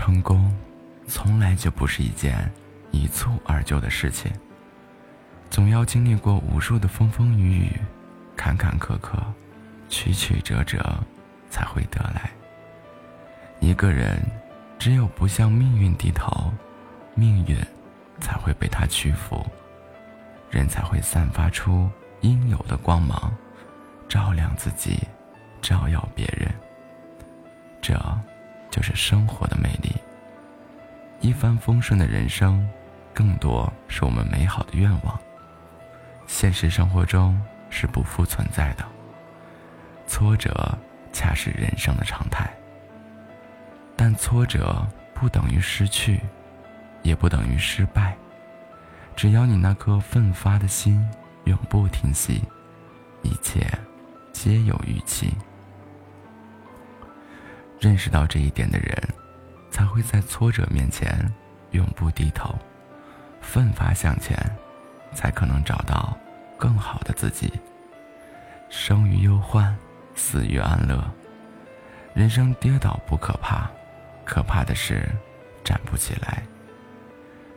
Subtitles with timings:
[0.00, 0.50] 成功，
[1.06, 2.50] 从来就不是一件
[2.90, 4.32] 一蹴而就的事情，
[5.50, 7.72] 总要经历过无数的风风雨雨、
[8.34, 9.18] 坎坎坷坷、
[9.90, 10.98] 曲曲折折，
[11.50, 12.30] 才会得来。
[13.60, 14.18] 一个人
[14.78, 16.50] 只有不向命运低头，
[17.14, 17.54] 命运
[18.20, 19.46] 才会被他屈服，
[20.50, 21.90] 人才会散发出
[22.22, 23.30] 应有的光芒，
[24.08, 24.98] 照亮自己，
[25.60, 26.50] 照耀别人。
[27.82, 27.94] 这。
[28.70, 29.94] 就是生活的魅力。
[31.20, 32.66] 一帆风顺的人生，
[33.12, 35.18] 更多是我们美好的愿望。
[36.26, 37.38] 现实生活中
[37.68, 38.84] 是不复存在的。
[40.06, 40.78] 挫折
[41.12, 42.48] 恰是人生的常态。
[43.96, 46.20] 但挫折不等于失去，
[47.02, 48.16] 也不等于失败。
[49.14, 51.06] 只要你那颗奋发的心
[51.44, 52.42] 永不停息，
[53.22, 53.66] 一切
[54.32, 55.34] 皆有预期。
[57.80, 58.94] 认识到这一点的人，
[59.70, 61.18] 才会在挫折面前
[61.70, 62.54] 永不低头，
[63.40, 64.36] 奋发向前，
[65.14, 66.14] 才可能找到
[66.58, 67.50] 更好的自己。
[68.68, 69.74] 生于忧患，
[70.14, 71.02] 死于安乐。
[72.12, 73.70] 人生跌倒不可怕，
[74.26, 75.08] 可怕的是
[75.64, 76.42] 站不起来。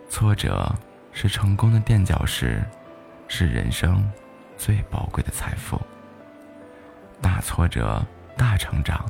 [0.10, 0.74] 挫折
[1.12, 2.64] 是成功的垫脚石，
[3.28, 4.10] 是人生
[4.58, 5.82] 最宝贵的财富。
[7.22, 8.02] 大挫折，
[8.38, 9.06] 大成长。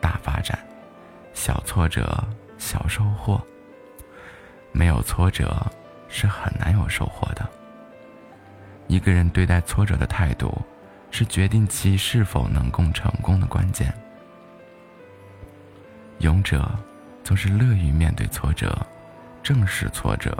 [0.00, 0.58] 大发展，
[1.34, 2.22] 小挫折
[2.58, 3.40] 小收获。
[4.72, 5.66] 没有挫折
[6.08, 7.48] 是很难有收获的。
[8.86, 10.56] 一个人对待挫折的态度，
[11.10, 13.92] 是决定其是否能够成功的关键。
[16.18, 16.68] 勇者
[17.22, 18.76] 总是乐于面对挫折，
[19.42, 20.36] 正视挫折，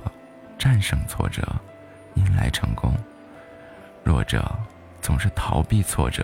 [0.59, 1.43] 战胜挫折，
[2.15, 2.95] 迎来成功。
[4.03, 4.51] 弱者
[5.01, 6.23] 总是逃避挫折，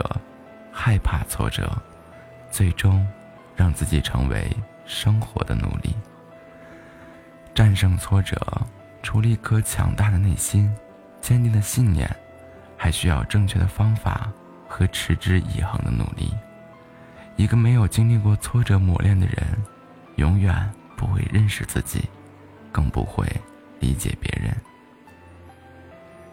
[0.72, 1.70] 害怕挫折，
[2.50, 3.06] 最终。
[3.56, 4.50] 让自己成为
[4.84, 5.94] 生活的奴隶。
[7.54, 8.36] 战胜挫折，
[9.02, 10.74] 除了一颗强大的内心、
[11.20, 12.08] 坚定的信念，
[12.76, 14.28] 还需要正确的方法
[14.68, 16.34] 和持之以恒的努力。
[17.36, 19.36] 一个没有经历过挫折磨练的人，
[20.16, 22.08] 永远不会认识自己，
[22.70, 23.26] 更不会
[23.80, 24.54] 理解别人。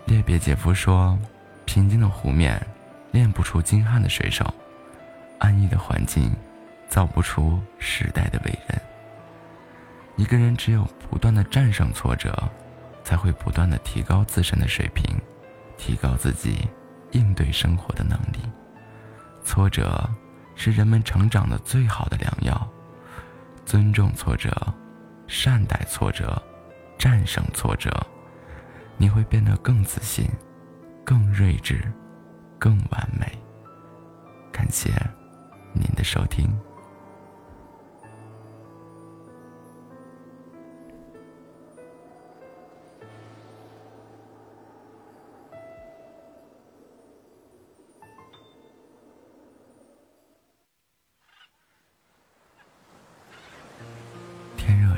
[0.06, 1.18] 列别杰夫说
[1.66, 2.60] ：“平静的湖面，
[3.12, 4.44] 练不出精悍的水手；
[5.40, 6.32] 安逸的环境。”
[6.92, 8.82] 造不出时代的伟人。
[10.18, 12.38] 一个人只有不断的战胜挫折，
[13.02, 15.06] 才会不断的提高自身的水平，
[15.78, 16.68] 提高自己
[17.12, 18.42] 应对生活的能力。
[19.42, 20.08] 挫折
[20.54, 22.70] 是人们成长的最好的良药。
[23.66, 24.52] 尊重挫折，
[25.28, 26.40] 善待挫折，
[26.98, 27.90] 战胜挫折，
[28.98, 30.30] 你会变得更自信，
[31.06, 31.82] 更睿智，
[32.60, 33.26] 更完美。
[34.52, 34.92] 感谢
[35.74, 36.52] 您的收听。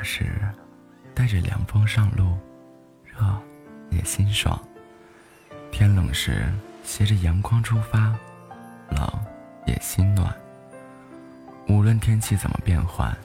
[0.02, 0.40] 时，
[1.14, 2.36] 带着凉风上路，
[3.04, 3.18] 热
[3.90, 4.58] 也心爽；
[5.70, 6.44] 天冷时，
[6.82, 8.14] 携着阳光出发，
[8.90, 9.08] 冷
[9.66, 10.34] 也心暖。
[11.68, 13.16] 无论天气怎么变换，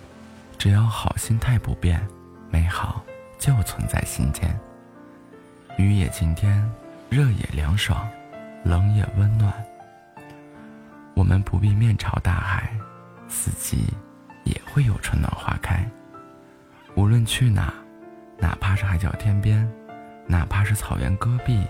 [0.57, 2.05] 只要好心态不变，
[2.49, 3.03] 美好
[3.37, 4.57] 就存在心间。
[5.77, 6.69] 雨也晴天，
[7.09, 8.09] 热也凉爽，
[8.63, 9.53] 冷也温暖。
[11.15, 12.71] 我们不必面朝大海，
[13.27, 13.93] 四季
[14.45, 15.85] 也会有春暖花开。
[16.99, 17.73] 无论去哪，
[18.37, 19.65] 哪怕是海角天边，
[20.27, 21.65] 哪怕是草原戈壁，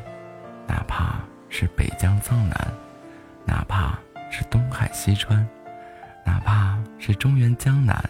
[0.65, 1.19] 哪怕
[1.49, 2.67] 是北疆藏南，
[3.45, 3.95] 哪怕
[4.31, 5.47] 是东海西川，
[6.25, 8.03] 哪怕是中原江南，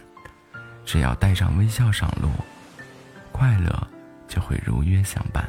[0.86, 2.30] 只要带上微笑上路，
[3.30, 3.70] 快乐
[4.26, 5.44] 就会如约相伴。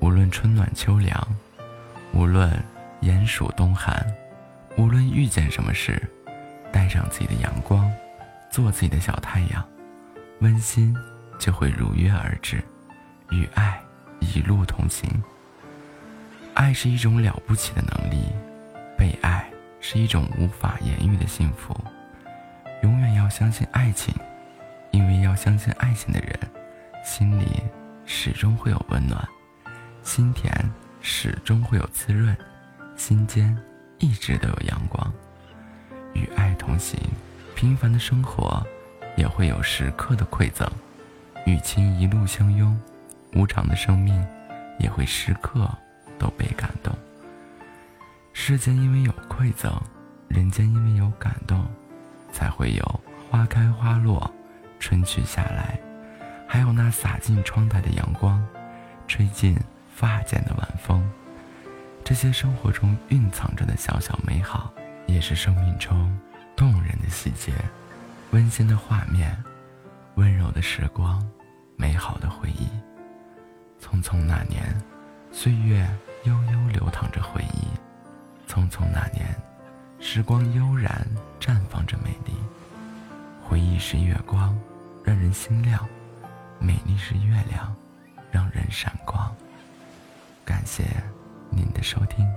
[0.00, 1.14] 无论春暖秋凉，
[2.14, 2.50] 无论
[3.00, 4.02] 炎暑冬寒，
[4.78, 6.00] 无论遇见什么事，
[6.72, 7.92] 带上自己的阳光。
[8.50, 9.66] 做自己的小太阳，
[10.40, 10.96] 温馨
[11.38, 12.62] 就会如约而至，
[13.30, 13.80] 与爱
[14.20, 15.08] 一路同行。
[16.54, 18.24] 爱是一种了不起的能力，
[18.96, 19.48] 被爱
[19.80, 21.76] 是一种无法言喻的幸福。
[22.82, 24.14] 永远要相信爱情，
[24.90, 26.38] 因为要相信爱情的人，
[27.04, 27.62] 心里
[28.06, 29.28] 始终会有温暖，
[30.02, 30.52] 心田
[31.00, 32.36] 始终会有滋润，
[32.96, 33.56] 心间
[33.98, 35.12] 一直都有阳光。
[36.14, 36.98] 与爱同行。
[37.58, 38.64] 平凡的生活，
[39.16, 40.64] 也会有时刻的馈赠；
[41.44, 42.80] 与亲一路相拥，
[43.34, 44.24] 无常的生命，
[44.78, 45.68] 也会时刻
[46.20, 46.96] 都被感动。
[48.32, 49.72] 世间因为有馈赠，
[50.28, 51.66] 人间因为有感动，
[52.30, 54.32] 才会有花开花落，
[54.78, 55.80] 春去夏来，
[56.46, 58.40] 还有那洒进窗台的阳光，
[59.08, 59.58] 吹进
[59.96, 61.04] 发间的晚风。
[62.04, 64.72] 这些生活中蕴藏着的小小美好，
[65.08, 66.16] 也是生命中
[66.58, 67.52] 动人的细节，
[68.32, 69.32] 温馨的画面，
[70.16, 71.24] 温柔的时光，
[71.76, 72.68] 美好的回忆。
[73.80, 74.76] 匆匆那年，
[75.30, 75.88] 岁月
[76.24, 77.68] 悠悠流淌着回忆。
[78.52, 79.32] 匆匆那年，
[80.00, 81.06] 时光悠然
[81.38, 82.34] 绽放着美丽。
[83.40, 84.58] 回忆是月光，
[85.04, 85.78] 让人心亮；
[86.58, 87.72] 美丽是月亮，
[88.32, 89.32] 让人闪光。
[90.44, 90.82] 感谢
[91.50, 92.28] 您的收听。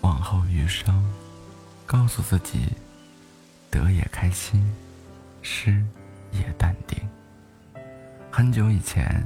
[0.00, 1.04] 往后余生，
[1.86, 2.72] 告诉自己，
[3.70, 4.64] 得也开心，
[5.42, 5.84] 失
[6.32, 6.98] 也淡定。
[8.30, 9.24] 很久以前，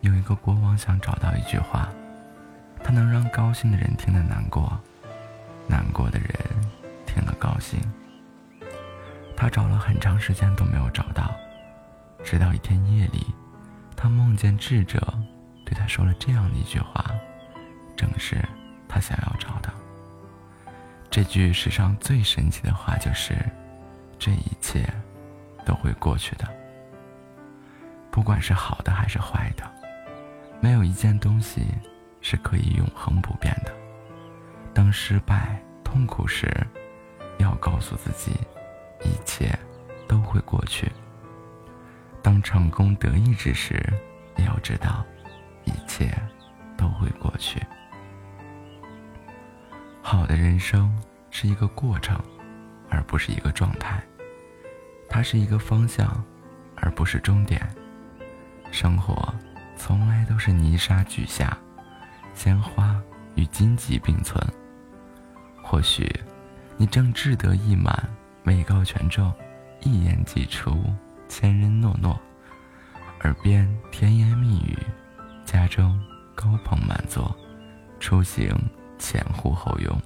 [0.00, 1.88] 有一个国王想找到一句话，
[2.84, 4.78] 他能让高兴的人听得难过，
[5.66, 6.30] 难过的人
[7.06, 7.80] 听了高兴。
[9.36, 11.34] 他找了很长时间都没有找到，
[12.22, 13.26] 直到一天夜里，
[13.96, 15.00] 他梦见智者
[15.64, 17.04] 对他说了这样的一句话，
[17.96, 18.36] 正是
[18.88, 19.72] 他想要找的。
[21.12, 23.34] 这句世上最神奇的话就是：
[24.18, 24.82] 这一切
[25.62, 26.48] 都会过去的。
[28.10, 29.70] 不管是好的还是坏的，
[30.58, 31.66] 没有一件东西
[32.22, 33.70] 是可以永恒不变的。
[34.72, 36.50] 当失败、痛苦时，
[37.36, 38.32] 要告诉自己，
[39.04, 39.54] 一切
[40.08, 40.86] 都会过去；
[42.22, 43.84] 当成功得意之时，
[44.38, 45.04] 也要知道，
[45.64, 46.10] 一切
[46.74, 47.60] 都会过去。
[50.04, 50.92] 好的人生
[51.30, 52.20] 是一个过程，
[52.90, 54.02] 而不是一个状态。
[55.08, 56.22] 它是一个方向，
[56.74, 57.66] 而不是终点。
[58.72, 59.32] 生活
[59.76, 61.56] 从来都是泥沙俱下，
[62.34, 63.00] 鲜花
[63.36, 64.44] 与荆棘并存。
[65.62, 66.10] 或许
[66.76, 67.96] 你正志得意满，
[68.44, 69.32] 位高权重，
[69.82, 70.84] 一言既出，
[71.28, 72.20] 千人诺诺，
[73.20, 74.76] 耳边甜言蜜语，
[75.44, 75.98] 家中
[76.34, 77.34] 高朋满座，
[78.00, 78.52] 出行。
[79.02, 80.00] 前呼后拥，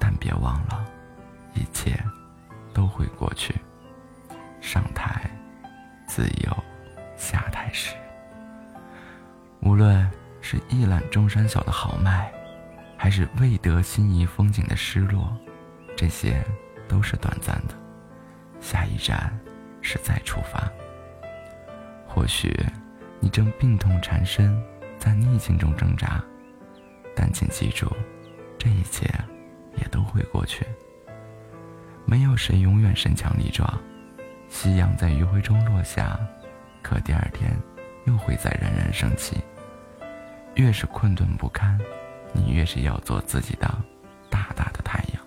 [0.00, 0.86] 但别忘了，
[1.52, 2.02] 一切
[2.72, 3.54] 都会过去。
[4.62, 5.30] 上台，
[6.06, 6.64] 自有
[7.14, 7.94] 下台时。
[9.60, 10.10] 无论
[10.40, 12.32] 是一览众山小的豪迈，
[12.96, 15.30] 还是未得心仪风景的失落，
[15.94, 16.42] 这些
[16.88, 17.74] 都是短暂的。
[18.60, 19.38] 下一站
[19.82, 20.72] 是再出发。
[22.08, 22.58] 或许
[23.20, 24.58] 你正病痛缠身，
[24.98, 26.24] 在逆境中挣扎。
[27.14, 27.90] 但请记住，
[28.58, 29.08] 这一切
[29.76, 30.66] 也都会过去。
[32.06, 33.72] 没有谁永远身强力壮。
[34.48, 36.18] 夕阳在余晖中落下，
[36.82, 37.56] 可第二天
[38.04, 39.38] 又会再冉冉升起。
[40.54, 41.80] 越是困顿不堪，
[42.32, 43.66] 你越是要做自己的
[44.30, 45.22] 大大的太阳。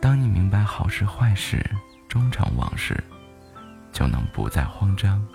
[0.00, 1.64] 当你明白好事坏事
[2.08, 3.02] 终成往事，
[3.92, 5.26] 就能不再慌张，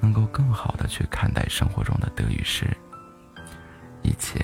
[0.00, 2.66] 能够更好的去看待生活中的得与失。
[4.02, 4.38] 一切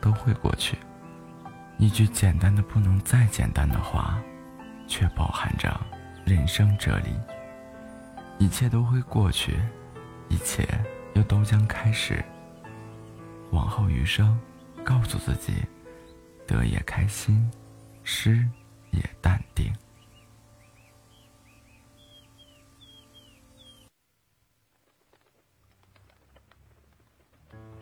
[0.00, 0.76] 都会过去。
[1.78, 4.20] 一句简单的不能再简单的话，
[4.88, 5.80] 却包含着
[6.24, 7.10] 人生哲理。
[8.38, 9.60] 一切都会过去，
[10.28, 10.66] 一切
[11.14, 12.24] 又都将开始。
[13.50, 14.38] 往后余生，
[14.84, 15.54] 告诉自己，
[16.46, 17.50] 得也开心，
[18.02, 18.44] 失
[18.90, 19.72] 也淡定。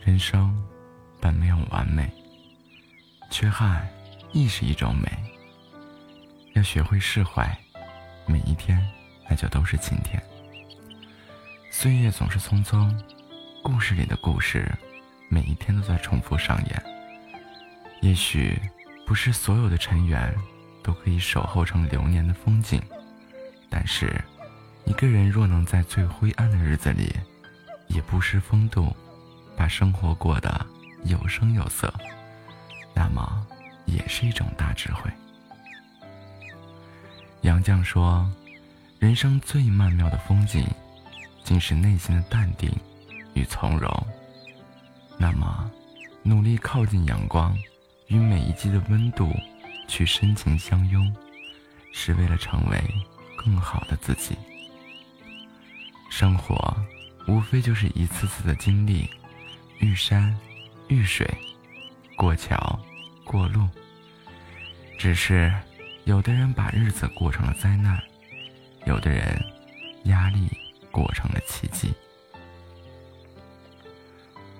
[0.00, 0.54] 人生。
[1.26, 2.08] 本没有完美，
[3.30, 3.84] 缺憾
[4.30, 5.10] 亦是一种美。
[6.54, 7.44] 要学会释怀，
[8.26, 8.80] 每一天
[9.28, 10.22] 那就都是晴天。
[11.68, 12.96] 岁月总是匆匆，
[13.60, 14.72] 故事里的故事，
[15.28, 16.82] 每一天都在重复上演。
[18.02, 18.56] 也许
[19.04, 20.32] 不是所有的尘缘
[20.80, 22.80] 都可以守候成流年的风景，
[23.68, 24.14] 但是
[24.84, 27.12] 一个人若能在最灰暗的日子里，
[27.88, 28.94] 也不失风度，
[29.56, 30.64] 把生活过得。
[31.08, 31.92] 有声有色，
[32.94, 33.46] 那么
[33.86, 35.10] 也是一种大智慧。
[37.42, 38.28] 杨绛说
[38.98, 40.66] ：“人生最曼妙的风景，
[41.44, 42.70] 竟是内心的淡定
[43.34, 44.06] 与从容。”
[45.18, 45.70] 那么，
[46.22, 47.56] 努力靠近阳光，
[48.08, 49.32] 与每一季的温度
[49.88, 51.14] 去深情相拥，
[51.92, 52.78] 是为了成为
[53.36, 54.36] 更好的自己。
[56.10, 56.76] 生活
[57.28, 59.08] 无非就是一次次的经历，
[59.78, 60.36] 遇山。
[60.88, 61.28] 遇水，
[62.16, 62.78] 过桥，
[63.24, 63.68] 过路。
[64.98, 65.52] 只是，
[66.04, 68.00] 有的人把日子过成了灾难，
[68.86, 69.44] 有的人
[70.04, 70.48] 压力
[70.90, 71.92] 过成了奇迹。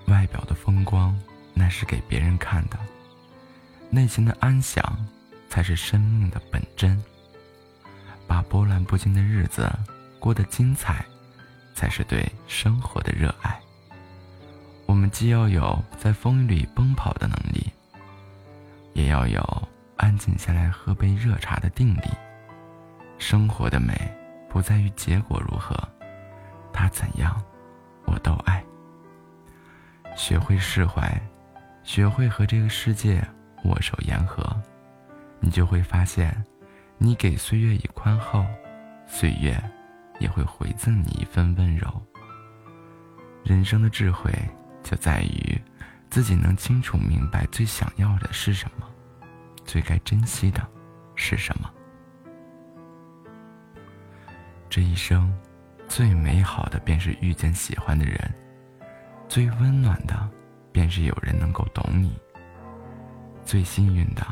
[0.07, 1.17] 外表的风光
[1.53, 2.77] 那是给别人看的，
[3.89, 5.07] 内心的安详
[5.49, 7.01] 才是生命的本真。
[8.27, 9.71] 把波澜不惊的日子
[10.19, 11.05] 过得精彩，
[11.73, 13.57] 才是对生活的热爱。
[14.87, 17.69] 我们既要有在风雨里奔跑的能力，
[18.93, 19.67] 也要有
[19.97, 22.07] 安静下来喝杯热茶的定力。
[23.19, 23.93] 生活的美
[24.49, 25.77] 不在于结果如何，
[26.71, 27.39] 它怎样，
[28.05, 28.63] 我都爱。
[30.15, 31.21] 学会释怀，
[31.83, 33.21] 学会和这个世界
[33.65, 34.43] 握手言和，
[35.41, 36.33] 你就会发现，
[36.97, 38.45] 你给岁月以宽厚，
[39.05, 39.61] 岁月
[40.19, 41.87] 也会回赠你一份温柔。
[43.43, 44.31] 人生的智慧
[44.89, 45.61] 就在于，
[46.09, 48.87] 自己能清楚明白最想要的是什么，
[49.65, 50.65] 最该珍惜的
[51.13, 51.69] 是什么。
[54.69, 55.29] 这一生，
[55.89, 58.33] 最美好的便是遇见喜欢的人，
[59.27, 60.29] 最温暖的
[60.71, 62.17] 便是有人能够懂你。
[63.43, 64.25] 最幸运的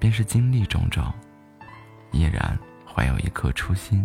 [0.00, 1.04] 便是经历种种，
[2.10, 4.04] 依然怀有一颗初心，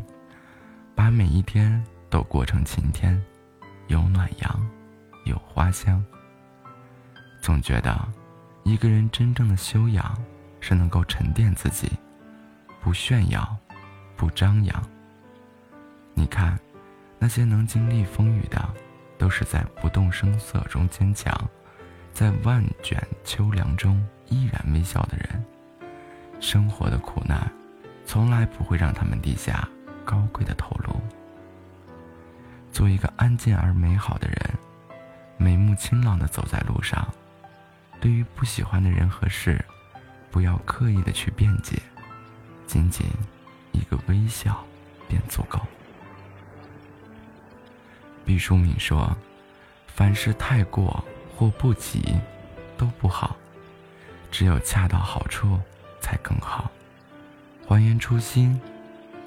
[0.93, 3.19] 把每一天都过成晴天，
[3.87, 4.69] 有暖阳，
[5.25, 6.03] 有花香。
[7.41, 7.95] 总觉得，
[8.63, 10.17] 一个人真正的修养，
[10.59, 11.91] 是能够沉淀自己，
[12.81, 13.55] 不炫耀，
[14.15, 14.83] 不张扬。
[16.13, 16.57] 你看，
[17.19, 18.67] 那些能经历风雨的，
[19.17, 21.33] 都是在不动声色中坚强，
[22.13, 25.45] 在万卷秋凉中依然微笑的人。
[26.39, 27.51] 生活的苦难，
[28.05, 29.67] 从来不会让他们低下
[30.03, 30.95] 高贵的头颅。
[32.71, 34.37] 做一个安静而美好的人，
[35.37, 37.07] 眉目清朗的走在路上。
[38.01, 39.63] 对于不喜欢的人和事，
[40.29, 41.81] 不要刻意的去辩解，
[42.67, 43.07] 仅仅
[43.71, 44.63] 一个微笑
[45.07, 45.59] 便足够。
[48.25, 49.15] 毕淑敏说
[49.87, 51.03] ：“凡事太过
[51.35, 52.15] 或不及，
[52.77, 53.35] 都不好，
[54.31, 55.59] 只有恰到好处
[56.01, 56.69] 才更好。
[57.67, 58.59] 还原初心，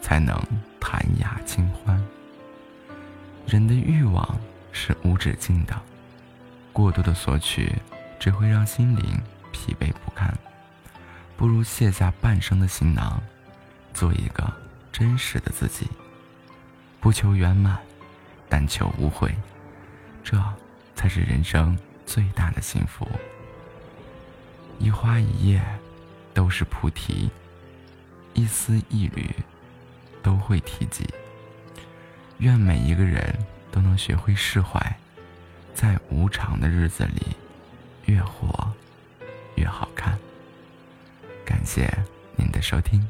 [0.00, 0.40] 才能
[0.78, 2.00] 谈雅清欢。
[3.46, 4.38] 人的欲望
[4.72, 5.80] 是无止境的，
[6.78, 7.74] 过度的索取
[8.20, 9.20] 只会让心灵
[9.50, 10.32] 疲惫不堪。
[11.36, 13.20] 不如卸下半生的行囊，
[13.92, 14.48] 做一个
[14.92, 15.88] 真实的自己，
[17.00, 17.76] 不求圆满。”
[18.48, 19.34] 但求无悔，
[20.22, 20.40] 这
[20.94, 23.06] 才是人生最大的幸福。
[24.78, 25.60] 一花一叶
[26.32, 27.28] 都是菩提，
[28.34, 29.34] 一丝一缕
[30.22, 31.04] 都会提及。
[32.38, 33.36] 愿每一个人
[33.72, 34.80] 都能学会释怀，
[35.80, 37.36] 在无常的日子里，
[38.06, 38.68] 越活
[39.54, 40.18] 越好看。
[41.44, 41.88] 感谢
[42.34, 43.08] 您的收听。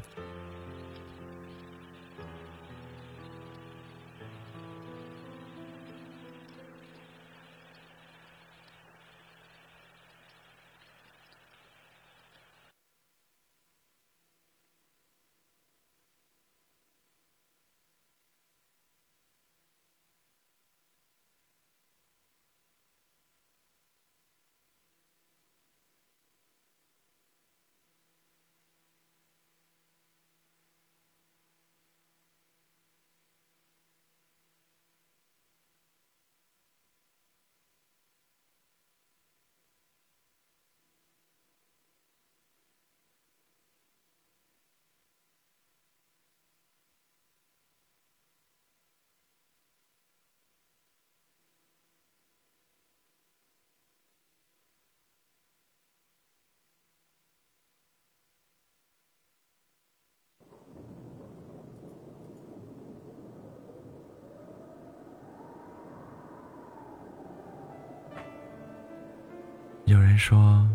[69.99, 70.65] 有人说，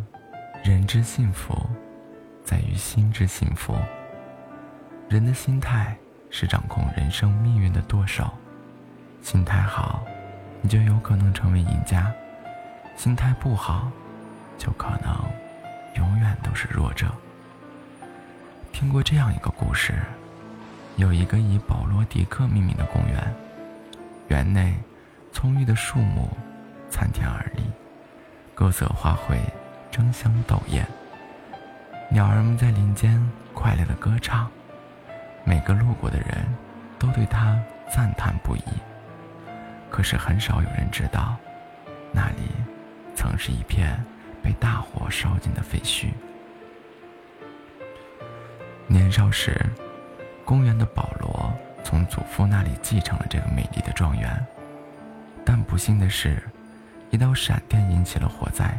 [0.62, 1.57] 人之幸福，
[2.45, 3.75] 在于心之幸福。
[5.09, 5.97] 人的心态
[6.28, 8.31] 是掌控人生命运的舵手，
[9.23, 10.04] 心态好，
[10.61, 12.12] 你就有可能成为赢家；
[12.97, 13.90] 心态不好，
[14.59, 15.19] 就可能
[15.97, 17.11] 永远都是弱者。
[18.75, 19.95] 听过这样一个故事：
[20.97, 23.35] 有一个以保罗·迪克命名的公园，
[24.28, 24.75] 园内
[25.33, 26.28] 葱郁的树木
[26.90, 27.62] 参天而立。
[28.55, 29.37] 各色花卉
[29.91, 30.87] 争相斗艳，
[32.09, 33.21] 鸟儿们在林间
[33.53, 34.49] 快乐的歌唱，
[35.43, 36.47] 每个路过的人
[36.97, 37.61] 都对它
[37.93, 38.63] 赞叹不已。
[39.91, 41.37] 可是很少有人知道，
[42.13, 42.49] 那里
[43.17, 44.01] 曾是一片
[44.41, 46.11] 被大火烧尽的废墟。
[48.87, 49.61] 年少时，
[50.45, 54.47] 公园的保罗从祖父那里继承了这个美丽的庄园，
[55.45, 56.41] 但不幸的是。
[57.14, 58.76] 一道闪电引起了火灾，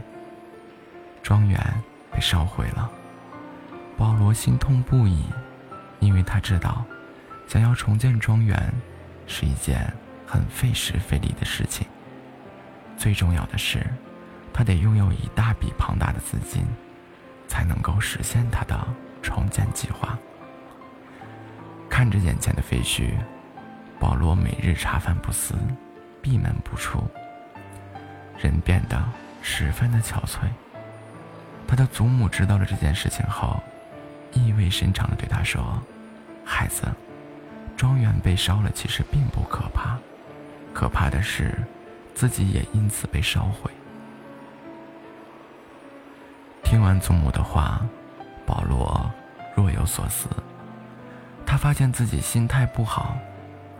[1.23, 1.57] 庄园
[2.11, 2.91] 被烧毁了。
[3.97, 5.23] 保罗心痛不已，
[6.01, 6.83] 因为他知道，
[7.47, 8.73] 想要重建庄园
[9.25, 9.89] 是一件
[10.27, 11.87] 很费时费力的事情。
[12.97, 13.81] 最重要的是，
[14.51, 16.65] 他得拥有一大笔庞大的资金，
[17.47, 18.77] 才能够实现他的
[19.21, 20.19] 重建计划。
[21.89, 23.13] 看着眼前的废墟，
[23.97, 25.55] 保罗每日茶饭不思，
[26.21, 27.01] 闭门不出，
[28.37, 29.01] 人变得
[29.41, 30.39] 十分的憔悴。
[31.67, 33.61] 他的祖母知道了这件事情后。
[34.37, 35.81] 意味深长地对他说
[36.43, 36.83] ：“孩子，
[37.77, 39.97] 庄园被烧了，其实并不可怕，
[40.73, 41.57] 可怕的是
[42.13, 43.71] 自己也因此被烧毁。”
[46.63, 47.79] 听完祖母的话，
[48.45, 49.09] 保罗
[49.55, 50.27] 若有所思。
[51.45, 53.15] 他发现自己心态不好，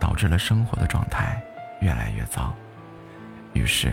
[0.00, 1.38] 导致了生活的状态
[1.82, 2.54] 越来越糟。
[3.52, 3.92] 于是，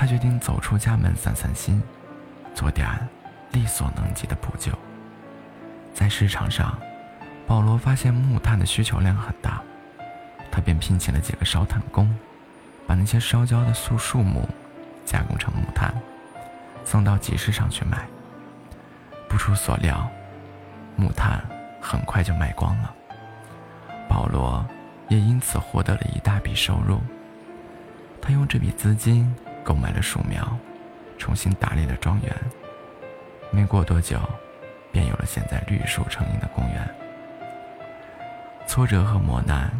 [0.00, 1.82] 他决定走出家门散散心，
[2.54, 2.88] 做点
[3.50, 4.70] 力所能及的补救。
[5.92, 6.78] 在市场上，
[7.48, 9.60] 保罗发现木炭的需求量很大，
[10.52, 12.16] 他便聘请了几个烧炭工，
[12.86, 14.48] 把那些烧焦的树树木
[15.04, 15.92] 加工成木炭，
[16.84, 18.06] 送到集市上去卖。
[19.28, 20.08] 不出所料，
[20.94, 21.44] 木炭
[21.80, 22.94] 很快就卖光了，
[24.08, 24.64] 保罗
[25.08, 27.00] 也因此获得了一大笔收入。
[28.22, 29.34] 他用这笔资金
[29.68, 30.56] 购买了树苗，
[31.18, 32.34] 重新打理了庄园。
[33.50, 34.18] 没过多久。
[34.90, 36.94] 便有了现在绿树成荫的公园。
[38.66, 39.70] 挫折和磨难，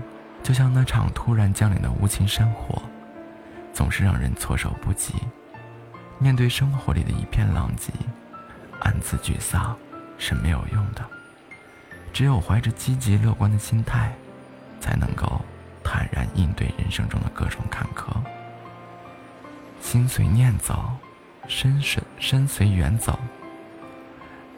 [0.43, 2.81] 就像那场突然降临的无情山火，
[3.73, 5.15] 总是让人措手不及。
[6.19, 7.91] 面对生活里的一片狼藉，
[8.81, 9.75] 暗自沮丧
[10.19, 11.03] 是没有用的。
[12.13, 14.13] 只有怀着积极乐观的心态，
[14.79, 15.41] 才能够
[15.83, 18.15] 坦然应对人生中的各种坎坷。
[19.81, 20.93] 心随念走，
[21.47, 23.19] 身随身随缘走。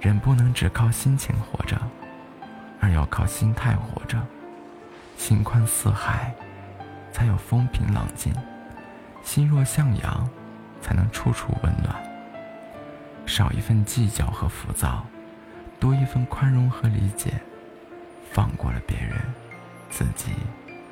[0.00, 1.80] 人不能只靠心情活着，
[2.80, 4.18] 而要靠心态活着。
[5.16, 6.34] 心宽似海，
[7.12, 8.32] 才有风平浪静；
[9.22, 10.28] 心若向阳，
[10.80, 11.94] 才能处处温暖。
[13.26, 15.06] 少一份计较和浮躁，
[15.78, 17.34] 多一份宽容和理解。
[18.32, 19.18] 放过了别人，
[19.90, 20.32] 自己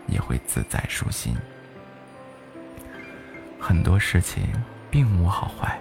[0.06, 1.34] 也会自在舒心。
[3.60, 4.44] 很多事情
[4.90, 5.78] 并无好坏。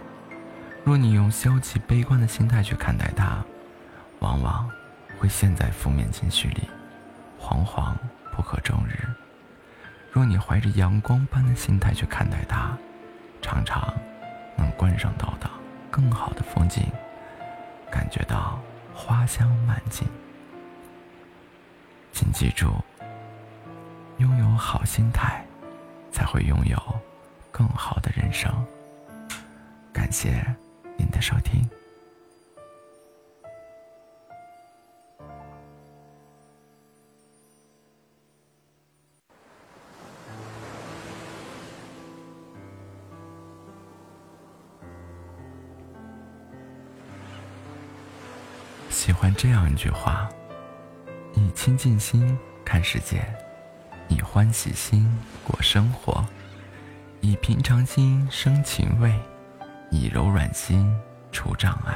[0.84, 3.44] 若你用消极悲观的心态去看待它，
[4.20, 4.70] 往往
[5.20, 6.70] 会陷在负面情绪里，
[7.40, 7.94] 惶惶
[8.32, 8.96] 不可终日；
[10.12, 12.78] 若你怀着阳光般的心态去看待它，
[13.42, 13.94] 常常
[14.56, 15.50] 能观赏到的
[15.92, 16.84] 更好的风景，
[17.92, 18.60] 感觉到
[18.94, 20.08] 花香满径。
[22.14, 22.74] 请记住，
[24.18, 25.46] 拥有好心态，
[26.12, 26.78] 才会拥有
[27.58, 28.54] 更好的人生。
[29.92, 30.46] 感谢。
[30.96, 31.68] 您的收听。
[48.90, 50.30] 喜欢这样一句话：
[51.34, 53.24] 以清净心看世界，
[54.10, 55.08] 以欢喜心
[55.44, 56.26] 过生活，
[57.28, 59.14] 以平常心生情味。
[59.92, 60.90] 以柔软心
[61.30, 61.94] 除障碍，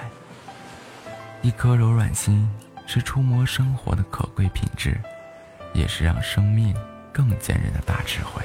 [1.41, 2.50] 一颗柔软心
[2.86, 5.00] 是触摸生活的可贵品质，
[5.74, 6.76] 也是让生命
[7.13, 8.44] 更坚韧的大智慧。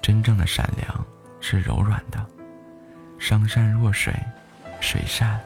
[0.00, 1.04] 真正的善良
[1.40, 2.24] 是柔软的，
[3.18, 4.14] 上善若水，
[4.80, 5.40] 水善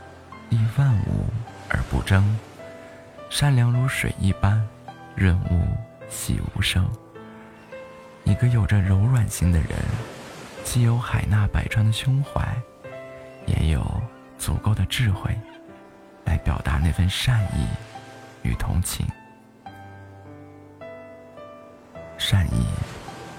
[0.50, 1.24] 利万物
[1.70, 2.38] 而不争，
[3.30, 4.62] 善良如水一般，
[5.14, 5.66] 润物
[6.10, 6.86] 细无声。
[8.24, 9.70] 一个有着柔软心的人。
[10.62, 12.46] 既有海纳百川的胸怀，
[13.46, 14.00] 也有
[14.38, 15.37] 足够的智慧，
[16.24, 17.66] 来表达那份善意
[18.42, 19.04] 与同情。
[22.18, 22.66] 善意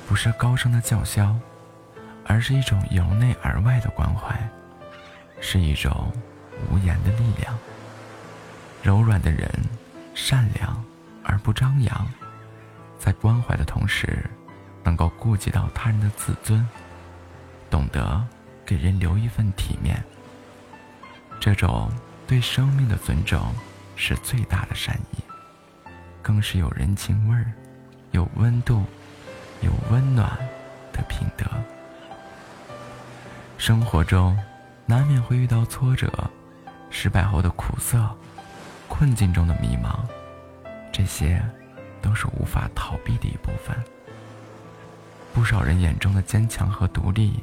[0.08, 1.34] 不是高声的叫嚣，
[2.26, 4.36] 而是一种由内而外的关怀，
[5.40, 6.12] 是一种
[6.70, 7.58] 无言的力量。
[8.84, 9.50] 柔软的人，
[10.16, 10.84] 善良
[11.24, 12.08] 而不张扬，
[12.98, 14.30] 在关怀的同时，
[14.84, 16.68] 能够顾及到他人的自尊。
[17.70, 18.22] 懂得
[18.66, 20.04] 给人留一份体面，
[21.40, 21.90] 这种
[22.28, 23.56] 对生命的尊重
[23.96, 25.24] 是最大的善意，
[26.22, 27.52] 更是有人情味儿、
[28.12, 28.84] 有温度、
[29.62, 30.38] 有温暖
[30.92, 31.46] 的品德。
[33.58, 34.38] 生活中
[34.86, 36.12] 难免会遇到挫折、
[36.90, 38.10] 失败后的苦涩、
[38.90, 40.00] 困境中的迷茫，
[40.92, 41.42] 这些
[42.02, 43.76] 都是无法逃避的一部分。
[45.34, 47.42] 不少人眼中的坚强和独立。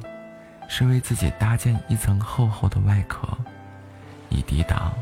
[0.71, 3.27] 是为自己搭建一层厚厚的外壳，
[4.29, 4.93] 以抵挡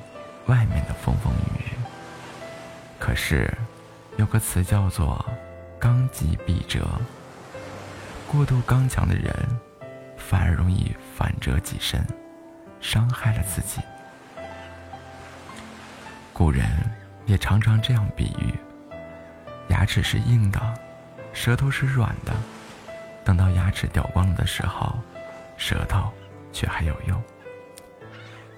[0.46, 1.74] 外面的风风雨雨。
[2.98, 3.54] 可是，
[4.16, 5.24] 有个词叫做
[5.78, 6.88] “刚极必折”，
[8.32, 9.36] 过度刚强的人，
[10.16, 12.02] 反而容易反折己身，
[12.80, 13.82] 伤害了自己。
[16.32, 16.66] 古人
[17.26, 18.56] 也常常这样比喻：
[19.68, 20.62] 牙齿是硬的，
[21.34, 22.34] 舌头是软的，
[23.28, 24.98] 等到牙齿掉光了的时候，
[25.58, 26.10] 舌头
[26.54, 27.22] 却还有用。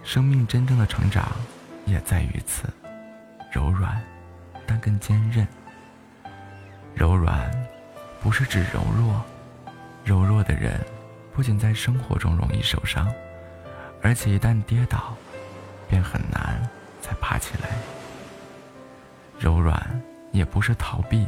[0.04, 1.28] 生命真正的成长，
[1.88, 2.72] 也在于此，
[3.52, 4.00] 柔软。
[4.68, 5.48] 但更坚韧。
[6.94, 7.52] 柔软，
[8.22, 9.26] 不是指柔弱，
[10.04, 10.80] 柔弱的人
[11.34, 13.12] 不仅在生活中容易受伤，
[14.04, 15.18] 而且一旦跌倒，
[15.90, 16.62] 便很难
[17.02, 17.70] 再爬起来。
[19.40, 20.00] 柔软
[20.32, 21.28] 也不是逃避，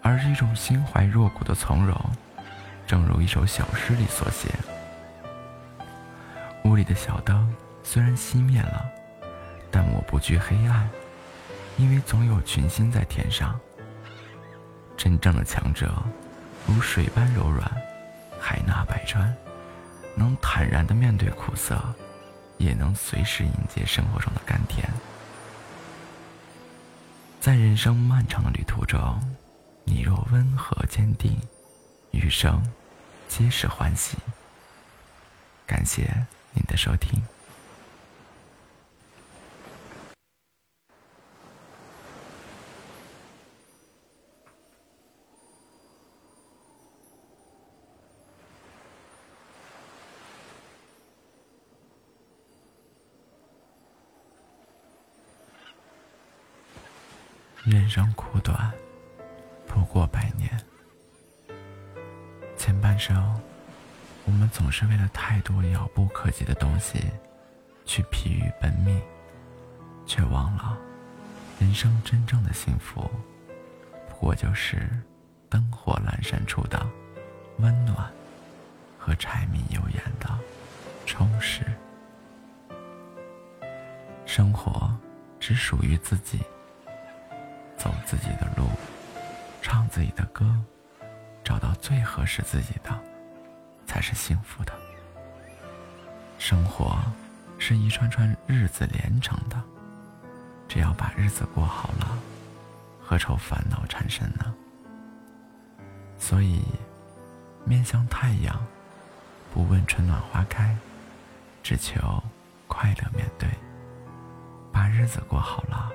[0.00, 1.94] 而是一种心怀若谷的从容。
[2.86, 4.48] 正如一首小诗里所写
[6.64, 8.84] ：“屋里的小灯虽然熄灭了，
[9.70, 10.88] 但我不惧黑暗。”
[11.76, 13.58] 因为总有群星在天上。
[14.96, 15.92] 真正的强者，
[16.68, 17.68] 如水般柔软，
[18.38, 19.34] 海纳百川，
[20.14, 21.82] 能坦然的面对苦涩，
[22.58, 24.88] 也能随时迎接生活中的甘甜。
[27.40, 29.20] 在人生漫长的旅途中，
[29.82, 31.36] 你若温和坚定，
[32.14, 32.62] 余生
[33.28, 34.16] 皆是欢喜。
[35.66, 36.02] 感谢
[36.52, 37.20] 您的收听。
[57.64, 58.72] 人生苦短，
[59.66, 60.73] 不过百年。
[62.64, 63.38] 前半生，
[64.24, 66.98] 我们总是为了太多遥不可及的东西，
[67.84, 68.98] 去疲于奔命，
[70.06, 70.74] 却忘了，
[71.60, 73.02] 人生真正的幸福，
[74.08, 74.88] 不过就是
[75.50, 76.86] 灯火阑珊处的
[77.58, 78.10] 温暖，
[78.98, 80.30] 和柴米油盐的
[81.04, 81.66] 充实。
[84.24, 84.90] 生活
[85.38, 86.40] 只属于自己。
[87.76, 88.66] 走自己的路，
[89.60, 90.58] 唱自己的歌，
[91.44, 92.98] 找到最合适自己的，
[93.86, 94.72] 才是幸福的。
[96.38, 96.98] 生活
[97.58, 99.62] 是一串串日子连成的，
[100.66, 102.18] 只要把日子过好了，
[103.00, 104.54] 何愁烦恼缠身呢？
[106.18, 106.64] 所以，
[107.64, 108.58] 面向太阳，
[109.52, 110.74] 不问春暖花开，
[111.62, 112.22] 只求
[112.66, 113.48] 快乐面对。
[114.72, 115.90] 把日子过好了。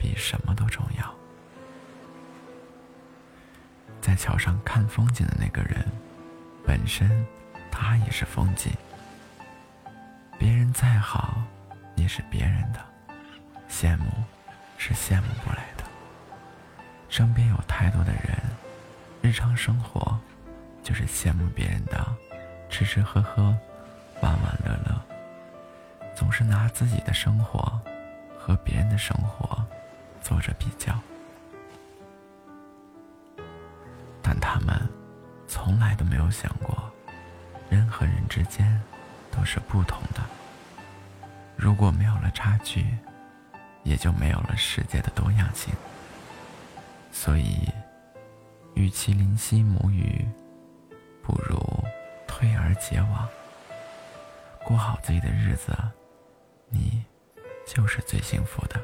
[0.00, 1.17] 比什么都重要。
[4.08, 5.84] 在桥上看风景的那个人，
[6.66, 7.26] 本身
[7.70, 8.72] 他也是风景。
[10.38, 11.42] 别人再好，
[11.94, 12.80] 也是别人的；
[13.68, 14.10] 羡慕，
[14.78, 15.84] 是羡慕不来的。
[17.10, 18.38] 身边有太多的人，
[19.20, 20.18] 日常生活
[20.82, 22.02] 就是羡慕别人的，
[22.70, 23.54] 吃吃喝喝，
[24.22, 25.04] 玩玩乐乐，
[26.14, 27.78] 总是拿自己的生活
[28.38, 29.62] 和别人的生活。
[30.22, 30.98] 做着比较，
[35.98, 36.90] 都没有想过，
[37.68, 38.80] 人和人之间
[39.30, 40.22] 都是不同的。
[41.56, 42.96] 如果没有了差距，
[43.82, 45.74] 也就没有了世界的多样性。
[47.10, 47.68] 所以，
[48.74, 50.26] 与其怜惜母语，
[51.20, 51.58] 不如
[52.26, 53.28] 退而结网，
[54.64, 55.76] 过好自己的日子，
[56.68, 57.04] 你
[57.66, 58.80] 就是最幸福的。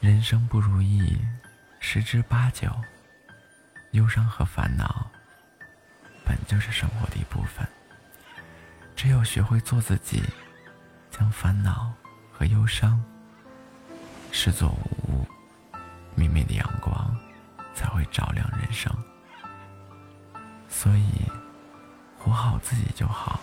[0.00, 1.18] 人生不如意，
[1.78, 2.68] 十之八九。
[3.92, 5.10] 忧伤和烦恼，
[6.24, 7.66] 本就是生活的一部分。
[8.94, 10.22] 只有学会做自己，
[11.10, 11.92] 将烦恼
[12.32, 13.02] 和忧伤
[14.30, 15.26] 视作无物，
[16.14, 17.16] 明媚的阳光
[17.74, 18.92] 才会照亮人生。
[20.68, 21.10] 所以，
[22.18, 23.40] 活好自己就好，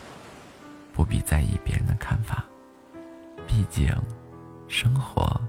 [0.93, 2.43] 不必在意别人的看法。
[3.47, 3.93] 毕竟，
[4.67, 5.39] 生活。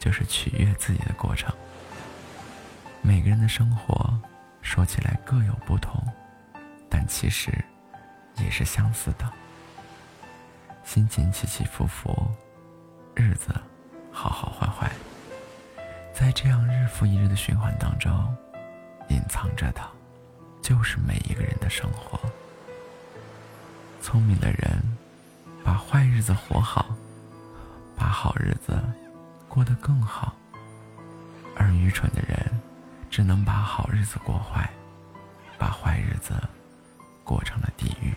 [0.00, 1.54] 就是取悦自己的过程。
[3.02, 4.18] 每个人的生活
[4.62, 6.02] 说起来各有不同，
[6.88, 7.52] 但其实
[8.36, 9.30] 也是相似的。
[10.84, 12.30] 心情起起伏伏，
[13.14, 13.54] 日子
[14.12, 14.90] 好好坏坏，
[16.14, 18.12] 在这样日复一日的循环当中，
[19.08, 19.80] 隐藏着的，
[20.60, 22.20] 就是每一个人的生活。
[24.02, 24.82] 聪明的人
[25.64, 26.94] 把坏日子活好，
[27.96, 28.78] 把好日子。
[29.48, 30.32] 过得更好，
[31.56, 32.38] 而愚蠢的人
[33.10, 34.70] 只能把好日子过坏，
[35.58, 36.32] 把坏日子
[37.24, 38.14] 过成了地狱。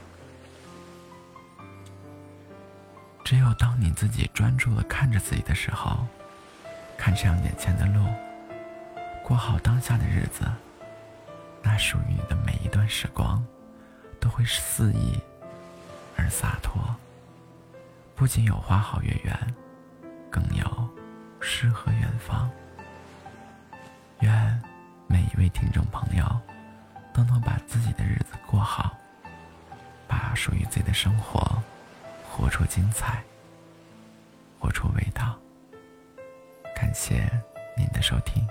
[3.23, 6.05] 只有当你自己专注的看着自己的时候，
[6.97, 8.05] 看向眼前的路，
[9.23, 10.45] 过好当下的日子，
[11.63, 13.43] 那属于你的每一段时光，
[14.19, 15.19] 都会肆意
[16.15, 16.83] 而洒脱。
[18.15, 19.55] 不仅有花好月圆，
[20.29, 20.89] 更有
[21.39, 22.49] 诗和远方。
[24.19, 24.61] 愿
[25.07, 26.25] 每一位听众朋友
[27.13, 28.97] 都能把自己的日子过好，
[30.07, 31.61] 把属于自己的生活
[32.29, 33.23] 活出精彩，
[34.59, 35.37] 活出味道。
[36.75, 37.29] 感谢
[37.77, 38.45] 您的收听。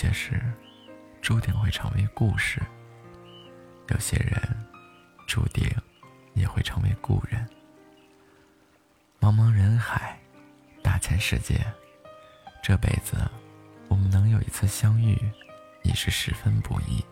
[0.00, 0.40] 些事
[1.20, 2.62] 注定会成为故事，
[3.88, 4.40] 有些人
[5.26, 5.70] 注定
[6.32, 7.46] 也会成为故人。
[9.20, 10.18] 茫茫人海，
[10.82, 11.62] 大千世界，
[12.62, 13.30] 这辈子
[13.88, 15.18] 我们能有一次相遇，
[15.82, 17.04] 已是十分不易，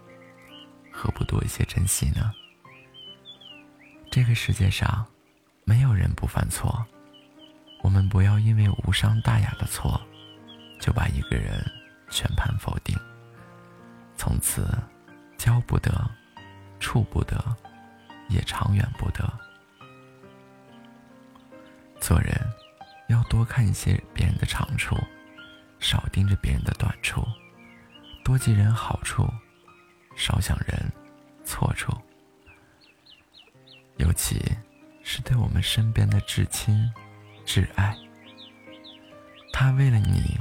[0.91, 2.33] 何不多一些珍惜呢？
[4.11, 5.07] 这个世界上，
[5.65, 6.83] 没有人不犯错，
[7.83, 10.01] 我们不要因为无伤大雅的错，
[10.81, 11.63] 就把一个人。
[12.11, 12.97] 全盘否定，
[14.17, 14.67] 从此
[15.37, 15.93] 交不得，
[16.81, 17.37] 处不得，
[18.29, 19.31] 也长远不得。
[22.01, 22.33] 做人
[23.09, 24.97] 要多看一些别人的长处，
[25.79, 27.23] 少盯着别人的短处；
[28.25, 29.29] 多记人好处，
[30.17, 30.93] 少想人
[31.45, 31.93] 错处。
[33.97, 34.41] 尤其
[35.03, 36.91] 是对我们身边的至亲、
[37.45, 37.97] 至爱，
[39.53, 40.37] 他为了你。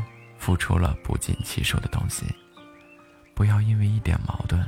[0.48, 2.26] 付出了不计其数的东西，
[3.36, 4.64] 不要因为一点矛盾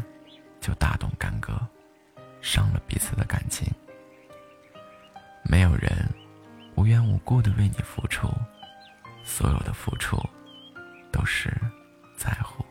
[0.60, 1.58] 就大动干戈，
[2.42, 3.66] 伤了彼此的感情。
[5.42, 5.90] 没有人
[6.76, 8.28] 无缘无故的为你付出，
[9.24, 10.22] 所有的付出
[11.14, 11.50] 都是
[12.18, 12.66] 在乎。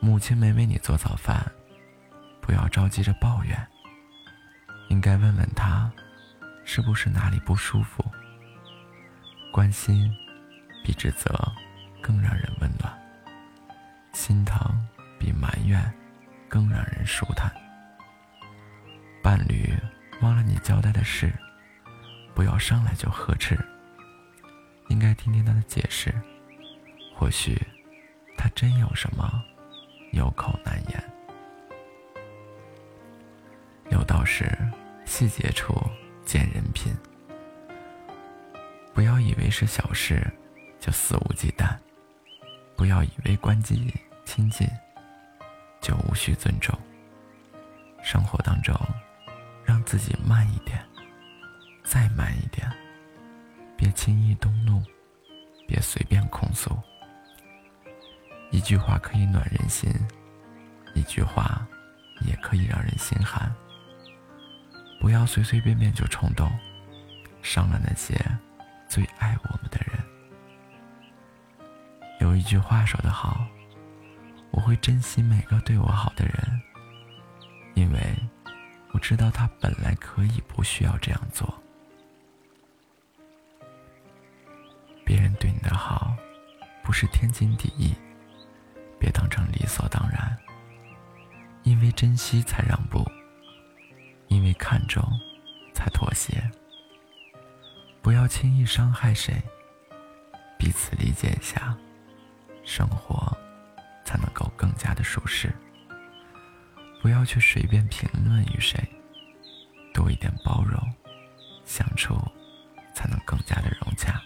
[0.00, 1.48] 母亲没为你做早饭，
[2.40, 3.56] 不要着急着抱怨，
[4.88, 5.88] 应该问问她，
[6.64, 8.04] 是不是哪里不舒服，
[9.52, 10.12] 关心。
[10.84, 11.34] 比指责
[12.02, 12.92] 更让人温暖，
[14.12, 14.86] 心疼
[15.18, 15.82] 比埋怨
[16.46, 17.50] 更让人舒坦。
[19.22, 19.74] 伴侣
[20.20, 21.32] 忘了你交代的事，
[22.34, 23.58] 不要上来就呵斥，
[24.88, 26.12] 应该听听他的解释，
[27.16, 27.58] 或许
[28.36, 29.42] 他真有什么
[30.12, 31.02] 有口难言。
[33.90, 34.46] 有道是
[35.06, 35.74] 细节处
[36.26, 36.94] 见人品，
[38.92, 40.30] 不要以为是小事。
[40.84, 41.74] 就肆无忌惮，
[42.76, 43.90] 不要以为关系
[44.26, 44.68] 亲近
[45.80, 46.78] 就无需尊重。
[48.02, 48.78] 生活当中，
[49.64, 50.84] 让自己慢一点，
[51.84, 52.70] 再慢一点，
[53.78, 54.82] 别轻易动怒，
[55.66, 56.78] 别随便控诉。
[58.50, 59.90] 一句话可以暖人心，
[60.94, 61.66] 一句话
[62.26, 63.50] 也可以让人心寒。
[65.00, 66.52] 不要随随便便就冲动，
[67.40, 68.14] 伤了那些
[68.86, 70.13] 最爱我们的人。
[72.24, 73.46] 有一句话说得好，
[74.50, 76.62] 我会珍惜每个对我好的人，
[77.74, 78.00] 因为
[78.92, 81.52] 我知道他本来可以不需要这样做。
[85.04, 86.16] 别人对你的好，
[86.82, 87.94] 不是天经地义，
[88.98, 90.34] 别当成理所当然。
[91.62, 93.06] 因为珍惜才让步，
[94.28, 95.06] 因为看重
[95.74, 96.50] 才妥协。
[98.00, 99.42] 不要轻易伤害谁，
[100.58, 101.76] 彼此理解一下。
[102.64, 103.36] 生活
[104.04, 105.52] 才能够更加的舒适。
[107.02, 108.78] 不要去随便评论与谁，
[109.92, 110.80] 多一点包容，
[111.64, 112.16] 相处
[112.94, 114.20] 才能更加的融洽。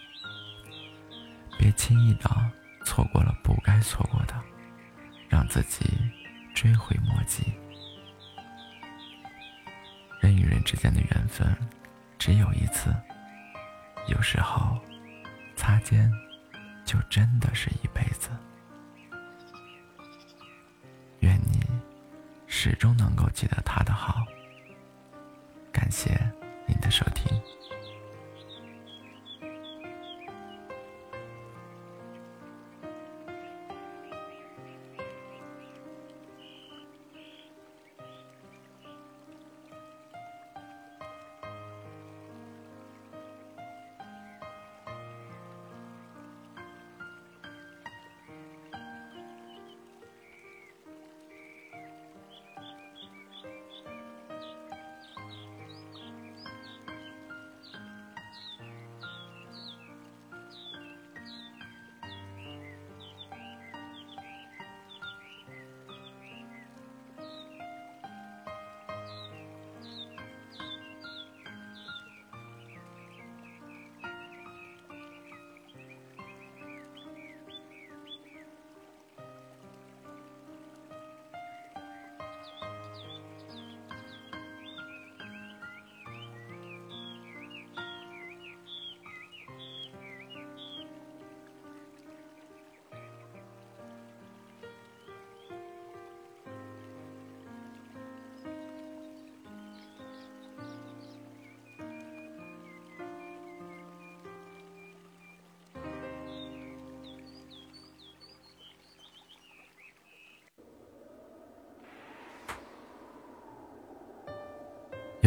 [1.57, 2.29] 别轻易的
[2.85, 4.33] 错过了不该错过的，
[5.27, 5.85] 让自己
[6.55, 7.53] 追悔莫及。
[10.21, 11.53] 人与人之间的缘分
[12.17, 12.95] 只有一次，
[14.07, 14.77] 有时候
[15.57, 16.09] 擦肩
[16.89, 18.31] 就真的是一辈子。
[21.19, 21.61] 愿你
[22.47, 24.25] 始终能够记得他的好。
[25.71, 26.19] 感谢
[26.65, 27.39] 您的收听。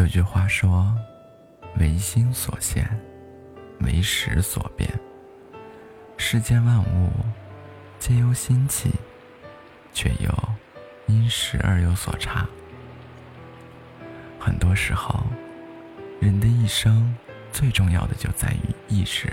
[0.02, 0.92] 有句话说
[1.78, 2.84] ：“唯心所现，
[3.82, 4.90] 唯识所变。
[6.16, 7.08] 世间万物
[8.00, 8.90] 皆由心起，
[9.92, 10.28] 却又
[11.06, 12.44] 因时而有所差。
[14.40, 15.22] 很多时候，
[16.20, 17.16] 人的一生
[17.52, 19.32] 最重要的就在于意识。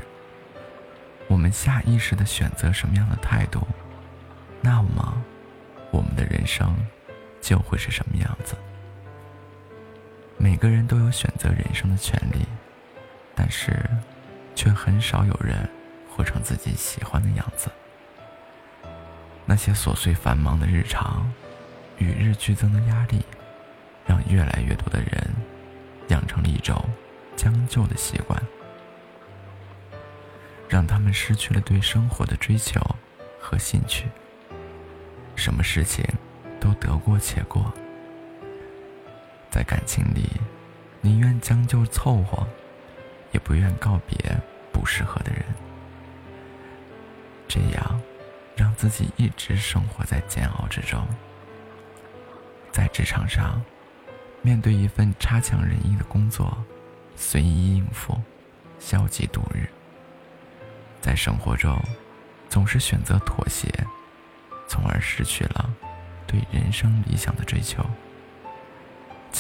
[1.28, 3.68] 我们下意识的选择什么样的态度，
[4.62, 5.20] 那么
[5.90, 6.78] 我们的人生
[7.42, 8.56] 就会是什么样子。”
[10.62, 12.46] 每个人都有选择人生的权利，
[13.34, 13.80] 但是，
[14.54, 15.58] 却很少有人
[16.12, 17.72] 活成自己喜欢的样子。
[19.46, 21.32] 那些琐碎繁忙的日常，
[21.98, 23.24] 与日俱增的压力，
[24.06, 25.34] 让越来越多的人
[26.10, 26.84] 养成了一种
[27.38, 28.38] 将就的习惯，
[30.68, 32.82] 让他们失去了对生活的追求
[33.40, 34.10] 和兴趣。
[35.38, 36.04] 什么事情
[36.60, 37.74] 都得过且过。
[39.60, 40.26] 在感情里，
[41.02, 42.48] 宁愿将就凑合，
[43.34, 44.18] 也不愿告别
[44.72, 45.44] 不适合的人。
[47.46, 48.02] 这样，
[48.56, 51.06] 让自己一直生活在煎熬之中。
[52.72, 53.62] 在职场上，
[54.42, 56.58] 面对一份差强人意的工作，
[57.18, 58.18] 随意应付，
[58.80, 59.68] 消极度日。
[61.02, 61.78] 在生活中，
[62.48, 63.68] 总是选择妥协，
[64.70, 65.70] 从而失去了
[66.26, 67.86] 对人生理想的追求。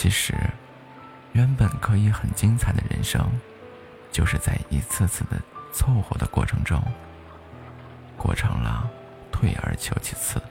[0.01, 0.33] 其实，
[1.33, 3.21] 原本可以很精彩的人生，
[4.13, 5.31] 就是在一次次的
[5.73, 6.81] 凑合的过程中，
[8.15, 8.89] 过成了
[9.29, 10.41] 退而求其次。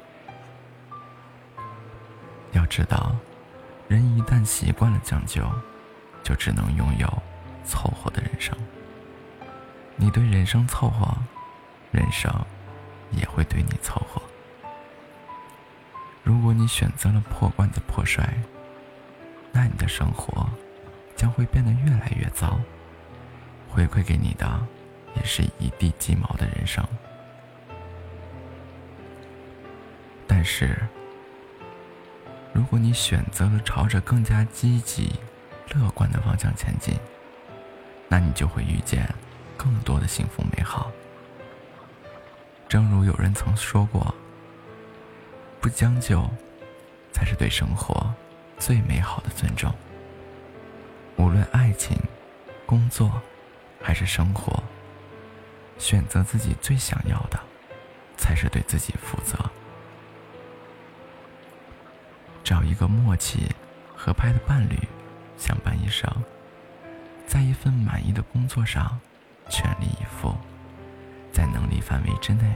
[2.52, 3.16] 要知道，
[3.88, 5.50] 人一旦习惯了将就，
[6.22, 7.11] 就只能拥有
[7.64, 8.54] 凑合的人生。
[9.96, 11.08] 你对人生凑合，
[11.90, 12.30] 人生
[13.12, 14.20] 也会对你凑合。
[16.23, 18.29] 如果你选择了破罐子破摔，
[19.59, 20.48] 那你的生活
[21.17, 22.61] 将会变得越来越糟，
[23.69, 24.48] 回馈给你的
[25.17, 26.87] 也是一地鸡毛的人生。
[30.29, 30.79] 但是，
[32.52, 35.19] 如果你选择了朝着更加积极、
[35.75, 36.94] 乐观的方向前进，
[38.06, 39.13] 那你就会遇见
[39.56, 40.88] 更多的幸福美好。
[42.69, 44.15] 正如有人曾说过
[45.61, 46.31] ：“不将就，
[47.13, 48.15] 才是对生活。”
[48.59, 49.73] 最美好的尊重。
[51.17, 51.96] 无论爱情、
[52.67, 53.21] 工作，
[53.83, 54.63] 还是生活，
[55.79, 57.38] 选择自己最想要的，
[58.17, 59.38] 才是对自己负责。
[62.44, 63.54] 找一个默契、
[63.94, 64.79] 合拍的伴侣，
[65.37, 66.11] 相伴一生，
[67.27, 68.98] 在一份满意的工作上
[69.50, 70.35] 全力以赴，
[71.33, 72.54] 在能力范围之内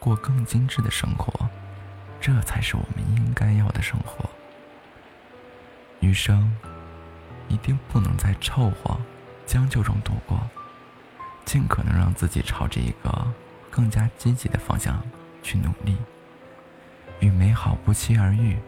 [0.00, 1.48] 过更精致的生活，
[2.20, 4.28] 这才是我们应该要的生活。
[6.12, 6.54] 余生
[7.48, 9.00] 一定不能在凑合、
[9.46, 10.38] 将就中度过，
[11.46, 13.32] 尽可能让自己朝着一个
[13.70, 15.02] 更加积极的方向
[15.42, 15.96] 去努力，
[17.20, 18.58] 与美好不期而遇。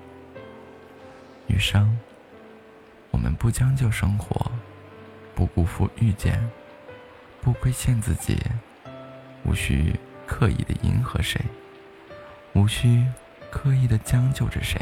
[1.47, 1.99] 余生，
[3.11, 4.51] 我们不将就生活，
[5.35, 6.43] 不辜负遇见，
[7.43, 8.41] 不亏欠自己，
[9.45, 9.95] 无需
[10.27, 11.39] 刻意的迎合谁，
[12.55, 13.05] 无需
[13.51, 14.81] 刻意的将就着谁。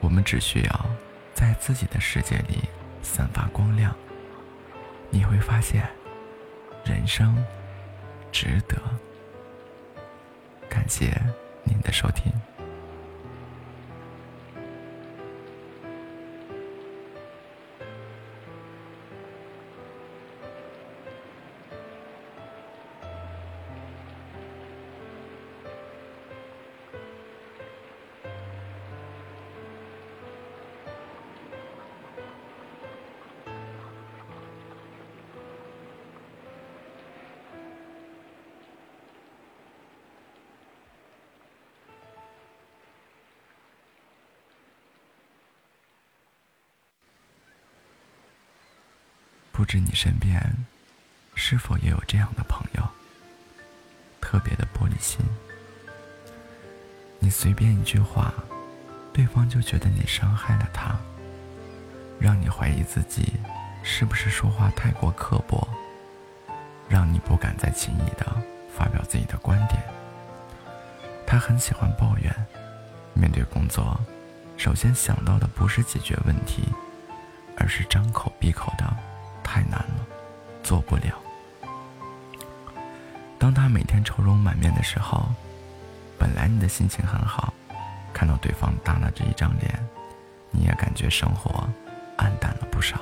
[0.00, 0.86] 我们只需要
[1.34, 2.68] 在自己的世界里
[3.02, 3.94] 散发光亮，
[5.10, 5.88] 你会发现，
[6.84, 7.36] 人生
[8.32, 8.76] 值得。
[10.68, 11.12] 感谢
[11.64, 12.32] 您的收听。
[50.02, 50.40] 身边
[51.34, 52.82] 是否也有这样的朋友，
[54.18, 55.20] 特别的玻璃心。
[57.18, 58.32] 你随便一句话，
[59.12, 60.98] 对方就觉得你伤害了他，
[62.18, 63.34] 让你怀疑自己
[63.82, 65.68] 是不是说话太过刻薄，
[66.88, 68.34] 让你不敢再轻易的
[68.74, 69.82] 发表自己的观点。
[71.26, 72.34] 他很喜欢抱怨，
[73.12, 74.00] 面对工作，
[74.56, 76.66] 首先想到的不是解决问题，
[77.58, 79.09] 而是张口闭口的。
[79.50, 80.06] 太难了，
[80.62, 81.18] 做不了。
[83.36, 85.26] 当他每天愁容满面的时候，
[86.16, 87.52] 本来你的心情很好，
[88.12, 89.88] 看到对方耷拉着一张脸，
[90.52, 91.68] 你也感觉生活
[92.16, 93.00] 暗淡了不少。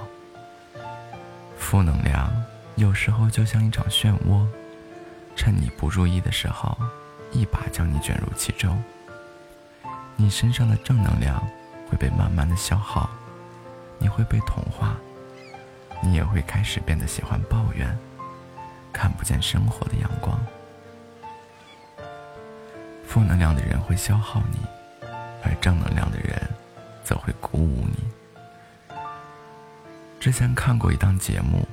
[1.59, 2.33] 负能量
[2.77, 4.47] 有时候就像一场漩涡，
[5.37, 6.75] 趁你不注意的时候，
[7.31, 8.83] 一把将你卷入其中。
[10.17, 11.47] 你身上的正能量
[11.91, 13.11] 会被慢慢的消耗，
[13.99, 14.97] 你会被同化。
[16.01, 17.97] 你也会开始变得喜欢抱怨，
[18.93, 20.39] 看不见生活的阳光。
[23.07, 24.59] 负能量的人会消耗你，
[25.43, 26.41] 而正能量的人
[27.03, 28.97] 则会鼓舞你。
[30.21, 31.67] 之前看过一档节目，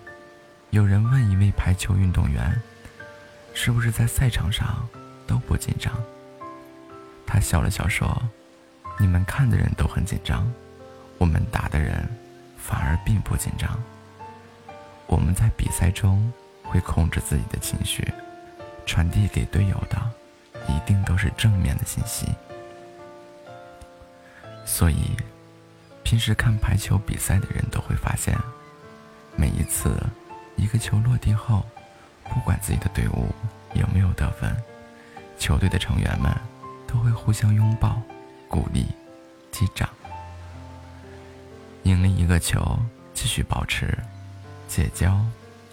[0.70, 2.60] 有人问一位排球运动员
[3.54, 4.88] ：“是不是在赛场上
[5.28, 5.94] 都不紧张？”
[7.28, 8.22] 他笑了笑说
[9.00, 10.52] ：“你们看的人都很紧张，
[11.18, 12.08] 我们打的人
[12.58, 13.78] 反而并不紧张。”
[15.08, 16.32] 我们在比赛中
[16.64, 18.08] 会控制自己的情绪，
[18.86, 19.98] 传递给队友的
[20.68, 22.28] 一定都是正面的信息。
[24.66, 25.16] 所以，
[26.04, 28.36] 平时看排球比赛的人都会发现，
[29.36, 29.96] 每一次
[30.56, 31.64] 一个球落地后，
[32.30, 33.30] 不管自己的队伍
[33.74, 34.56] 有没有得分，
[35.38, 36.32] 球队的成员们
[36.88, 38.02] 都会互相拥抱、
[38.48, 38.88] 鼓励、
[39.52, 39.88] 击掌。
[41.84, 42.80] 赢了一个球，
[43.14, 43.96] 继续保持。
[44.76, 45.18] 戒骄，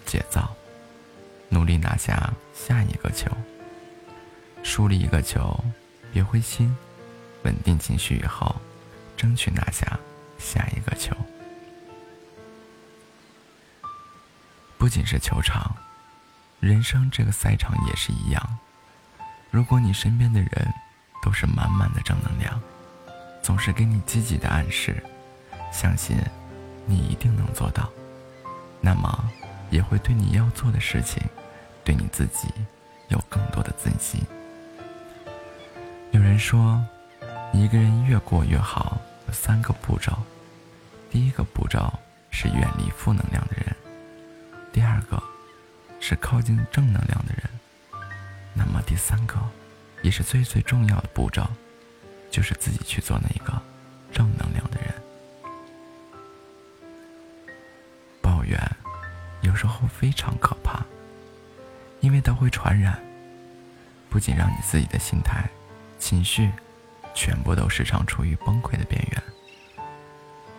[0.05, 0.55] 戒躁，
[1.49, 3.29] 努力拿下下一个球。
[4.63, 5.61] 输了一个球，
[6.13, 6.73] 别灰心，
[7.43, 8.55] 稳定情绪以后，
[9.17, 9.99] 争取拿下
[10.39, 11.13] 下一个球。
[14.77, 15.75] 不仅是球场，
[16.61, 18.57] 人生这个赛场也是一样。
[19.51, 20.73] 如果你身边的人
[21.21, 22.57] 都是满满的正能量，
[23.41, 25.03] 总是给你积极的暗示，
[25.73, 26.15] 相信
[26.85, 27.91] 你一定能做到。
[28.85, 29.31] 那么，
[29.69, 31.23] 也会对你要做的事情，
[31.85, 32.49] 对你自己
[33.07, 34.21] 有更多的自信。
[36.11, 36.85] 有人说，
[37.53, 40.11] 一个人越过越好，有三个步骤。
[41.09, 41.91] 第一个步骤
[42.29, 43.73] 是远离负能量的人，
[44.73, 45.23] 第二个
[46.01, 47.49] 是靠近正能量的人，
[48.53, 49.39] 那么第三个，
[50.01, 51.47] 也是最最重要的步骤，
[52.29, 53.53] 就是自己去做那个
[54.11, 54.69] 正能量
[59.63, 60.83] 时候非常可怕，
[62.01, 63.01] 因为它会传染，
[64.09, 65.49] 不仅让你自己的心态、
[65.97, 66.51] 情绪
[67.15, 69.23] 全部都时常处于崩溃的边缘，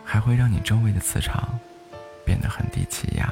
[0.03, 1.59] 还会让你周围的磁场
[2.25, 3.31] 变得很低气压，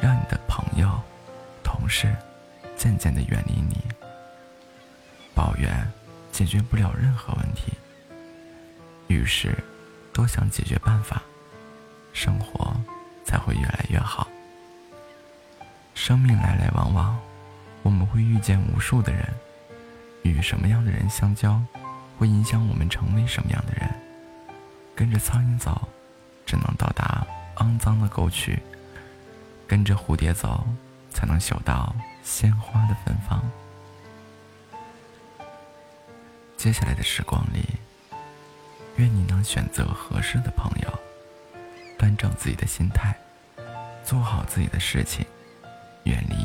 [0.00, 0.98] 让你的朋友、
[1.62, 2.16] 同事
[2.74, 3.84] 渐渐的远离你。
[5.34, 5.86] 抱怨
[6.30, 7.74] 解决不了任何问题，
[9.08, 9.54] 遇事
[10.10, 11.22] 多想解决办法，
[12.14, 12.74] 生活。
[13.24, 14.21] 才会越来越好。
[16.04, 17.16] 生命来来往往，
[17.84, 19.24] 我们会遇见无数的人，
[20.22, 21.62] 与什么样的人相交，
[22.18, 23.88] 会影响我们成为什么样的人，
[24.96, 25.88] 跟着苍蝇走，
[26.44, 27.24] 只能到达
[27.58, 28.56] 肮脏的沟渠；
[29.64, 30.66] 跟着蝴蝶走，
[31.08, 31.94] 才能嗅到
[32.24, 33.40] 鲜花的芬芳。
[36.56, 37.64] 接下来的时光里，
[38.96, 40.98] 愿你能选择合适的朋友，
[41.96, 43.14] 端正自己的心态，
[44.04, 45.24] 做好自己的事情，
[46.04, 46.36] 远离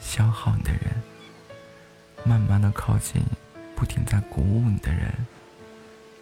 [0.00, 0.82] 消耗你的人，
[2.24, 3.22] 慢慢的靠近
[3.74, 5.12] 不停在鼓舞你的人，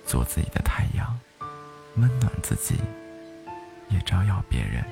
[0.07, 1.18] 做自己的太阳，
[1.97, 2.76] 温暖自己，
[3.88, 4.84] 也照耀别人。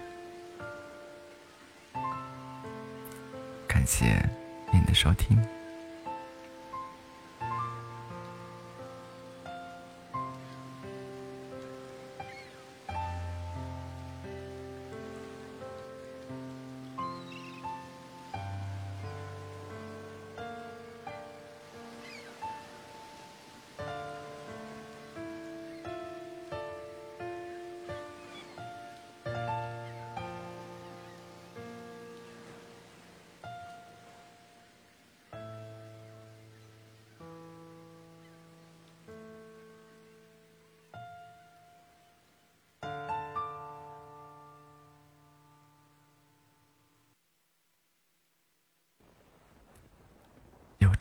[3.66, 4.28] 感谢
[4.72, 5.38] 您的收听。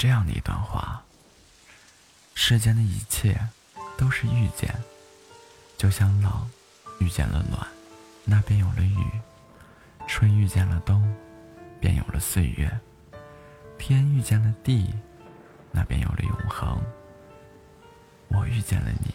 [0.01, 0.99] 这样的一段话：
[2.33, 3.39] 世间的一切
[3.99, 4.73] 都是遇见，
[5.77, 6.49] 就像冷
[6.99, 7.67] 遇见了暖，
[8.25, 8.97] 那便有了雨；
[10.07, 11.15] 春遇见了冬，
[11.79, 12.67] 便有了岁月；
[13.77, 14.91] 天遇见了地，
[15.71, 16.81] 那便有了永恒。
[18.29, 19.13] 我遇见了你，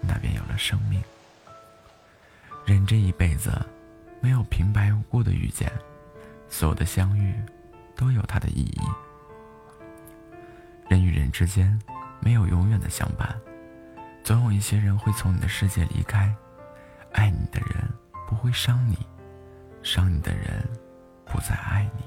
[0.00, 1.00] 那便有了生命。
[2.66, 3.52] 人这一辈子，
[4.20, 5.70] 没有平白无故的遇见，
[6.50, 7.40] 所有的相遇，
[7.94, 8.80] 都有它的意义。
[10.92, 11.80] 人与人之间
[12.20, 13.34] 没有永远的相伴，
[14.22, 16.30] 总有一些人会从你的世界离开。
[17.12, 17.88] 爱你的人
[18.28, 18.98] 不会伤你，
[19.82, 20.62] 伤你的人
[21.24, 22.04] 不再爱你。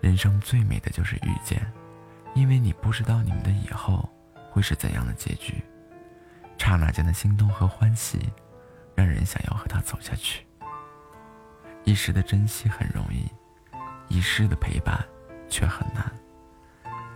[0.00, 1.66] 人生最美的就是遇见，
[2.36, 4.08] 因为你不知道你们的以后
[4.52, 5.60] 会是怎样的结局。
[6.56, 8.32] 刹那间的心动和欢喜，
[8.94, 10.46] 让人想要和他走下去。
[11.82, 13.28] 一时的珍惜很容易，
[14.06, 15.04] 一世的陪伴
[15.48, 16.08] 却很难。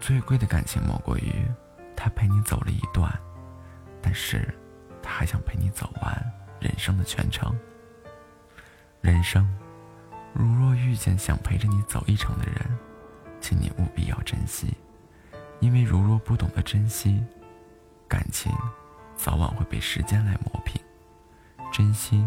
[0.01, 1.45] 最贵的感情莫过于，
[1.97, 3.13] 他陪你走了一段，
[4.01, 4.55] 但是，
[5.03, 7.59] 他还想陪你走完人生的全程。
[9.01, 9.47] 人生，
[10.33, 12.79] 如若遇见想陪着你走一程的人，
[13.41, 14.77] 请你务必要珍惜，
[15.61, 17.23] 因为如若不懂得珍惜，
[18.09, 18.53] 感情，
[19.17, 20.81] 早晚会被时间来磨平，
[21.73, 22.27] 真心，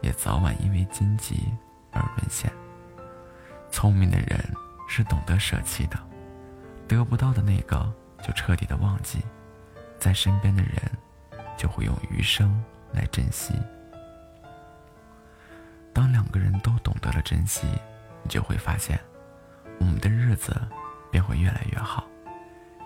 [0.00, 1.52] 也早晚因为荆棘
[1.92, 2.50] 而沦陷。
[3.70, 4.38] 聪明的人
[4.88, 6.09] 是懂得舍弃的。
[6.90, 7.88] 得不到的那个，
[8.20, 9.20] 就彻底的忘记；
[9.96, 10.74] 在身边的人，
[11.56, 12.60] 就会用余生
[12.92, 13.54] 来珍惜。
[15.92, 17.64] 当两个人都懂得了珍惜，
[18.24, 18.98] 你就会发现，
[19.78, 20.60] 我们的日子
[21.12, 22.04] 便会越来越好。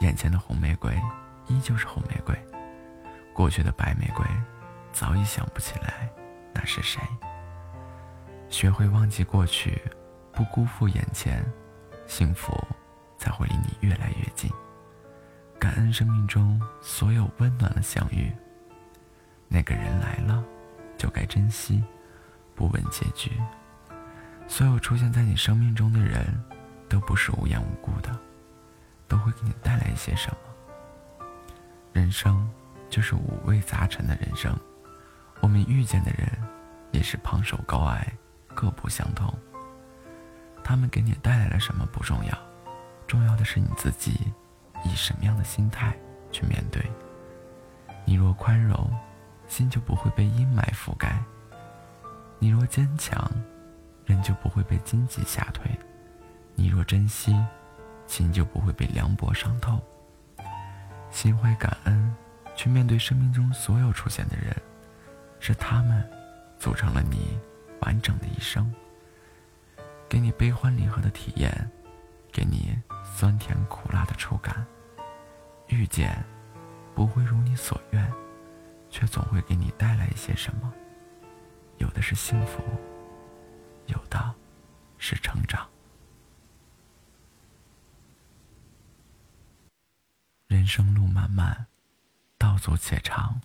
[0.00, 0.94] 眼前的红玫瑰
[1.48, 2.38] 依旧是红玫瑰，
[3.32, 4.22] 过去的白玫瑰
[4.92, 6.06] 早已想不起来
[6.52, 7.00] 那是谁。
[8.50, 9.80] 学会忘记过去，
[10.30, 11.42] 不辜负眼前，
[12.06, 12.54] 幸福。
[13.24, 14.50] 才会离你越来越近。
[15.58, 18.30] 感恩生命中所有温暖的相遇。
[19.48, 20.44] 那个人来了，
[20.98, 21.82] 就该珍惜，
[22.54, 23.30] 不问结局。
[24.46, 26.38] 所有出现在你生命中的人，
[26.86, 28.14] 都不是无缘无故的，
[29.08, 30.36] 都会给你带来一些什么。
[31.94, 32.46] 人生
[32.90, 34.54] 就是五味杂陈的人生，
[35.40, 36.28] 我们遇见的人，
[36.92, 38.12] 也是胖瘦高矮，
[38.54, 39.32] 各不相同。
[40.62, 42.53] 他们给你带来了什么不重要。
[43.06, 44.32] 重要的是你自己，
[44.84, 45.96] 以什么样的心态
[46.30, 46.82] 去面对。
[48.04, 48.90] 你若宽容，
[49.48, 51.22] 心就不会被阴霾覆盖；
[52.38, 53.30] 你若坚强，
[54.04, 55.66] 人就不会被荆棘吓退；
[56.54, 57.34] 你若珍惜，
[58.06, 59.80] 心就不会被凉薄伤透。
[61.10, 62.14] 心怀感恩，
[62.56, 64.54] 去面对生命中所有出现的人，
[65.40, 66.06] 是他们
[66.58, 67.38] 组成了你
[67.80, 68.72] 完整的一生，
[70.08, 71.70] 给你悲欢离合的体验，
[72.34, 72.76] 给你。
[73.16, 74.66] 酸甜苦辣的触感，
[75.68, 76.20] 遇见
[76.96, 78.12] 不会如你所愿，
[78.90, 80.74] 却总会给你带来一些什么。
[81.78, 82.60] 有的是幸福，
[83.86, 84.34] 有的
[84.98, 85.64] 是成长。
[90.48, 91.66] 人生路漫漫，
[92.36, 93.40] 道阻且长，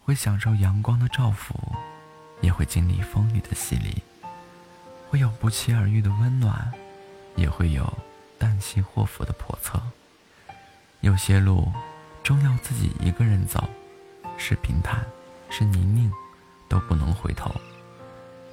[0.00, 1.54] 会享受阳光的照拂，
[2.40, 4.02] 也会经历风雨的洗礼，
[5.08, 6.72] 会有不期而遇的温暖，
[7.36, 7.92] 也会有。
[8.38, 9.80] 旦夕祸福的叵测，
[11.00, 11.72] 有些路
[12.22, 13.62] 终要自己一个人走，
[14.36, 15.02] 是平坦，
[15.48, 16.10] 是泥泞，
[16.68, 17.54] 都不能回头。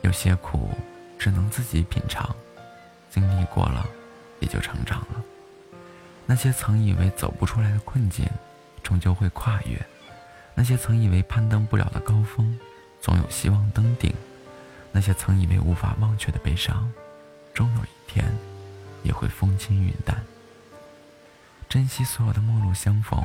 [0.02, 0.70] 有些苦
[1.20, 2.34] 只能自己品尝，
[3.10, 3.86] 经历过了，
[4.40, 5.22] 也就成长了。
[6.26, 8.26] 那些曾以为走不出来的困境，
[8.82, 9.78] 终究会跨越；
[10.56, 12.58] 那些曾以为攀登不了的高峰，
[13.02, 14.14] 总有希望登顶；
[14.94, 16.90] 那些曾以为无法忘却的悲伤，
[17.54, 18.26] 终有一天
[19.04, 20.24] 也会风轻云淡。
[21.70, 23.24] 珍惜所有的陌路相逢，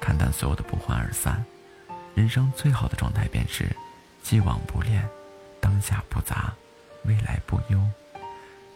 [0.00, 1.44] 看淡所有的不欢而散。
[2.14, 3.74] 人生最好的状态便是：
[4.22, 5.08] 既往不恋。
[5.60, 6.54] 当下不杂，
[7.02, 7.84] 未来不忧，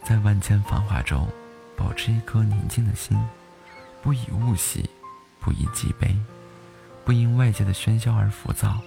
[0.03, 1.27] 在万千繁华中，
[1.77, 3.17] 保持一颗宁静的心，
[4.01, 4.89] 不以物喜，
[5.39, 6.15] 不以己悲，
[7.05, 8.81] 不因外界的喧嚣而浮躁，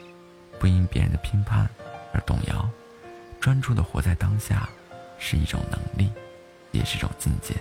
[0.60, 1.68] 不因别人的评判
[2.12, 2.68] 而动摇，
[3.40, 4.68] 专注的活在当下，
[5.18, 6.12] 是一种能力，
[6.72, 7.54] 也是种境界。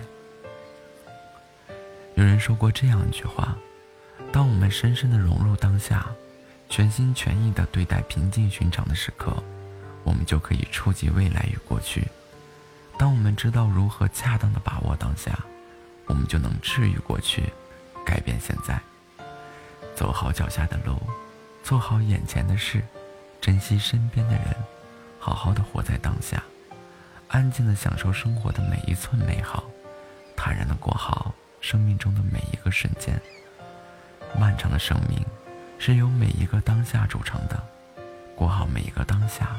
[2.14, 3.56] 有人说过这样一句话：
[4.32, 6.06] 当我们深深的融入当下，
[6.68, 9.36] 全心全意的对待平静寻常的时刻。
[10.02, 12.06] 我们就可以触及未来与过去。
[12.96, 15.36] 当我们知道如何恰当的把握当下，
[16.06, 17.52] 我们就能治愈过去，
[18.04, 18.80] 改变现在。
[19.96, 20.96] 走好脚下的路，
[21.64, 22.80] 做好眼前的事，
[23.40, 24.54] 珍惜身边的人，
[25.18, 26.40] 好好的活在当下，
[27.28, 29.64] 安静的享受生活的每一寸美好，
[30.36, 33.20] 坦然的过好生命中的每一个瞬间。
[34.38, 35.24] 漫长的生命
[35.78, 37.62] 是由每一个当下组成的，
[38.34, 39.56] 过好每一个当下。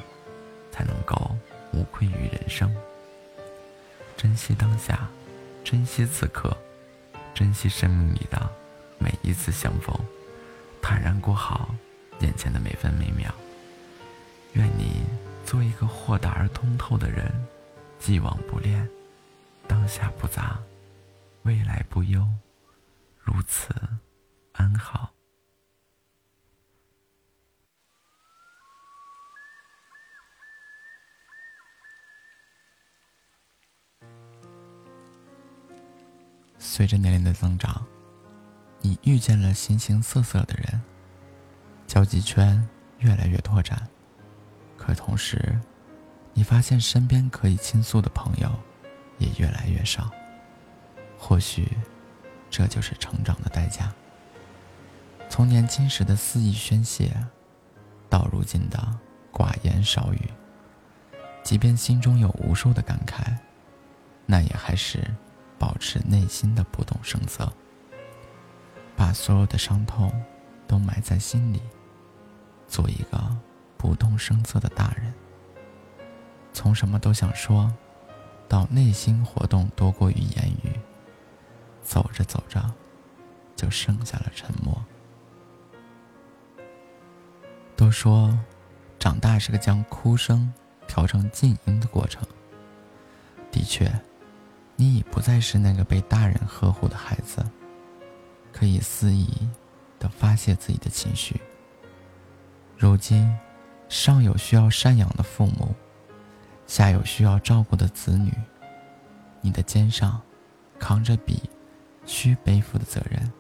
[0.78, 1.36] 才能够
[1.74, 2.72] 无愧于人生。
[4.16, 5.08] 珍惜当下，
[5.64, 6.56] 珍惜此刻，
[7.34, 8.48] 珍惜生命里的
[9.00, 9.96] 每一次相逢，
[10.84, 11.74] 坦然过好
[12.20, 13.34] 眼前的每分每秒。
[14.54, 15.04] 愿你
[15.44, 17.32] 做一个豁达而通透的人，
[18.00, 18.90] 既往不恋，
[19.68, 20.58] 当下不杂，
[21.44, 22.26] 未来不忧，
[23.20, 23.74] 如此
[24.54, 25.12] 安好。
[36.60, 37.86] 随着年龄的增长，
[38.82, 40.82] 你遇见了形形色色的人，
[41.88, 42.68] 交际圈
[43.00, 43.88] 越来越拓展，
[44.78, 45.60] 可同时，
[46.38, 48.48] 你发现身边可以倾诉的朋友
[49.18, 50.12] 也越来越少。
[51.18, 51.68] 或许，
[52.48, 53.92] 这就是成长的代价。
[55.28, 57.12] 从年轻时的肆意宣泄，
[58.08, 58.78] 到如今的
[59.34, 60.30] 寡言少语，
[61.42, 63.36] 即便心中有无数的感慨，
[64.28, 65.04] 那也还是。
[65.60, 67.52] 保持内心的不动声色，
[68.96, 70.14] 把所有的伤痛
[70.68, 71.60] 都埋在心里，
[72.68, 73.36] 做一个
[73.76, 75.12] 不动声色的大人。
[76.58, 77.72] 从什么都想说，
[78.50, 80.72] 到内心活动多过于言语，
[81.84, 82.60] 走着走着，
[83.56, 84.76] 就剩下了沉默。
[87.76, 88.36] 都说，
[88.98, 90.52] 长大是个将哭声
[90.88, 92.26] 调成静音的过程。
[93.52, 93.88] 的确。
[94.80, 97.44] 你已不再是那个被大人呵护的孩子，
[98.52, 99.28] 可以肆意
[100.00, 101.40] 的发泄自己的情绪。
[102.78, 103.32] 如今，
[103.90, 105.76] 尚有需要赡养的父母，
[106.68, 108.32] 下有需要照顾的子女，
[109.42, 110.22] 你的肩上
[110.78, 111.42] 扛着比
[112.06, 113.32] 需背负的责任，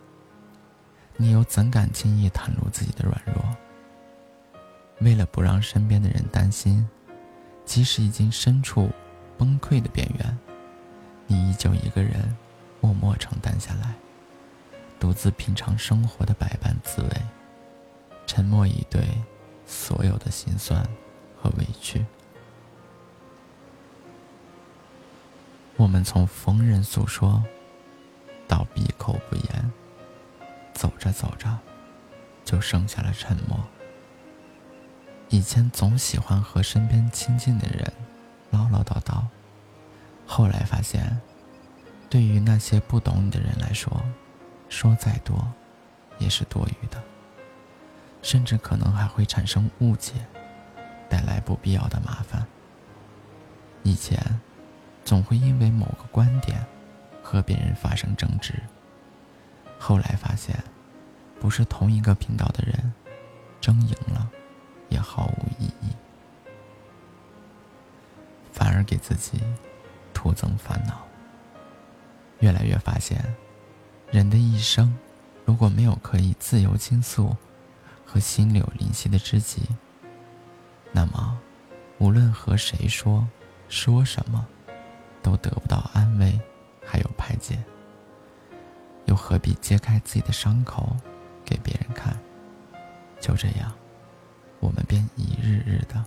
[1.17, 3.43] 你又怎敢轻易袒露自己的软弱？
[5.01, 6.87] 为了不让身边的人担心，
[7.65, 8.89] 即使已经身处
[9.37, 10.37] 崩溃的边缘。
[11.27, 12.35] 你依旧一个人，
[12.79, 13.93] 默默承担下来，
[14.99, 17.09] 独自品尝生活的百般滋味，
[18.25, 19.05] 沉默以对
[19.65, 20.81] 所有的心酸
[21.35, 22.05] 和委屈。
[25.77, 27.43] 我们从逢人诉说，
[28.47, 29.71] 到闭口不言，
[30.73, 31.55] 走着走着，
[32.43, 33.63] 就剩下了沉默。
[35.29, 37.93] 以前总喜欢和身边亲近的人
[38.49, 39.21] 唠唠叨叨。
[40.25, 41.21] 后来发现，
[42.09, 44.03] 对于那些不懂你的人来说，
[44.69, 45.47] 说再多
[46.17, 46.99] 也是多余的，
[48.23, 50.13] 甚至可能还会产生误解，
[51.07, 52.43] 带来不必要的麻烦。
[53.83, 54.19] 以前
[55.07, 56.61] 总会因为某个观点
[57.23, 58.55] 和别人发生争执，
[59.79, 60.61] 后来发现，
[61.39, 62.91] 不是同一个频道的人，
[63.61, 64.29] 争赢了
[64.89, 65.93] 也毫无意义，
[68.51, 69.41] 反而给自己。
[70.13, 71.05] 徒增烦恼。
[72.39, 73.23] 越来越发现，
[74.11, 74.93] 人的一生，
[75.45, 77.33] 如果没有可以自由倾诉
[78.05, 79.61] 和心有灵犀的知己，
[80.91, 81.39] 那么，
[81.97, 83.25] 无论和谁说
[83.69, 84.45] 说什么，
[85.21, 86.39] 都得不到安慰，
[86.85, 87.57] 还有排解。
[89.05, 90.95] 又何必揭开自己的伤口
[91.45, 92.17] 给别人看？
[93.19, 93.73] 就这样，
[94.59, 96.03] 我们便一日日的、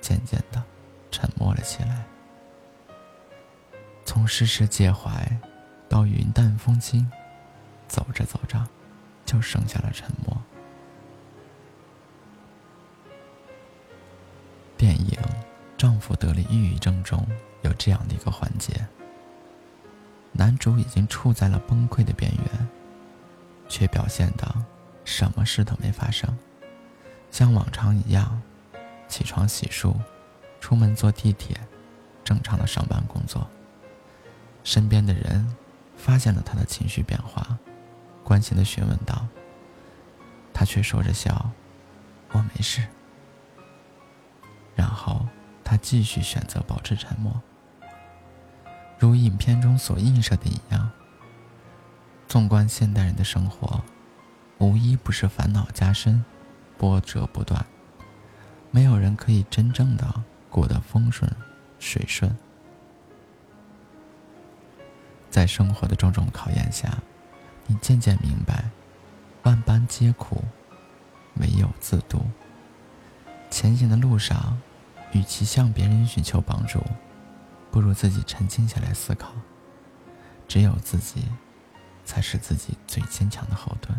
[0.00, 0.62] 渐渐的
[1.10, 2.04] 沉默了起来。
[4.04, 5.24] 从世事介怀
[5.88, 7.08] 到云淡风轻，
[7.86, 8.66] 走着走着，
[9.24, 10.36] 就剩下了沉默。
[14.76, 15.10] 电影
[15.78, 17.24] 《丈夫得了抑郁症》中
[17.62, 18.86] 有这样的一个环节：
[20.32, 22.68] 男主已经处在了崩溃的边缘，
[23.68, 24.54] 却表现的
[25.04, 26.36] 什么事都没发生，
[27.30, 28.40] 像往常一样
[29.08, 29.94] 起床洗漱，
[30.60, 31.56] 出门坐地铁，
[32.24, 33.48] 正常的上班工作。
[34.64, 35.56] 身边的人
[35.96, 37.58] 发现了他的情绪变化，
[38.22, 39.26] 关心的询问道
[40.54, 41.50] ：“他却说着笑，
[42.30, 42.86] 我没事。”
[44.74, 45.26] 然后
[45.64, 47.42] 他继续选择保持沉默，
[49.02, 50.88] 如影片中所映射的一样。
[52.28, 53.82] 纵观现代人的生活，
[54.58, 56.24] 无一不是烦恼加深，
[56.78, 57.66] 波折不断。
[58.70, 61.28] 没有人可以真正的过得风顺
[61.80, 62.32] 水顺。
[65.28, 67.02] 在生活的种种考验下，
[67.66, 68.70] 你渐渐明白，
[69.42, 70.44] 万般皆苦，
[71.38, 72.22] 唯有自渡。
[73.50, 74.56] 前行的路上，
[75.10, 76.80] 与其向别人寻求帮助，
[77.72, 79.32] 不如自己沉静下来思考。
[80.46, 81.24] 只有自己，
[82.04, 83.98] 才是自己最坚强的后盾。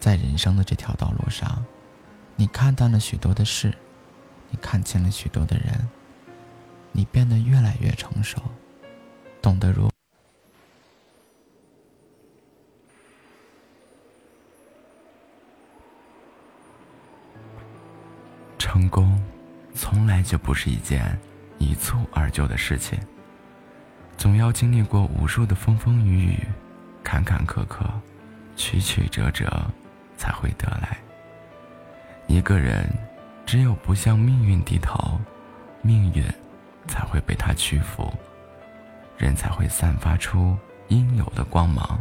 [0.00, 1.62] 在人生的这条道路上，
[2.36, 3.76] 你看淡了许多的事，
[4.48, 5.88] 你看清了许多的人，
[6.92, 8.40] 你变得越来越成熟，
[9.42, 9.90] 懂得如。
[18.58, 19.22] 成功，
[19.74, 21.18] 从来就不是一件
[21.58, 22.98] 一蹴而就的事情。
[24.16, 26.46] 总要经历过无数的风风雨雨、
[27.04, 27.84] 坎坎坷坷、
[28.56, 29.50] 曲曲折折，
[30.16, 30.96] 才会得来。
[32.26, 32.88] 一个人
[33.44, 35.20] 只有不向命运低头，
[35.82, 36.24] 命运
[36.86, 38.12] 才会被他屈服，
[39.16, 40.56] 人才会散发出
[40.88, 42.00] 应有的光芒，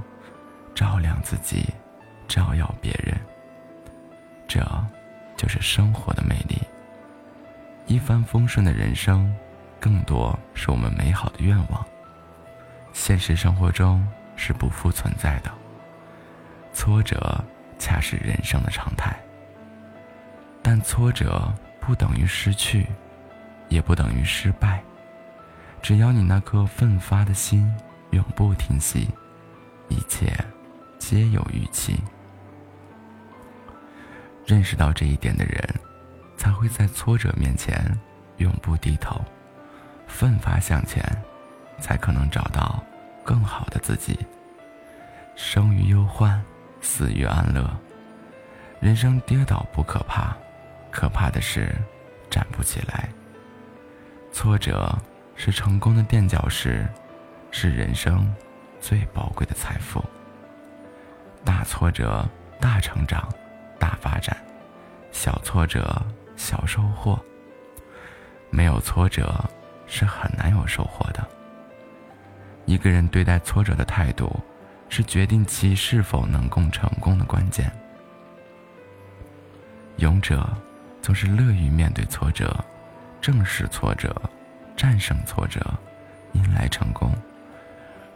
[0.73, 1.65] 照亮自己，
[2.27, 3.15] 照耀别人。
[4.47, 4.65] 这。
[5.37, 6.59] 就是生活的魅力。
[7.85, 9.31] 一帆风顺的人生，
[9.79, 11.85] 更多是我们美好的愿望。
[12.93, 14.05] 现实生活中
[14.35, 15.51] 是不复存在的，
[16.73, 17.43] 挫折
[17.77, 19.15] 恰是人生的常态。
[20.61, 22.85] 但挫折不等于失去，
[23.69, 24.83] 也不等于失败。
[25.81, 27.73] 只要你那颗奋发的心
[28.11, 29.07] 永不停息，
[29.87, 30.33] 一切
[30.97, 31.97] 皆有预期。
[34.45, 35.63] 认识到这一点的人，
[36.35, 37.97] 才会在挫折面前
[38.37, 39.21] 永不低头，
[40.17, 40.99] 奋发向前，
[41.79, 42.83] 才可能找到
[43.23, 44.17] 更好的自己。
[45.35, 46.43] 生于忧患，
[46.81, 47.69] 死于安乐。
[48.79, 50.35] 人生跌倒不可怕，
[50.89, 51.71] 可怕的是
[52.31, 53.07] 站不起来。
[54.33, 54.91] 挫折
[55.35, 56.87] 是成功的垫脚石，
[57.51, 58.33] 是人生
[58.81, 60.03] 最宝贵的财富。
[61.45, 62.27] 大挫折，
[62.59, 63.31] 大成长。
[63.77, 64.35] 大发展，
[65.11, 66.03] 小挫折，
[66.35, 67.23] 小收获。
[68.49, 69.39] 没有挫折，
[69.87, 71.25] 是很难有收获的。
[72.65, 74.39] 一个人对待挫折的态度，
[74.89, 77.71] 是决定其是否能够成功的关键。
[79.97, 80.47] 勇者
[81.01, 82.55] 总是乐于面对挫折，
[83.19, 84.15] 正视挫折，
[84.75, 85.59] 战胜挫折，
[86.33, 87.11] 迎来成功。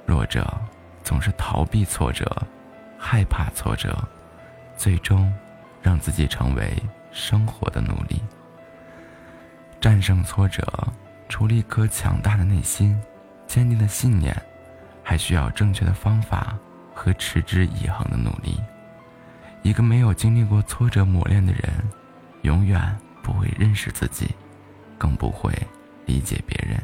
[0.06, 0.46] 弱者
[1.04, 2.26] 总是逃避挫折，
[2.98, 3.98] 害怕挫折，
[4.78, 5.34] 最终。
[5.84, 6.78] 让自己成为
[7.12, 8.22] 生活的奴隶。
[9.80, 10.64] 战胜挫折，
[11.32, 13.02] 除了一颗强大的内心、
[13.48, 14.36] 坚定的信念，
[15.02, 16.58] 还需要正确的方法
[16.94, 18.60] 和持之以恒的努力。
[19.62, 21.72] 一个没有经历过挫折磨练的人，
[22.42, 24.36] 永远不会认识自己，
[24.98, 25.50] 更不会
[26.06, 26.78] 理解别人。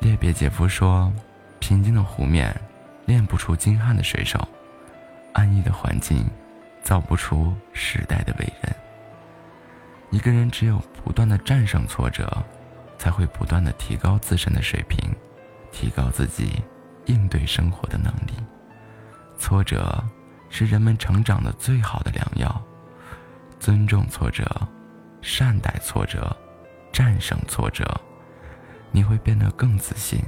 [0.00, 1.12] 列别姐夫说
[1.60, 2.52] ：“平静的湖面
[3.04, 4.46] 练不出精悍的水手，
[5.32, 6.28] 安逸的环境。”
[6.82, 8.76] 造不出时代的伟人。
[10.10, 12.44] 一个人只有不断的战胜挫折，
[12.98, 14.98] 才会不断的提高自身的水平，
[15.70, 16.62] 提高自己
[17.06, 18.32] 应对生活的能力。
[19.38, 20.02] 挫折
[20.48, 22.62] 是人们成长的最好的良药。
[23.58, 24.44] 尊重挫折，
[25.22, 26.36] 善待挫折，
[26.92, 27.84] 战胜挫折，
[28.92, 30.20] 你会变得更自信，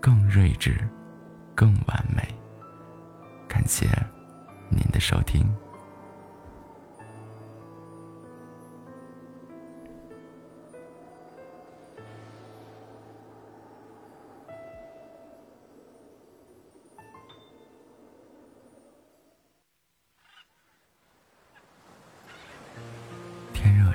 [0.00, 0.76] 更睿智，
[1.54, 2.22] 更完美。
[3.48, 3.86] 感谢
[4.68, 5.48] 您的收听。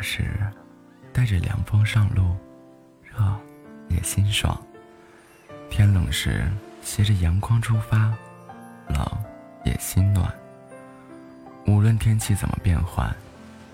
[0.03, 0.25] 时，
[1.13, 2.35] 带着凉风上路，
[3.01, 3.17] 热
[3.87, 4.53] 也心爽；
[5.69, 6.45] 天冷时，
[6.81, 8.13] 携着阳光出发，
[8.89, 9.07] 冷
[9.63, 10.31] 也心暖。
[11.65, 13.09] 无论天气怎么变换，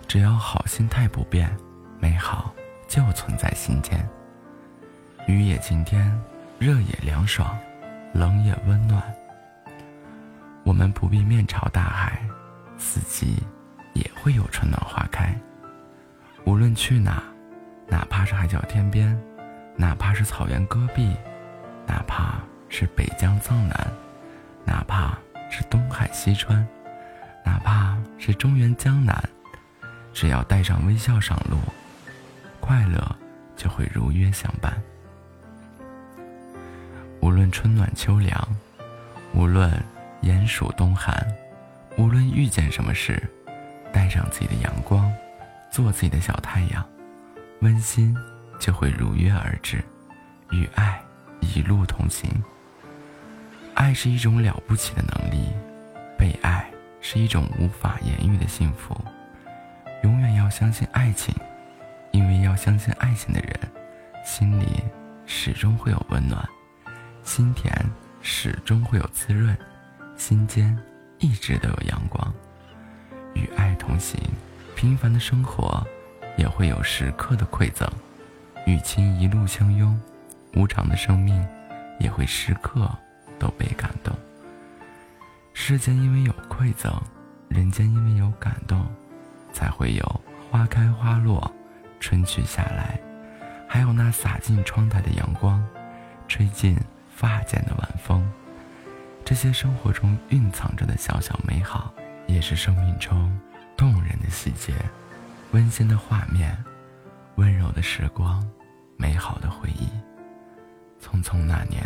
[0.07, 1.51] 只要好心态不变，
[1.99, 2.53] 美好
[2.87, 4.07] 就存在心间。
[5.27, 6.15] 雨也晴天，
[6.59, 7.57] 热也凉爽，
[8.13, 9.03] 冷也温暖。
[10.63, 12.21] 我们不必面朝大海，
[12.77, 13.41] 四季
[13.93, 15.35] 也会有春暖花开。
[16.45, 17.23] 无论去哪，
[17.87, 19.17] 哪怕是海角天边，
[19.75, 21.15] 哪怕是草原戈壁，
[21.85, 23.87] 哪怕是北疆藏南，
[24.65, 25.17] 哪怕
[25.49, 26.65] 是东海西川。
[27.45, 29.17] 哪怕是中原江南，
[30.13, 31.57] 只要带上微笑上路，
[32.59, 33.15] 快乐
[33.55, 34.79] 就会如约相伴。
[37.21, 38.55] 无论春暖秋凉，
[39.33, 39.71] 无论
[40.21, 41.25] 炎暑冬寒，
[41.97, 43.21] 无论遇见什么事，
[43.91, 45.11] 带上自己的阳光，
[45.71, 46.85] 做自己的小太阳，
[47.61, 48.15] 温馨
[48.59, 49.83] 就会如约而至，
[50.51, 51.01] 与爱
[51.41, 52.29] 一路同行。
[53.73, 55.49] 爱是一种了不起的能力，
[56.17, 56.69] 被爱。
[57.01, 58.93] 是一种无法言喻的幸福，
[60.03, 61.33] 永远要相信爱情，
[62.11, 63.57] 因为要相信爱情的人，
[64.25, 64.83] 心里
[65.25, 66.45] 始终会有温暖，
[67.23, 67.73] 心田
[68.21, 69.57] 始终会有滋润，
[70.17, 70.77] 心间
[71.19, 72.33] 一直都有阳光。
[73.33, 74.19] 与爱同行，
[74.79, 75.85] 平凡的生活
[76.37, 77.85] 也会有时刻的馈赠；
[78.65, 79.99] 与亲一路相拥，
[80.55, 81.45] 无常的生命
[81.99, 82.89] 也会时刻
[83.37, 84.17] 都被感动。
[85.51, 86.89] 世间因为有馈赠，
[87.49, 88.85] 人间因为有感动，
[89.51, 91.53] 才会有花开花落，
[91.99, 92.97] 春去夏来，
[93.67, 95.61] 还有那洒进窗台的阳光，
[96.29, 96.79] 吹进
[97.13, 98.25] 发间的晚风。
[99.25, 101.93] 这些生活中蕴藏着的小小美好，
[102.27, 103.37] 也是生命中
[103.79, 104.73] 动人的细节，
[105.51, 106.61] 温馨的画面，
[107.35, 108.45] 温柔的时光，
[108.97, 109.87] 美好的回忆。
[111.01, 111.81] 匆匆那年，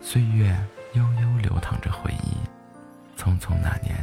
[0.00, 0.58] 岁月
[0.94, 2.32] 悠悠流淌着回忆。
[3.20, 4.02] 匆匆那年，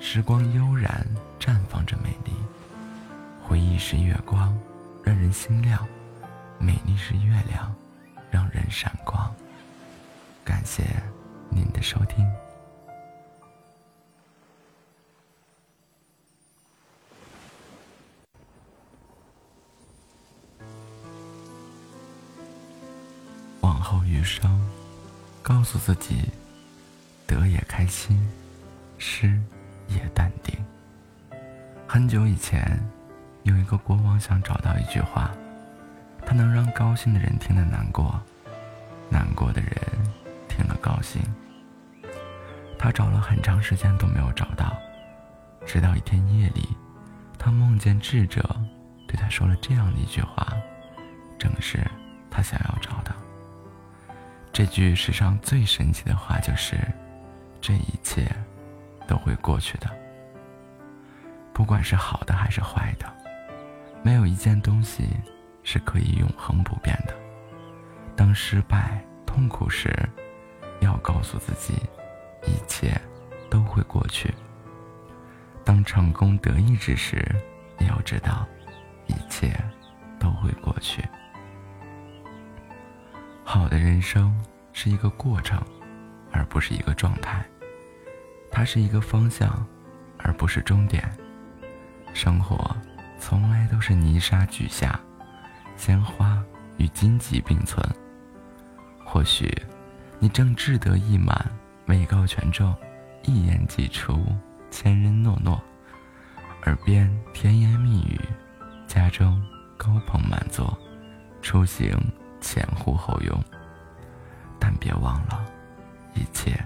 [0.00, 1.06] 时光悠然
[1.38, 2.32] 绽放着美丽。
[3.40, 4.52] 回忆是月光，
[5.04, 5.78] 让人心亮；
[6.58, 7.72] 美丽是月亮，
[8.32, 9.32] 让人闪光。
[10.44, 10.82] 感谢
[11.50, 12.28] 您的收听。
[23.78, 24.60] 往后余生，
[25.40, 26.28] 告诉自己。
[27.28, 28.28] 得也开心，
[28.96, 29.40] 失
[29.86, 30.52] 也淡定。
[31.86, 32.80] 很久以前，
[33.44, 35.30] 有一个国王想找到一句话，
[36.26, 38.20] 他能让高兴的人听了难过，
[39.08, 39.72] 难过的人
[40.48, 41.22] 听了高兴。
[42.78, 44.76] 他找了很长时间都没有找到，
[45.64, 46.66] 直到一天夜里，
[47.38, 48.42] 他梦见智者
[49.06, 50.52] 对他说了这样的一句话，
[51.38, 51.78] 正是
[52.28, 53.14] 他想要找的。
[54.52, 56.76] 这句史上最神奇的话就是。
[57.60, 58.24] 这一切
[59.08, 59.90] 都会过去的，
[61.52, 63.12] 不管是好的还是坏的，
[64.00, 65.08] 没有一件东西
[65.64, 67.12] 是可以永恒不变的。
[68.14, 69.92] 当失败、痛苦时，
[70.80, 71.74] 要告诉自己，
[72.46, 72.98] 一切
[73.50, 74.32] 都会过去；
[75.64, 77.26] 当成功得意之时，
[77.80, 78.46] 也要知道，
[79.08, 79.52] 一切
[80.20, 81.02] 都会过去。
[83.50, 84.38] 好的人生
[84.74, 85.58] 是一个过程。
[86.30, 87.42] 而不是一个状态，
[88.50, 89.66] 它是一个方向，
[90.18, 91.10] 而不是终点。
[92.12, 92.76] 生活
[93.18, 95.00] 从来都是泥沙俱下，
[95.74, 96.44] 鲜花
[96.76, 97.82] 与荆棘并存。
[99.02, 99.50] 或许
[100.18, 101.50] 你正志得意满，
[101.86, 102.76] 位高权重，
[103.22, 104.22] 一言既出，
[104.70, 105.58] 千人诺诺，
[106.66, 108.20] 耳边甜言蜜语，
[108.86, 109.42] 家中
[109.78, 110.78] 高朋满座，
[111.40, 111.98] 出行
[112.40, 113.44] 前呼后拥。
[114.58, 115.44] 但别忘了。
[116.14, 116.58] 一切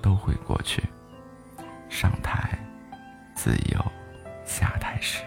[0.00, 0.82] 都会过去。
[1.88, 2.56] 上台，
[3.34, 3.84] 自有
[4.44, 5.24] 下台时。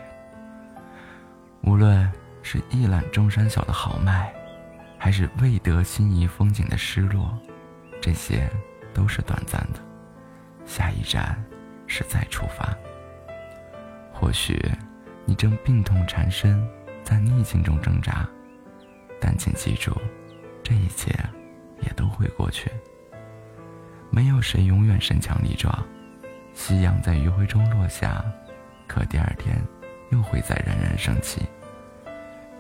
[1.61, 2.09] 无论
[2.41, 4.32] 是一览众山小的豪迈，
[4.97, 7.38] 还是未得心仪风景的失落，
[8.01, 8.49] 这些
[8.93, 9.80] 都是短暂的。
[10.65, 11.43] 下一站
[11.86, 12.73] 是再出发。
[14.13, 14.71] 或许
[15.25, 16.65] 你正病痛缠身，
[17.03, 18.25] 在逆境中挣扎，
[19.20, 19.95] 但请记住，
[20.63, 21.13] 这一切
[21.82, 22.72] 也都会过去。
[24.09, 25.86] 没有谁永远身强力壮，
[26.53, 28.24] 夕阳在余晖中落下，
[28.88, 29.61] 可第二天
[30.09, 31.41] 又会再冉冉升起。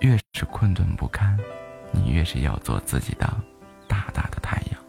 [0.01, 1.37] 越是困顿不堪，
[1.91, 3.25] 你越是要做自己的
[3.87, 4.79] 大大的太阳。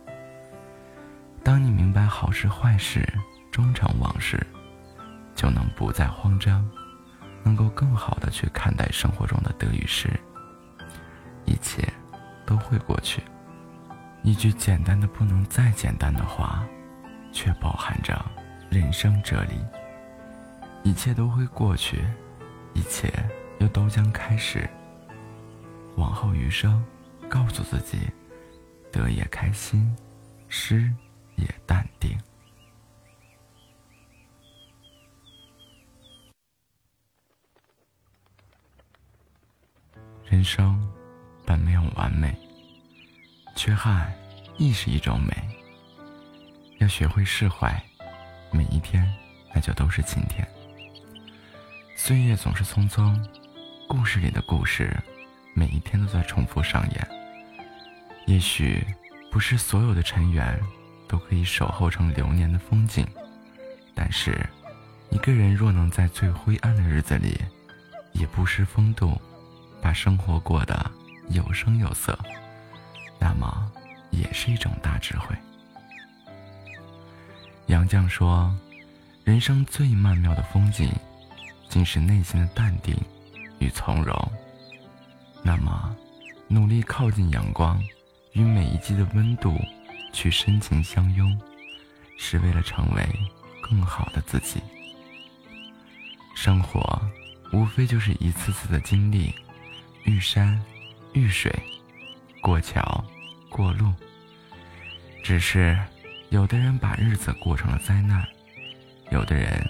[1.43, 3.03] 当你明白好事坏事
[3.51, 4.39] 终成往事，
[5.35, 6.68] 就能不再慌张，
[7.43, 10.09] 能够更好的去看待生活中的得与失。
[11.51, 11.82] 一切
[12.46, 13.20] 都会过去。
[14.22, 16.64] 一句简单的不能再简单的话，
[17.32, 18.24] 却饱含着
[18.70, 19.57] 人生哲理。
[20.84, 22.05] 一切都会过去，
[22.72, 23.12] 一切
[23.59, 24.68] 又都将开始。
[25.96, 26.82] 往后余生，
[27.28, 27.98] 告诉自己，
[28.92, 29.92] 得也开心，
[30.48, 30.88] 失
[31.34, 32.16] 也淡定。
[40.24, 40.80] 人生
[41.51, 42.32] 本没有完美，
[43.57, 44.14] 缺憾
[44.57, 45.34] 亦是一种美。
[46.78, 47.82] 要学会释怀，
[48.53, 49.05] 每一天
[49.53, 50.46] 那就都是晴天。
[51.96, 53.20] 岁月总是匆匆，
[53.88, 54.96] 故事里的故事，
[55.53, 57.09] 每一天都在重复上演。
[58.28, 58.86] 也许
[59.32, 60.57] 不是所有的尘缘
[61.09, 63.05] 都可以守候成流年的风景，
[63.92, 64.38] 但是，
[65.11, 67.36] 一个人若能在最灰暗的日子里，
[68.12, 69.20] 也不失风度。
[69.82, 70.90] 把生活过得
[71.31, 72.18] 有声有色，
[73.18, 73.70] 那么
[74.11, 75.35] 也是一种大智慧。
[77.66, 78.53] 杨绛说
[79.22, 80.93] ：“人生最曼妙的风景，
[81.68, 82.97] 竟是内心的淡定
[83.61, 84.33] 与从容。”
[85.43, 85.97] 那么，
[86.49, 87.81] 努力靠近阳光，
[88.33, 89.57] 与每一季的温度
[90.12, 91.41] 去深情相拥，
[92.18, 93.09] 是为了成为
[93.62, 94.61] 更好的自己。
[96.35, 97.01] 生活
[97.53, 99.33] 无非就是一次次的经历。
[100.05, 100.61] 遇山，
[101.13, 101.53] 遇水，
[102.41, 103.05] 过桥，
[103.49, 103.93] 过路。
[105.23, 105.79] 只是，
[106.31, 108.27] 有的人把日子过成了灾难，
[109.11, 109.69] 有的人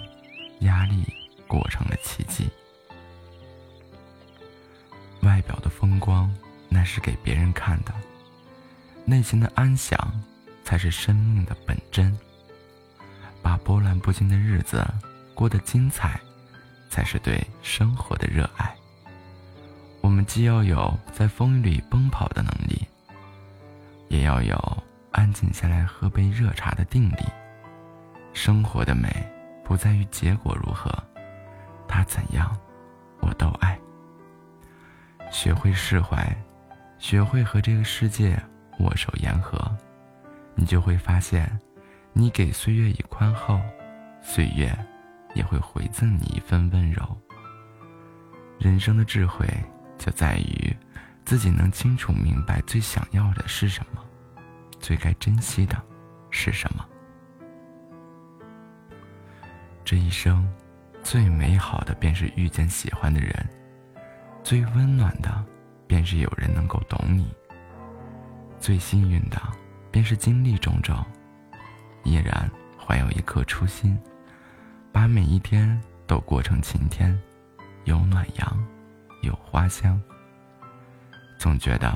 [0.61, 1.03] 压力
[1.47, 2.49] 过成了奇迹。
[5.21, 6.33] 外表的风光，
[6.69, 7.91] 那是给别人看的；
[9.05, 9.97] 内心的安详，
[10.63, 12.17] 才是生命的本真。
[13.41, 14.85] 把波澜不惊的日子
[15.33, 16.19] 过得精彩，
[16.89, 18.75] 才是对生活的热爱。
[20.01, 22.87] 我们既要有在风雨里奔跑的能力，
[24.09, 27.23] 也要有安静下来喝杯热茶的定力。
[28.33, 29.09] 生活的美
[29.63, 30.91] 不在于结果如何，
[31.87, 32.51] 它怎样，
[33.19, 33.79] 我都爱。
[35.31, 36.35] 学会释怀，
[36.97, 38.41] 学会和这个世界
[38.79, 39.59] 握手言和，
[40.55, 41.59] 你就会发现，
[42.11, 43.59] 你给岁月以宽厚，
[44.21, 44.75] 岁月
[45.35, 47.03] 也会回赠你一份温柔。
[48.59, 49.47] 人生的智慧。
[50.01, 50.75] 就在于
[51.23, 54.03] 自己能清楚明白最想要的是什么，
[54.79, 55.79] 最该珍惜的
[56.31, 56.83] 是什么。
[59.85, 60.51] 这一生，
[61.03, 63.47] 最美好的便是遇见喜欢的人，
[64.43, 65.45] 最温暖的
[65.85, 67.31] 便是有人能够懂你，
[68.59, 69.39] 最幸运的
[69.91, 71.05] 便是经历种种，
[72.03, 73.95] 依然怀有一颗初心，
[74.91, 77.15] 把每一天都过成晴天，
[77.83, 78.67] 有暖阳。
[79.21, 80.01] 有花香。
[81.37, 81.91] 总觉得，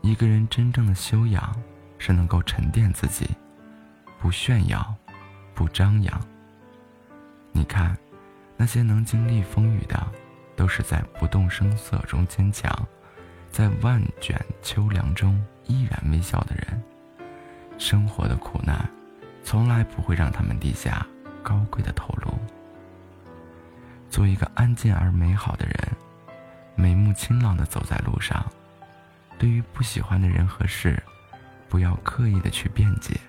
[0.00, 1.54] 一个人真正的修养
[1.98, 3.28] 是能够沉淀自己，
[4.18, 4.94] 不炫耀，
[5.54, 6.20] 不张扬。
[7.52, 7.96] 你看，
[8.56, 10.04] 那些能经历风雨的，
[10.56, 12.70] 都是在不动声色中坚强，
[13.50, 16.82] 在万卷秋凉中依然微笑的人。
[17.78, 18.88] 生活的苦难，
[19.44, 21.06] 从来不会让他们低下
[21.42, 22.32] 高贵的头颅。
[24.10, 25.74] 做一个安静而美好的人。
[26.74, 28.44] 眉目清朗的走在路上，
[29.38, 31.00] 对于不喜欢的人和事，
[31.68, 33.20] 不要刻意的去辩解，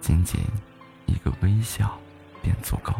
[0.00, 0.40] 仅仅
[1.06, 1.98] 一个微笑
[2.42, 2.92] 便足够。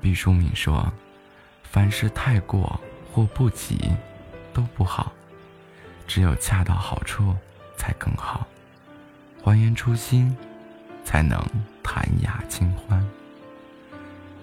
[0.00, 0.90] 毕淑敏说
[1.64, 2.80] ：“凡事太过
[3.12, 3.90] 或不及，
[4.54, 5.12] 都不好，
[6.06, 7.36] 只有恰到好处
[7.76, 8.46] 才更好。
[9.42, 10.34] 还原初心，
[11.04, 11.38] 才能
[11.82, 13.04] 谈雅清欢。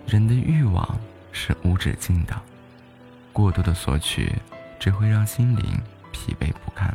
[0.05, 0.99] 人的欲望
[1.32, 2.39] 是无止境的。”
[3.38, 4.34] 过度的索取，
[4.80, 5.80] 只会让心灵
[6.12, 6.92] 疲惫不堪。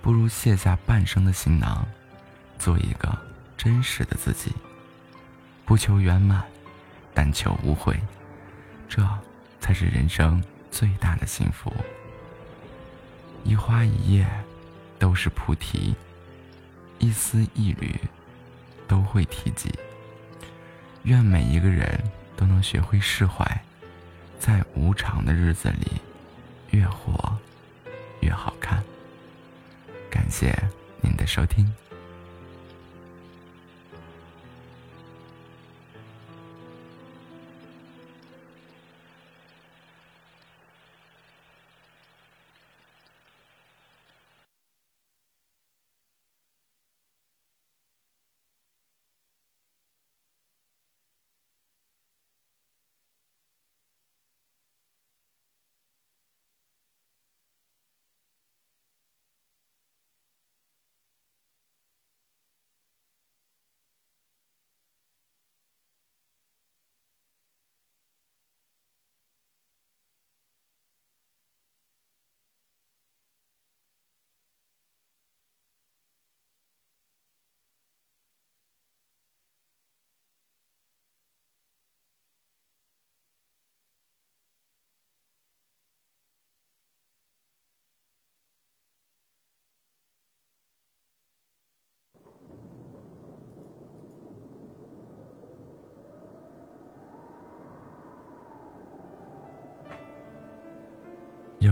[0.00, 1.84] 不如卸下半生的行囊，
[2.60, 3.18] 做一个
[3.58, 4.52] 真实的自己。
[5.64, 6.44] 不求圆满，
[7.12, 8.00] 但求无悔，
[8.88, 9.04] 这
[9.58, 10.40] 才是人生
[10.70, 11.72] 最大的幸福。
[13.42, 14.24] 一花一叶，
[14.96, 15.92] 都是菩提；
[17.00, 17.98] 一丝一缕，
[18.86, 19.76] 都会提及。
[21.02, 22.00] 愿每一个人
[22.36, 23.44] 都能学会释怀。
[24.44, 26.00] 在无常的日子里，
[26.70, 27.38] 越活
[28.22, 28.82] 越好看。
[30.10, 30.52] 感谢
[31.00, 31.72] 您的收听。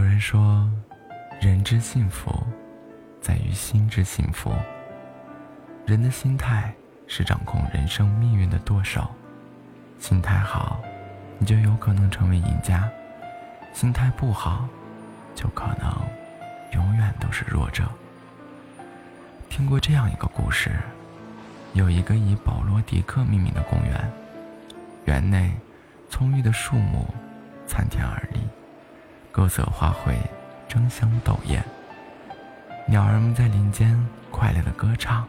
[0.00, 0.66] 有人说，
[1.42, 2.32] 人之幸福，
[3.20, 4.50] 在于心之幸福。
[5.84, 6.72] 人的心态
[7.06, 9.06] 是掌控人生命运的舵手，
[9.98, 10.80] 心态好，
[11.36, 12.88] 你就有可能成为赢家；
[13.74, 14.66] 心态不好，
[15.34, 15.94] 就可能
[16.72, 17.86] 永远都是弱者。
[19.50, 20.70] 听过这样一个故事，
[21.74, 24.10] 有一个以保罗·迪克命名的公园，
[25.04, 25.52] 园内
[26.08, 27.06] 葱郁的树木
[27.66, 28.40] 参天而立。
[29.40, 30.16] 各色花卉
[30.68, 31.64] 争相斗艳，
[32.86, 33.98] 鸟儿们在林间
[34.30, 35.26] 快乐的歌唱，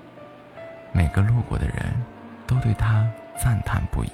[0.92, 1.78] 每个路过的人
[2.46, 3.10] 都对它
[3.42, 4.12] 赞叹不已。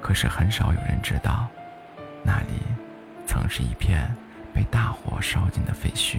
[0.00, 1.46] 可是很少有人知道，
[2.24, 2.62] 那里
[3.28, 4.12] 曾是一片
[4.52, 6.18] 被大火烧尽的废墟。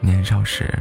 [0.00, 0.72] 年少时，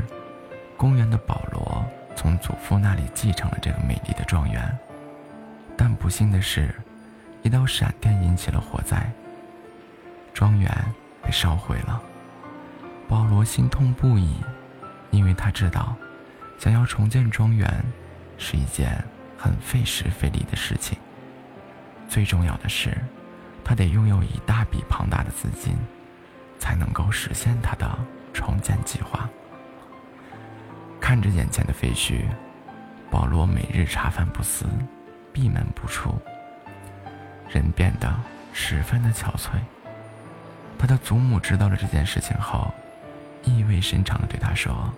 [0.78, 1.86] 公园的保罗
[2.16, 4.74] 从祖父那里继承了这个美丽的庄园，
[5.76, 6.74] 但不幸的是。
[7.46, 9.08] 一道闪电引起了火灾，
[10.34, 10.68] 庄园
[11.22, 12.02] 被烧毁了。
[13.08, 14.38] 保罗心痛不已，
[15.12, 15.96] 因为他知道，
[16.58, 17.70] 想要重建庄园
[18.40, 18.92] 是一件
[19.38, 20.98] 很费时费力的事情。
[22.10, 22.98] 最重要的是，
[23.64, 25.78] 他得拥有一大笔庞大的资金，
[26.58, 27.88] 才能够实现他的
[28.34, 29.30] 重建计划。
[31.00, 32.26] 看着眼前的废墟，
[33.12, 34.66] 保罗每日茶饭不思，
[35.32, 36.20] 闭门不出。
[37.50, 38.14] 人变得
[38.54, 39.52] 十分的憔悴。
[40.78, 42.74] 他的祖母知道了这件事情后，
[43.44, 44.94] 意味深长地对他说：“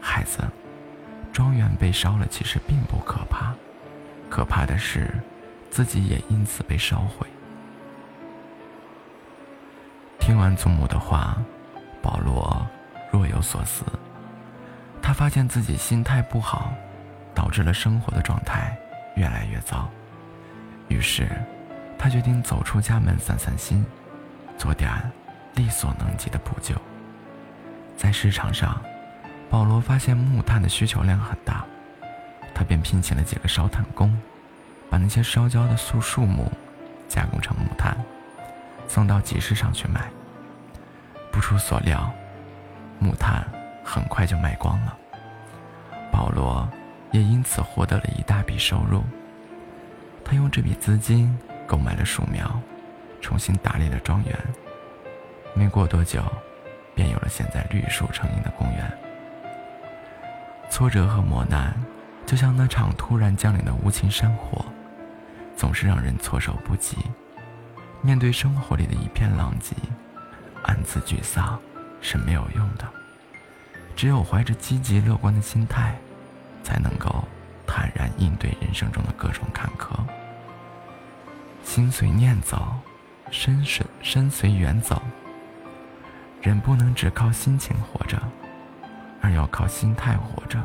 [0.00, 0.42] 孩子，
[1.32, 3.54] 庄园被烧了其实并不可怕，
[4.30, 5.12] 可怕的是
[5.70, 7.26] 自己也因此被烧毁。”
[10.18, 11.36] 听完祖母的话，
[12.00, 12.66] 保罗
[13.12, 13.84] 若有所思。
[15.02, 16.72] 他发现自己心态不好，
[17.34, 18.76] 导致了生活的状态
[19.16, 19.88] 越来越糟。
[20.88, 21.28] 于是。
[22.02, 23.84] 他决定走出家门散散心，
[24.56, 24.90] 做点
[25.54, 26.74] 力所能及的补救。
[27.94, 28.80] 在市场上，
[29.50, 31.62] 保罗发现木炭的需求量很大，
[32.54, 34.18] 他便聘请了几个烧炭工，
[34.88, 36.50] 把那些烧焦的树树木
[37.06, 37.94] 加工成木炭，
[38.88, 40.08] 送到集市上去卖。
[41.30, 42.10] 不出所料，
[42.98, 43.46] 木炭
[43.84, 44.96] 很快就卖光了，
[46.10, 46.66] 保罗
[47.12, 49.04] 也因此获得了一大笔收入。
[50.24, 51.38] 他用这笔资金。
[51.70, 52.60] 购买了树苗，
[53.20, 54.36] 重新打理了庄园。
[55.54, 56.20] 没过多久，
[56.96, 58.92] 便有了现在绿树成荫的公园。
[60.68, 61.72] 挫折和磨难，
[62.26, 64.64] 就像那场突然降临的无情山火，
[65.56, 66.96] 总是让人措手不及。
[68.02, 69.76] 面对生活里的一片狼藉，
[70.64, 71.56] 暗自沮丧
[72.00, 72.84] 是没有用的。
[73.94, 75.94] 只有怀着积极乐观的心态，
[76.64, 77.22] 才能够
[77.64, 79.94] 坦然应对人生中的各种坎坷。
[81.62, 82.74] 心随念走，
[83.30, 85.00] 身随身随缘走。
[86.42, 88.20] 人不能只靠心情活着，
[89.20, 90.60] 而要靠心态活着。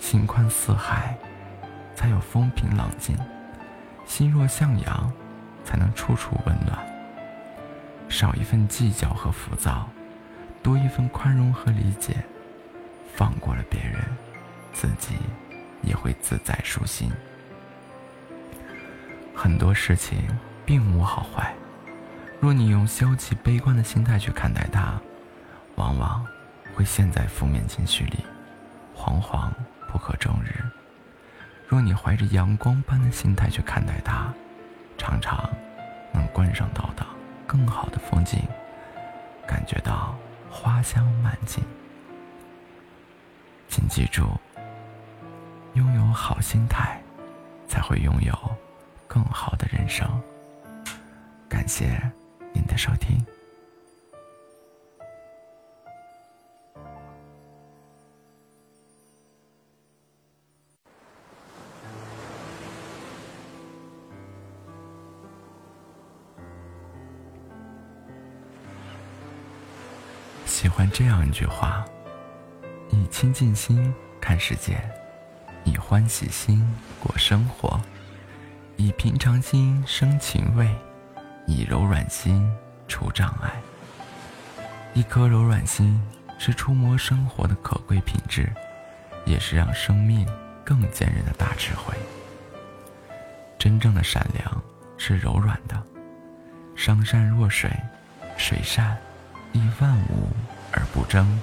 [0.00, 1.16] 心宽似海，
[1.94, 3.16] 才有风平浪静；
[4.04, 5.12] 心若向阳，
[5.64, 6.76] 才能处处温暖。
[8.08, 9.88] 少一份计较和浮躁，
[10.62, 12.16] 多一份宽容和理解。
[13.14, 14.04] 放过了别人，
[14.72, 15.14] 自己
[15.82, 17.10] 也会自在舒心。
[19.34, 20.18] 很多事情
[20.64, 21.54] 并无好坏，
[22.40, 25.00] 若你用消极悲观的心态去看待它，
[25.76, 26.24] 往往
[26.74, 28.24] 会陷在负面情绪里，
[28.96, 29.50] 惶惶
[29.90, 30.62] 不可终日；
[31.66, 34.32] 若你怀着阳光般的心态去看待它，
[34.96, 35.48] 常常
[36.12, 37.04] 能观赏到的
[37.46, 38.40] 更好的风景，
[39.46, 40.14] 感觉到
[40.50, 41.64] 花香满径。
[43.68, 44.28] 请记住，
[45.74, 47.00] 拥有好心态，
[47.66, 48.32] 才会拥有。
[49.12, 50.08] 更好的人生。
[51.46, 52.00] 感谢
[52.54, 53.22] 您的收听。
[70.46, 71.84] 喜欢这样一句话：
[72.88, 74.80] 以清净心看世界，
[75.64, 76.66] 以欢喜心
[76.98, 77.78] 过生活。
[78.76, 80.68] 以平常心生情味，
[81.46, 82.50] 以柔软心
[82.88, 83.50] 除障碍。
[84.94, 86.00] 一颗柔软心
[86.38, 88.52] 是触摸生活的可贵品质，
[89.24, 90.26] 也是让生命
[90.64, 91.94] 更坚韧的大智慧。
[93.58, 94.62] 真正的善良
[94.98, 95.80] 是柔软的，
[96.74, 97.70] 上善若水，
[98.36, 98.96] 水善
[99.52, 100.28] 利万物
[100.72, 101.40] 而不争，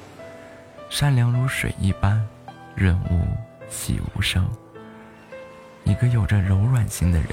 [0.90, 2.28] 善良如水一般，
[2.76, 3.26] 润物
[3.70, 4.46] 细无声。
[5.90, 7.32] 一个有着柔软心的人，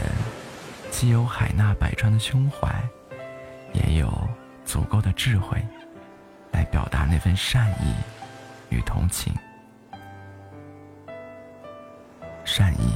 [0.91, 2.75] 既有海纳百川的胸怀，
[3.75, 4.11] 也有
[4.65, 5.63] 足够的智慧，
[6.53, 7.95] 来表达那份善意
[8.71, 9.35] 与同情。
[12.47, 12.95] 善意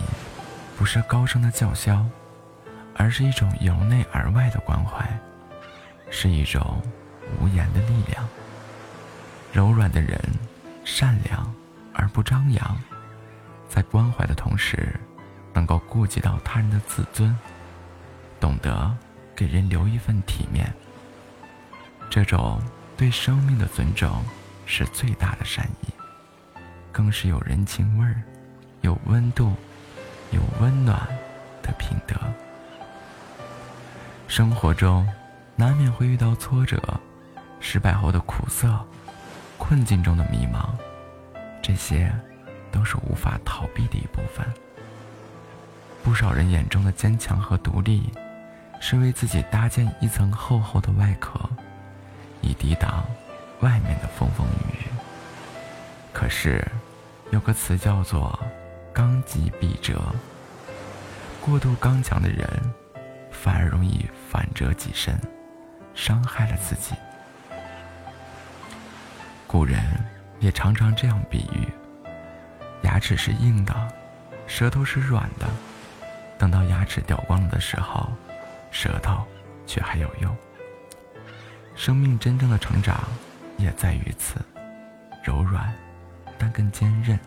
[0.78, 2.06] 不是高声的叫嚣，
[2.96, 5.06] 而是一种由内而外的关怀，
[6.08, 6.80] 是一种
[7.38, 8.26] 无言的力量。
[9.52, 10.18] 柔软的人，
[10.86, 11.54] 善良
[11.92, 12.80] 而不张扬，
[13.68, 14.98] 在关怀的同时，
[15.52, 17.36] 能够顾及到他人的自尊，
[18.38, 18.94] 懂得
[19.34, 20.72] 给人留一份体面。
[22.08, 22.60] 这种
[22.96, 24.24] 对生命的尊重，
[24.66, 25.92] 是最大的善意，
[26.90, 28.22] 更是有人情味儿、
[28.80, 29.52] 有温度、
[30.30, 31.06] 有温暖
[31.62, 32.16] 的品德。
[34.28, 35.06] 生活中，
[35.56, 36.80] 难免会遇到挫折、
[37.60, 38.78] 失败后的苦涩。
[39.58, 40.70] 困境中的迷茫，
[41.60, 42.10] 这些
[42.72, 44.44] 都是无法逃避的一部分。
[46.02, 48.12] 不少人眼中的坚强和独立，
[48.80, 51.38] 是为自己搭建一层厚厚的外壳，
[52.40, 53.04] 以抵挡
[53.60, 54.86] 外面的风风雨雨。
[56.12, 56.66] 可是，
[57.30, 58.38] 有个词叫做
[58.92, 60.02] “刚极必折”，
[61.40, 62.48] 过度刚强的人，
[63.30, 65.18] 反而容易反折己身，
[65.94, 66.94] 伤害了自己。
[69.46, 69.82] 古人
[70.38, 71.68] 也常常这样比喻：
[72.82, 73.74] 牙齿是硬的，
[74.46, 75.46] 舌头是软的。
[76.40, 78.10] 等到牙齿掉光了的时候，
[78.70, 79.22] 舌头
[79.66, 80.34] 却还有用。
[81.76, 82.98] 生命真正的成长
[83.58, 84.36] 也在于此，
[85.22, 85.70] 柔软，
[86.38, 87.20] 但更坚韧。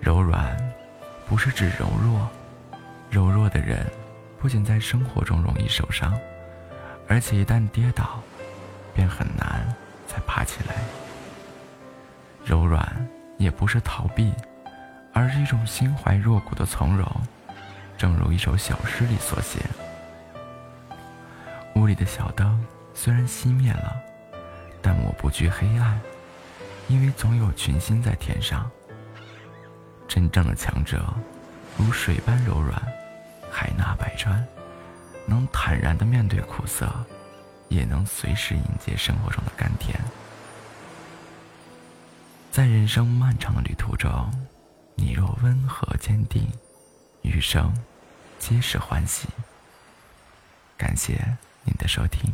[0.00, 0.56] 柔软
[1.26, 2.30] 不是指柔弱，
[3.10, 3.84] 柔弱的人
[4.38, 6.16] 不仅在生活中容易受伤，
[7.08, 8.22] 而且一旦跌倒，
[8.94, 9.66] 便很难。
[10.06, 10.76] 再爬起来，
[12.44, 14.32] 柔软也不是逃避，
[15.12, 17.04] 而是一种心怀若谷的从容。
[17.96, 19.60] 正如一首小诗里所写
[21.76, 22.64] ：“屋里的小灯
[22.94, 23.96] 虽然熄灭了，
[24.82, 26.00] 但我不惧黑暗，
[26.88, 28.70] 因为总有群星在天上。”
[30.06, 31.02] 真正的强者，
[31.76, 32.80] 如水般柔软，
[33.50, 34.46] 海纳百川，
[35.26, 36.88] 能坦然地面对苦涩。
[37.70, 39.98] 也能随时迎接生活中的甘甜。
[42.52, 44.30] 在人生漫长的旅途中，
[44.94, 46.46] 你若温和坚定，
[47.24, 47.74] 余生
[48.38, 49.26] 皆是欢喜。
[50.76, 51.14] 感谢
[51.64, 52.32] 您的收听。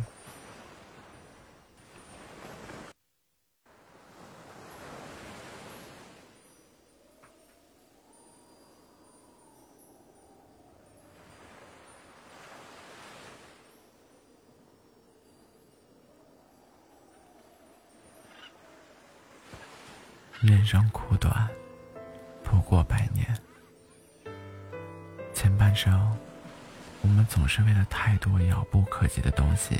[20.41, 21.49] 人生苦短，
[22.43, 23.50] 不过百年。
[25.41, 26.15] 前半生，
[27.01, 29.75] 我们总是为了太多遥不可及的东西，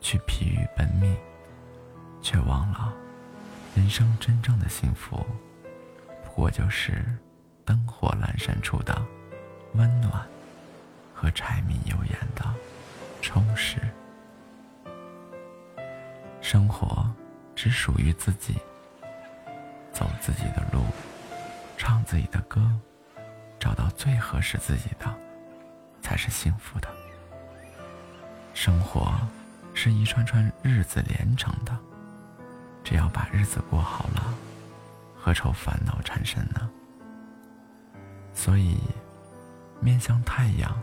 [0.00, 1.14] 去疲于奔命，
[2.22, 2.90] 却忘了，
[3.74, 5.22] 人生真正的幸福，
[6.24, 7.04] 不过就是
[7.62, 9.04] 灯火阑珊处的
[9.74, 10.26] 温暖，
[11.14, 12.42] 和柴米油盐的
[13.20, 13.82] 充实。
[16.40, 17.06] 生活
[17.54, 18.56] 只属于自己。
[19.92, 20.86] 走自己的路，
[21.76, 22.66] 唱自己的歌，
[23.60, 25.14] 找到最合适自己的，
[26.02, 26.88] 才是幸福的。
[28.54, 29.14] 生活
[29.74, 31.76] 是一串串日子连成的，
[32.82, 34.34] 只要把日子过好了，
[35.16, 36.68] 何愁烦恼缠身呢？
[38.34, 38.78] 所以，
[39.78, 40.74] 面向太阳，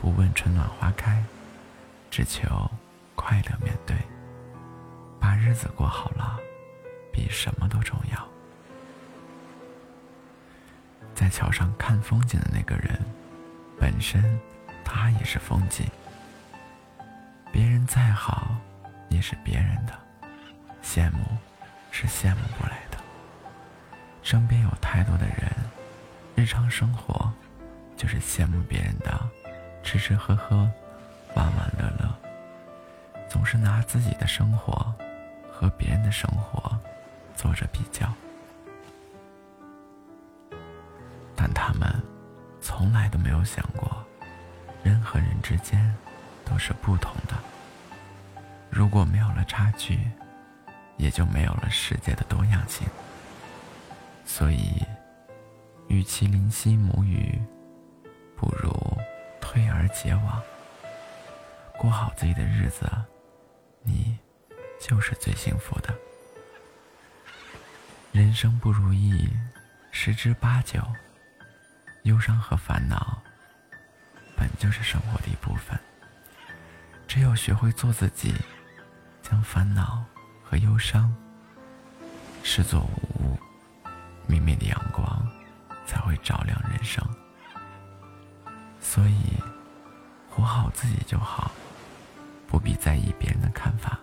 [0.00, 1.22] 不问春暖花开，
[2.10, 2.48] 只求
[3.14, 3.96] 快乐面对。
[5.20, 6.40] 把日子过好了。
[7.12, 8.31] 比什么都重要。
[11.14, 12.98] 在桥上看风景的那个人，
[13.78, 14.38] 本身
[14.84, 15.86] 他也是风景。
[17.52, 18.56] 别人再好，
[19.08, 19.92] 也是别人的；
[20.82, 21.18] 羡慕，
[21.90, 22.98] 是羡慕不来的。
[24.22, 25.50] 身边有太多的人，
[26.34, 27.32] 日常生活
[27.96, 29.20] 就是羡慕别人的
[29.82, 30.56] 吃吃喝喝、
[31.34, 32.14] 玩玩乐乐，
[33.28, 34.94] 总是拿自己的生活
[35.52, 36.78] 和别人的生活。
[37.34, 38.06] 做着比较，
[41.34, 41.88] 但他们
[42.60, 44.04] 从来都没有想过，
[44.82, 45.94] 人和人之间
[46.44, 47.34] 都是不同的。
[48.70, 49.98] 如果没有了差距，
[50.96, 52.86] 也就没有了世界的多样性。
[54.24, 54.82] 所以，
[55.88, 57.40] 与其怜惜母语，
[58.36, 58.72] 不如
[59.40, 60.40] 退而结网，
[61.76, 62.88] 过好自己的日子，
[63.82, 64.16] 你
[64.80, 65.92] 就是最幸福的。
[68.12, 69.28] 人生不如意，
[69.90, 70.80] 十之八九。
[72.02, 73.22] 忧伤和烦恼，
[74.36, 75.78] 本就是生活的一部分。
[77.06, 78.34] 只有学会做自己，
[79.22, 80.02] 将烦恼
[80.42, 81.14] 和忧伤
[82.42, 83.38] 视作无物，
[84.26, 85.24] 明媚的阳光
[85.86, 87.04] 才会照亮人生。
[88.80, 89.40] 所以，
[90.28, 91.52] 活好自己就好，
[92.48, 93.96] 不必在意别人的看法。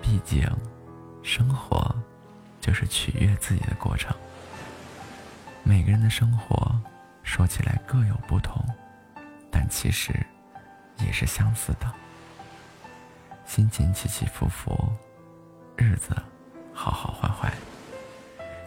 [0.00, 0.48] 毕竟，
[1.24, 1.92] 生活
[2.60, 4.14] 就是取悦自己的过程。
[5.64, 6.80] 每个人的生活
[7.22, 8.64] 说起来各有不同，
[9.50, 10.14] 但其实
[10.98, 11.90] 也是相似的。
[13.46, 14.90] 心情起起伏伏，
[15.76, 16.14] 日子
[16.72, 17.52] 好好坏坏，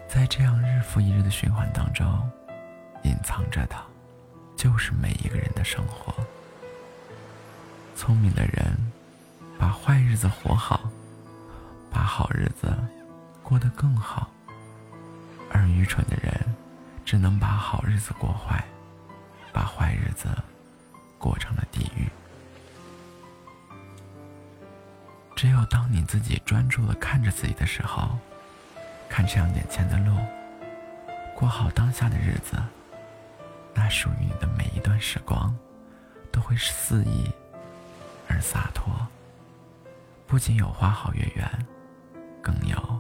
[0.08, 2.08] 在这样日复一日的循环当中，
[3.04, 3.76] 隐藏着的，
[4.56, 6.14] 就是每一个人的生活。
[7.96, 8.78] 聪明的人，
[9.58, 10.90] 把坏日子活好，
[11.90, 12.76] 把好日子
[13.42, 14.28] 过得更好；
[15.52, 16.56] 而愚蠢的人，
[17.06, 18.66] 只能把好日子过坏，
[19.54, 20.28] 把坏日子
[21.20, 22.10] 过成了地狱。
[25.36, 28.18] 只有当你自己专注的看着自己的时候，
[29.08, 30.18] 看向眼前的路，
[31.36, 32.58] 过好当下的日子，
[33.74, 35.56] 那属于你的每一段时光，
[36.32, 37.32] 都会肆意
[38.28, 38.92] 而洒脱。
[40.26, 41.66] 不仅有花好月圆，
[42.42, 43.00] 更有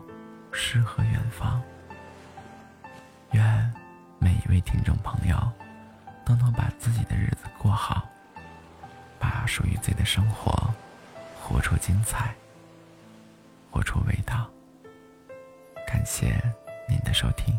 [0.51, 1.59] 诗和远方。
[3.31, 3.73] 愿
[4.25, 5.37] 每一位听众朋友
[6.25, 8.09] 都能把自己的日子过好，
[9.19, 10.51] 把属于自己的生活。
[11.39, 12.33] 活出精彩，
[13.69, 14.49] 活出味道。
[15.85, 16.41] 感谢
[16.89, 17.55] 您的收听。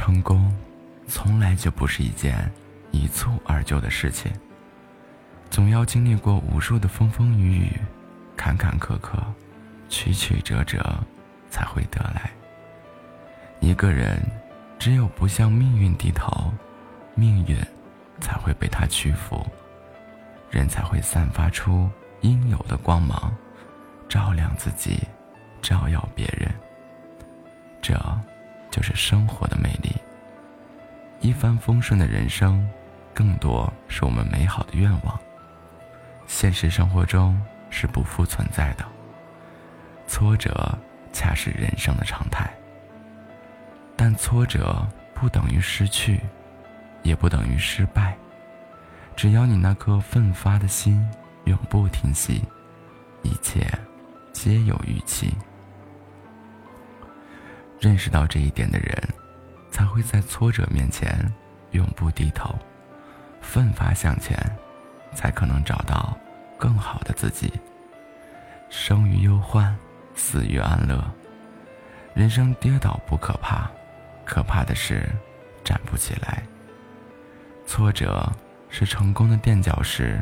[0.00, 0.50] 成功，
[1.06, 2.50] 从来就不是一件
[2.90, 4.32] 一蹴而就的事情，
[5.50, 7.78] 总要经历过无数的风风雨雨、
[8.34, 9.18] 坎坎坷坷、
[9.90, 10.82] 曲曲折折，
[11.50, 12.30] 才会得来。
[13.60, 14.18] 一个人
[14.78, 16.50] 只有不向命运低头，
[17.14, 17.54] 命运
[18.20, 19.46] 才会被他屈服，
[20.50, 21.90] 人才会散发出
[22.22, 23.36] 应有的光芒，
[24.08, 24.98] 照亮自己，
[25.60, 26.50] 照耀别人。
[27.82, 27.94] 这。
[28.70, 29.94] 就是生活的魅力。
[31.20, 32.66] 一帆风顺的人生，
[33.12, 35.18] 更多是我们美好的愿望。
[36.26, 38.84] 现实生活中是不复存在的，
[40.06, 40.78] 挫折
[41.12, 42.48] 恰是人生的常态。
[43.96, 46.20] 但挫折不等于失去，
[47.02, 48.16] 也不等于失败。
[49.14, 51.06] 只要你那颗奋发的心
[51.44, 52.42] 永不停息，
[53.22, 53.66] 一切
[54.32, 55.34] 皆有预期。
[57.80, 59.08] 认识到这一点的人，
[59.70, 61.18] 才会在挫折面前
[61.70, 62.54] 永不低头，
[63.40, 64.36] 奋发向前，
[65.14, 66.14] 才可能找到
[66.58, 67.50] 更好的自己。
[68.68, 69.74] 生于忧患，
[70.14, 71.02] 死于安乐。
[72.12, 73.70] 人生跌倒不可怕，
[74.26, 75.08] 可怕的是
[75.64, 76.42] 站不起来。
[77.66, 78.30] 挫折
[78.68, 80.20] 是成功的垫脚石，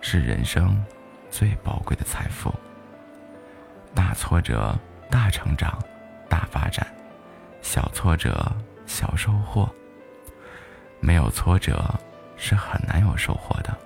[0.00, 0.82] 是人生
[1.30, 2.54] 最宝贵的财富。
[3.94, 4.74] 大挫折，
[5.10, 5.78] 大成长。
[6.28, 6.86] 大发展，
[7.62, 8.50] 小挫折
[8.86, 9.68] 小收获。
[11.00, 11.94] 没有挫折
[12.36, 13.76] 是很难有收获的。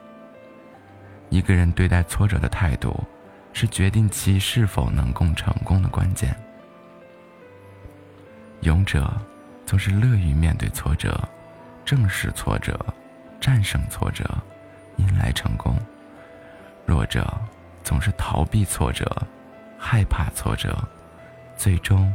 [1.29, 2.99] 一个人对待挫折的态度，
[3.53, 6.35] 是决定其是否能够成功的关键。
[8.61, 9.12] 勇者
[9.65, 11.19] 总是乐于面对挫折，
[11.85, 12.79] 正视挫折，
[13.41, 14.25] 战胜挫折，
[14.97, 15.77] 迎来成功。
[16.85, 17.27] 弱者
[17.83, 19.05] 总是逃避挫折，
[19.79, 20.77] 害怕挫折，
[21.57, 22.12] 最终。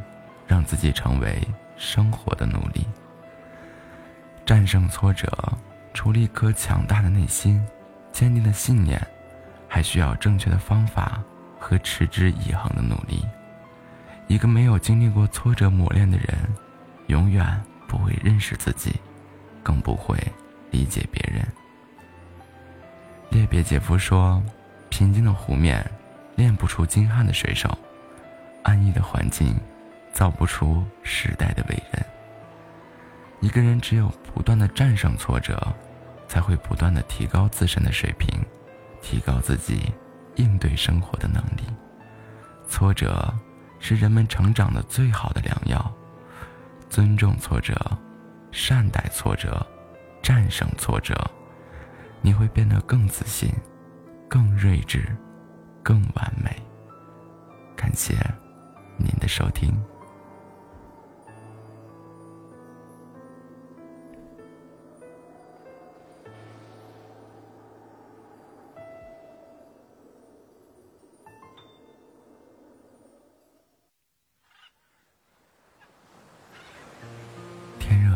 [0.48, 1.42] 让自己成为
[1.78, 2.86] 生活的奴隶。
[4.46, 5.28] 战胜挫折，
[5.94, 7.66] 除了一颗强大的内心、
[8.12, 9.02] 坚定的信念，
[9.68, 11.22] 还需要正确的方法
[11.60, 13.26] 和持之以恒的努力。
[14.28, 16.28] 一个没有经历过挫折磨练的人，
[17.08, 18.94] 永远不会认识自己，
[19.62, 20.18] 更不会
[20.72, 21.46] 理解别人。
[23.30, 24.42] 列别姐夫说
[24.90, 25.84] ：“平静的湖面
[26.36, 27.78] 练不出精悍的水手，
[28.64, 29.56] 安逸的环境
[30.16, 32.04] 造不出时代的伟人。
[33.42, 35.62] 一个人只有不断的战胜挫折，
[36.28, 38.28] 才会不断的提高自身的水平，
[39.00, 39.94] 提高自己
[40.36, 41.64] 应对生活的能力。
[42.68, 43.32] 挫折。”
[43.78, 45.94] 是人们成长的最好的良药。
[46.90, 47.76] 尊重挫折，
[48.52, 49.64] 善待挫折，
[50.24, 51.14] 战胜挫折，
[52.22, 53.54] 你会变得更自信、
[54.28, 55.16] 更睿智、
[55.84, 56.50] 更完美。
[57.76, 58.16] 感谢
[58.98, 59.72] 您的收听。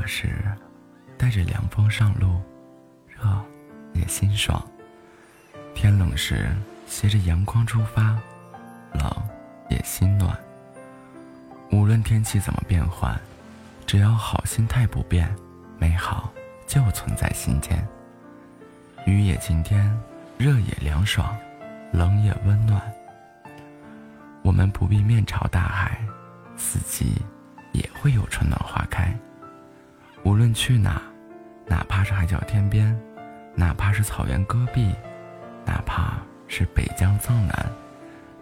[0.10, 0.28] 时，
[1.20, 2.42] 带着凉风上路，
[3.08, 3.24] 热
[3.94, 4.60] 也心爽；
[5.76, 6.50] 天冷时，
[6.88, 8.18] 携着阳光出发，
[8.92, 9.08] 冷
[9.70, 10.36] 也心暖。
[11.72, 13.16] 无论天气怎么变换，
[13.86, 15.34] 只要好心态不变，
[15.78, 16.34] 美好
[16.66, 17.88] 就存在心间。
[19.06, 19.96] 雨也晴天，
[20.40, 21.38] 热也凉爽，
[21.94, 22.82] 冷也温暖。
[24.42, 26.02] 我们不必面朝大海，
[26.58, 27.22] 四季
[27.74, 29.16] 也会有春暖花开。
[30.24, 31.02] 无论去哪，
[31.66, 32.98] 哪怕是海角天边，
[33.56, 34.94] 哪怕是草原戈壁，
[35.66, 36.18] 哪怕
[36.48, 37.72] 是北疆藏南，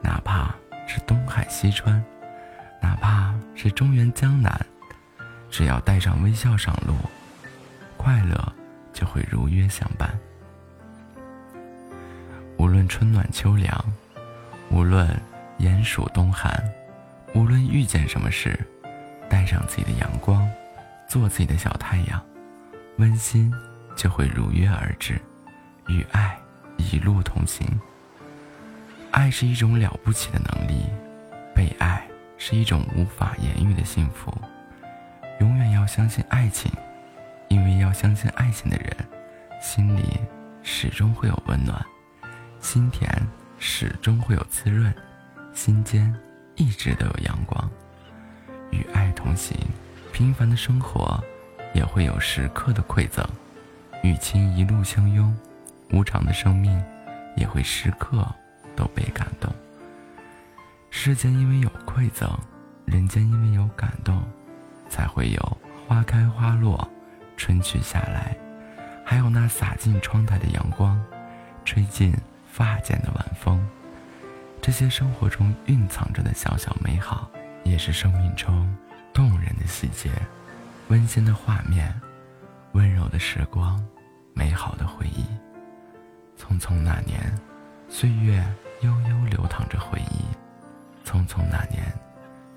[0.01, 0.53] 哪怕
[0.87, 2.03] 是东海西川，
[2.81, 4.59] 哪怕是中原江南，
[5.49, 6.95] 只要带上微笑上路，
[7.95, 8.53] 快乐
[8.91, 10.09] 就会如约相伴。
[12.57, 13.93] 无论春暖秋凉，
[14.71, 15.07] 无论
[15.57, 16.51] 炎暑冬寒，
[17.35, 18.59] 无论遇见什么事，
[19.29, 20.47] 带上自己的阳光。
[21.07, 22.21] 做自己的小太阳，
[22.97, 23.51] 温馨
[23.95, 25.19] 就会如约而至，
[25.87, 26.37] 与爱
[26.77, 27.65] 一路同行。
[29.11, 30.85] 爱是一种了不起的能力，
[31.55, 32.05] 被爱
[32.37, 34.31] 是一种无法言喻的幸福。
[35.39, 36.69] 永远要相信爱情，
[37.47, 38.93] 因为要相信爱情的人，
[39.61, 40.19] 心里
[40.61, 41.83] 始终会有温暖，
[42.59, 43.09] 心田
[43.57, 44.93] 始终会有滋润，
[45.53, 46.13] 心间
[46.55, 47.69] 一直都有阳光。
[48.71, 49.55] 与爱同行。
[50.17, 51.23] 平凡的生活，
[51.75, 53.23] 也会有时刻的馈赠；
[54.01, 55.31] 与亲一路相拥，
[55.91, 56.83] 无常的生命，
[57.35, 58.27] 也会时刻
[58.75, 59.53] 都被感动。
[60.89, 62.27] 世间因为有馈赠，
[62.85, 64.19] 人间因为有感动，
[64.89, 65.57] 才会有
[65.87, 66.89] 花开花落，
[67.37, 68.35] 春去夏来，
[69.05, 70.99] 还有那洒进窗台的阳光，
[71.63, 72.11] 吹进
[72.51, 73.63] 发间的晚风。
[74.63, 77.29] 这些生活中蕴藏着的小小美好，
[77.63, 78.67] 也是生命中。
[79.17, 80.11] 动人的细节，
[80.89, 81.91] 温馨的画面，
[82.73, 83.83] 温柔的时光，
[84.35, 85.25] 美好的回忆。
[86.39, 87.35] 匆匆那年，
[87.89, 88.45] 岁月
[88.81, 90.21] 悠悠流淌着回忆。
[91.03, 91.91] 匆匆那年，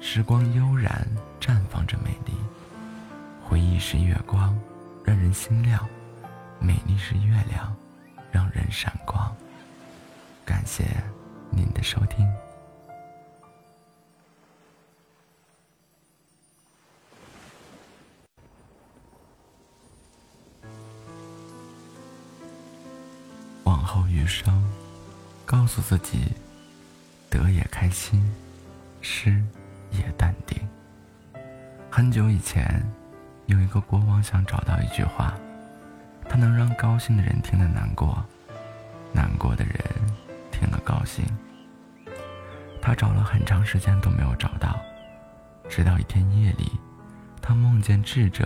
[0.00, 1.02] 时光悠然
[1.40, 2.34] 绽放着美丽。
[3.42, 4.54] 回忆是月光，
[5.02, 5.80] 让人心亮；
[6.58, 7.74] 美丽是月亮，
[8.30, 9.34] 让人闪光。
[10.44, 10.84] 感谢
[11.50, 12.30] 您的收听。
[23.70, 24.68] 往后余生，
[25.46, 26.32] 告诉自己，
[27.30, 28.20] 得也开心，
[29.00, 29.40] 失
[29.92, 30.58] 也淡定。
[31.88, 32.84] 很久以前，
[33.46, 35.34] 有一个国王想找到一句话，
[36.28, 38.20] 他能让高兴的人听了难过，
[39.12, 39.76] 难过的人
[40.50, 41.24] 听了高兴。
[42.82, 44.80] 他找了很长时间都没有找到，
[45.68, 46.72] 直到一天夜里，
[47.40, 48.44] 他梦见智者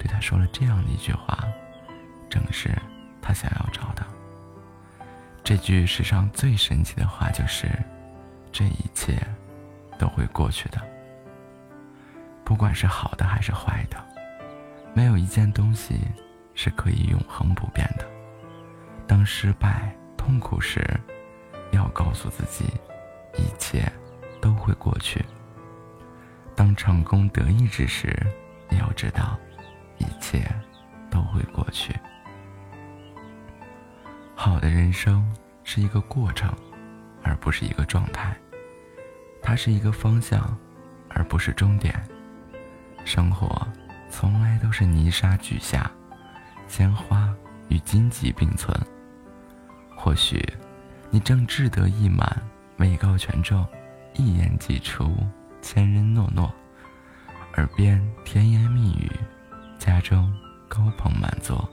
[0.00, 1.44] 对他说了这样的一句话，
[2.28, 2.76] 正是
[3.22, 4.04] 他想要找的。
[5.48, 7.70] 这句世上最神奇的话就是：
[8.52, 9.18] 这一切
[9.98, 10.78] 都会过去的。
[12.44, 13.96] 不管是好的还是坏的，
[14.92, 16.02] 没有一件东西
[16.54, 18.06] 是可以永恒不变的。
[19.06, 20.84] 当失败、痛苦时，
[21.70, 22.66] 要告诉自己，
[23.38, 23.90] 一切
[24.42, 25.18] 都会过去；
[26.54, 28.14] 当成功得意之时，
[28.68, 29.34] 也要知道，
[29.96, 30.46] 一切
[31.10, 31.98] 都会过去。
[34.40, 35.28] 好的人生
[35.64, 36.48] 是一个过程，
[37.24, 38.36] 而不是一个状态。
[39.42, 40.56] 它是一个方向，
[41.08, 42.00] 而不是终点。
[43.04, 43.66] 生活
[44.08, 45.90] 从来都是泥沙俱下，
[46.68, 47.34] 鲜花
[47.66, 48.72] 与荆棘并存。
[49.96, 50.40] 或许
[51.10, 52.40] 你正志得意满，
[52.76, 53.66] 位高权重，
[54.14, 55.16] 一言既出，
[55.60, 56.48] 千人诺诺；
[57.56, 59.10] 耳边甜言蜜语，
[59.80, 60.32] 家中
[60.68, 61.68] 高朋满座，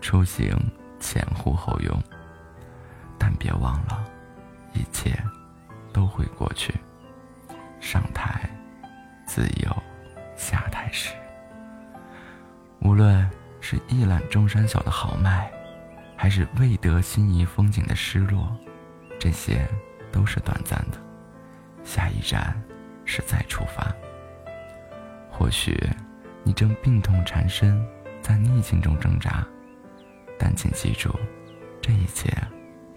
[0.00, 0.56] 出行
[1.00, 2.02] 前呼后拥。
[3.18, 4.04] 但别忘了，
[4.74, 5.18] 一切
[5.92, 6.74] 都会过去。
[7.80, 8.48] 上台，
[9.26, 9.82] 自有
[10.36, 11.14] 下台时。
[12.80, 13.28] 无论
[13.60, 15.50] 是一览众山小的豪迈，
[16.16, 18.54] 还是未得心仪风景的失落，
[19.18, 19.66] 这些
[20.12, 20.98] 都是短暂的。
[21.82, 22.60] 下一站
[23.04, 23.86] 是再出发。
[25.30, 25.78] 或许
[26.42, 27.84] 你正病痛缠身，
[28.20, 29.46] 在逆境中挣扎，
[30.38, 31.14] 但请记住，
[31.80, 32.30] 这一切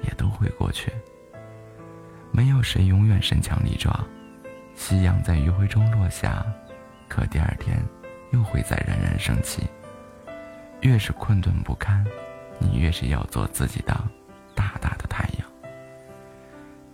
[0.02, 0.92] 也都会过去。
[2.32, 4.08] 没有谁永远身强力壮。
[4.76, 6.46] 夕阳在余晖中落下，
[7.08, 7.84] 可第二天
[8.32, 9.64] 又会再冉冉升起。
[10.82, 12.06] 越是困顿不堪，
[12.60, 13.94] 你越是要做自己的
[14.56, 15.48] 大大的太阳。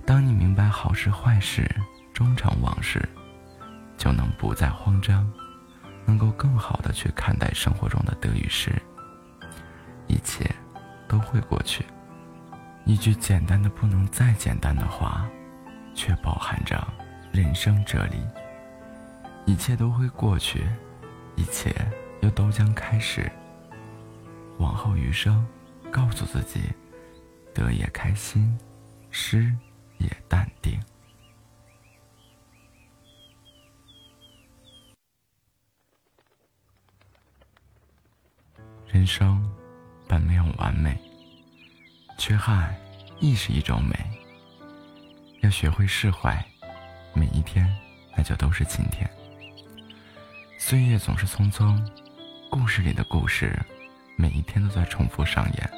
[0.06, 1.70] 当你明白好事坏事
[2.14, 3.08] 终成往事，
[3.98, 5.32] 就能不再慌张，
[6.06, 8.72] 能够更好的去看待生活中的得与失。
[10.08, 10.50] 一切
[11.08, 11.86] 都会过去。
[12.86, 15.28] 一句简单的不能再简单的话，
[15.94, 16.88] 却包含着。
[17.32, 18.26] 人生哲理，
[19.46, 20.66] 一切都会过去，
[21.36, 21.76] 一切
[22.22, 23.30] 又都将开始。
[24.58, 25.46] 往后余生，
[25.92, 26.62] 告诉自己，
[27.54, 28.58] 得也开心，
[29.12, 29.54] 失
[29.98, 30.80] 也淡定。
[38.88, 39.44] 人生
[40.08, 40.98] 本没有完美，
[42.18, 42.76] 缺憾
[43.20, 43.96] 亦是一种美。
[45.42, 46.44] 要学会释怀。
[47.14, 47.66] 每一天，
[48.14, 49.10] 那就都是晴天。
[50.60, 51.80] 岁月总是匆匆，
[52.52, 53.58] 故事里的故事，
[54.18, 55.72] 每一天都在重复上演。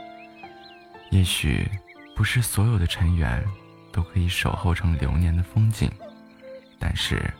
[1.11, 1.69] 也许，
[2.15, 3.45] 不是所有的尘缘
[3.91, 5.91] 都可以守候成流年的风景，
[6.79, 7.31] 但是，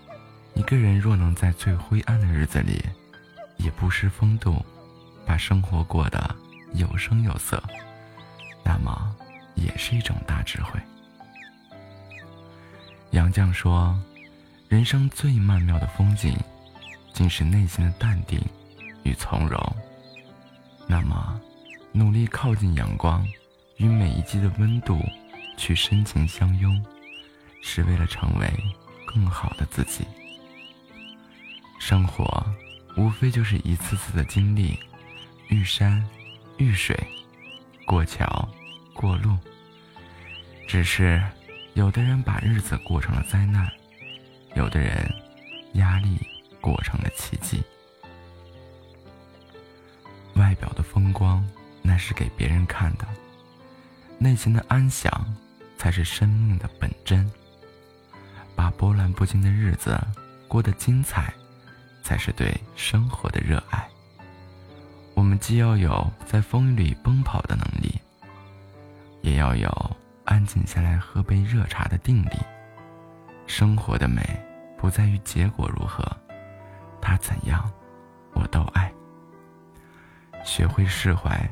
[0.54, 2.80] 一个人若能在最灰暗的日子里，
[3.58, 4.64] 也不失风度，
[5.26, 6.36] 把生活过得
[6.78, 7.62] 有声有色，
[8.64, 9.16] 那么，
[9.56, 10.80] 也是一种大智慧。
[13.12, 13.98] 杨绛说
[14.70, 16.38] ：“人生最曼妙的风景，
[17.14, 18.40] 竟是内心的淡定
[19.04, 19.60] 与从容。
[20.88, 21.40] 那么，
[21.92, 23.26] 努力靠近阳光，
[23.78, 25.02] 与每一季的温度
[25.58, 26.86] 去深情相拥，
[27.62, 28.48] 是为了成为
[29.06, 30.06] 更好的自己。
[31.80, 32.46] 生活
[32.98, 34.78] 无非就是一次次的经历，
[35.48, 36.06] 遇山，
[36.58, 36.98] 遇水，
[37.86, 38.48] 过桥，
[38.94, 39.38] 过路，
[40.68, 41.22] 只是……”
[41.74, 43.72] 有的人把日子过成了灾难，
[44.56, 45.14] 有的人
[45.74, 46.18] 压力
[46.60, 47.62] 过成了奇迹。
[50.34, 51.48] 外表的风光
[51.84, 53.06] 那是给别人看的，
[54.18, 55.08] 内心的安详
[55.78, 57.32] 才是生命的本真。
[58.56, 60.00] 把波澜不惊的日子
[60.48, 61.32] 过得精彩，
[62.02, 63.88] 才是对生活的热爱。
[65.18, 68.00] 我们既要有在风雨里奔跑的能力，
[69.24, 69.98] 也要有。
[70.26, 72.38] 安静下来喝杯热茶的定力。
[73.48, 74.22] 生活的美
[74.78, 76.06] 不在于结果如何，
[77.02, 77.68] 它怎样，
[78.34, 78.94] 我都爱。
[80.44, 81.50] 学会释怀，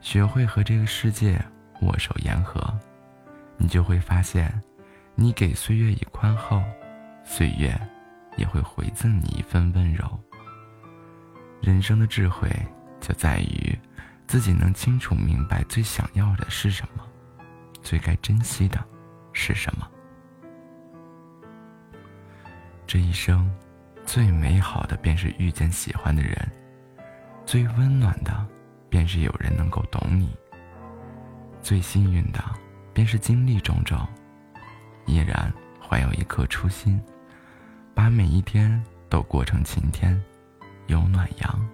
[0.00, 1.40] 学会和这个世界
[1.82, 2.60] 握手言和，
[3.56, 4.52] 你就会发现，
[5.14, 6.60] 你给岁月以宽厚，
[7.22, 7.78] 岁月
[8.36, 10.18] 也会回赠你一份温柔。
[11.60, 12.50] 人生的智慧
[13.00, 13.78] 就在于，
[14.26, 17.04] 自己能清楚明白最想要的是什么。
[17.82, 18.84] 最该珍惜的
[19.32, 19.88] 是什么？
[22.86, 23.48] 这一生，
[24.04, 26.36] 最美好的便是遇见喜欢的人，
[27.44, 28.46] 最温暖的
[28.88, 30.36] 便是有人能够懂你，
[31.60, 32.42] 最幸运的
[32.92, 34.04] 便是经历种种，
[35.04, 37.00] 依然怀有一颗初心，
[37.94, 40.20] 把每一天都过成晴天，
[40.86, 41.68] 有暖阳，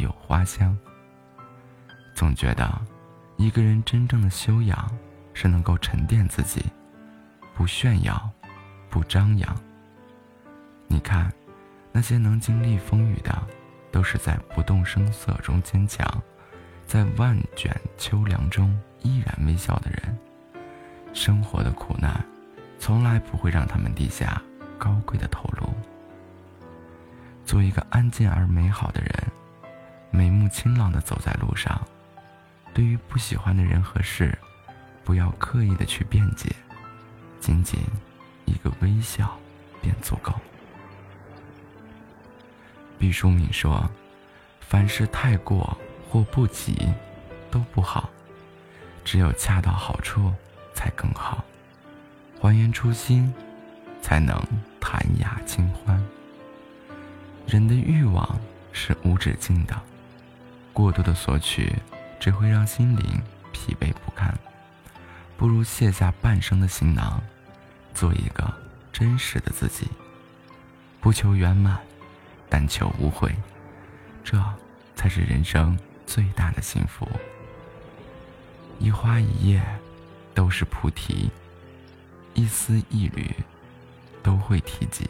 [0.00, 0.76] 有花香。
[2.14, 2.80] 总觉得，
[3.36, 4.90] 一个人真正的修养。
[5.32, 6.62] 是能够沉淀自己，
[7.54, 8.30] 不炫耀，
[8.90, 9.56] 不张扬。
[10.86, 11.32] 你看，
[11.92, 13.32] 那些能经历风雨的，
[13.90, 16.04] 都是在不动声色中坚强，
[16.84, 20.18] 在万卷秋凉中依然微笑的人。
[21.14, 22.22] 生活的苦难，
[22.78, 24.42] 从来不会让他们低下
[24.78, 25.72] 高贵的头颅。
[27.46, 29.12] 做一个安静而美好的人，
[30.10, 31.80] 眉目清朗的走在路上。
[32.72, 34.36] 对于不喜欢的人和事，
[35.04, 36.54] 不要刻意的去辩解，
[37.40, 37.80] 仅仅
[38.44, 39.38] 一个微笑
[39.82, 40.32] 便足够。
[42.98, 43.90] 毕淑敏说
[44.60, 45.76] ：“凡事太过
[46.08, 46.88] 或不及，
[47.50, 48.10] 都不好，
[49.04, 50.32] 只有恰到好处
[50.74, 51.44] 才更好。
[52.38, 53.32] 还原初心，
[54.00, 54.40] 才能
[54.80, 56.02] 弹雅清欢。
[57.46, 58.38] 人的欲望
[58.70, 59.82] 是无止境的，
[60.80, 61.70] 过度的索取
[62.18, 63.20] 只会让心灵
[63.52, 64.34] 疲惫不堪。
[65.36, 67.20] 不如卸下半生的行囊，
[67.92, 68.50] 做一个
[68.90, 69.86] 真实的自己。
[70.98, 71.78] 不求圆满，
[72.48, 73.30] 但求无悔，
[74.24, 74.42] 这
[74.96, 77.06] 才是人生最大的幸福。
[78.78, 79.62] 一花一叶，
[80.32, 81.30] 都是菩提。
[82.32, 83.30] 一丝一缕，
[84.22, 85.06] 都会提及。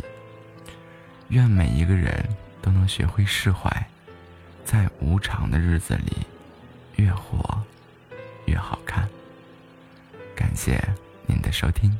[1.28, 2.28] 愿每一个人
[2.60, 3.70] 都能学会释怀，
[4.64, 6.16] 在无常的日子里，
[6.96, 7.62] 越活
[8.46, 9.08] 越好看。
[10.34, 10.80] 感谢
[11.26, 11.90] 您的收听。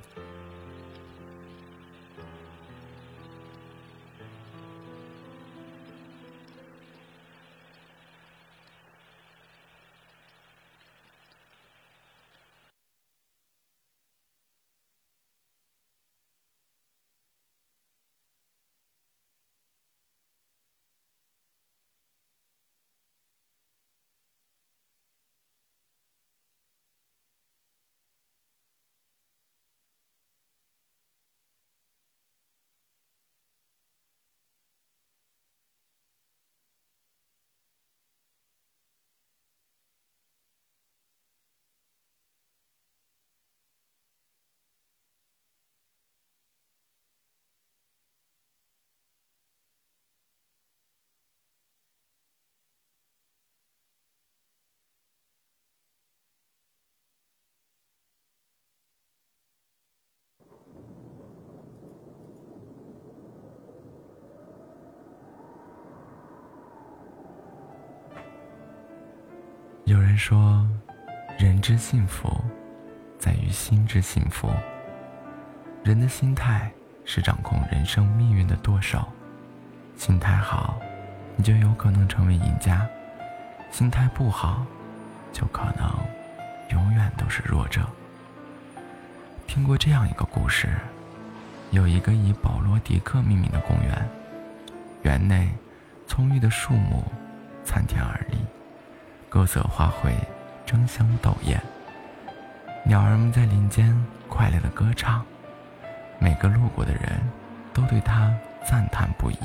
[70.20, 70.68] 说，
[71.38, 72.30] 人之幸福，
[73.18, 74.50] 在于心之幸福。
[75.82, 76.70] 人的心态
[77.06, 79.08] 是掌控人生命运的舵手，
[79.96, 80.78] 心态好，
[81.36, 82.86] 你就有可能成为赢家；
[83.70, 84.62] 心态不好，
[85.32, 85.90] 就可能
[86.68, 87.80] 永远都是弱者。
[89.46, 90.68] 听过这样一个故事：
[91.70, 94.06] 有一个以保罗·迪克命名的公园，
[95.00, 95.48] 园内
[96.06, 97.02] 葱郁的树木
[97.64, 98.36] 参天而立。
[99.30, 100.12] 各色花卉
[100.66, 101.62] 争相斗艳，
[102.82, 103.96] 鸟儿们在林间
[104.28, 105.24] 快乐的歌唱，
[106.18, 107.02] 每个路过的人
[107.72, 108.36] 都对它
[108.68, 109.38] 赞叹不已。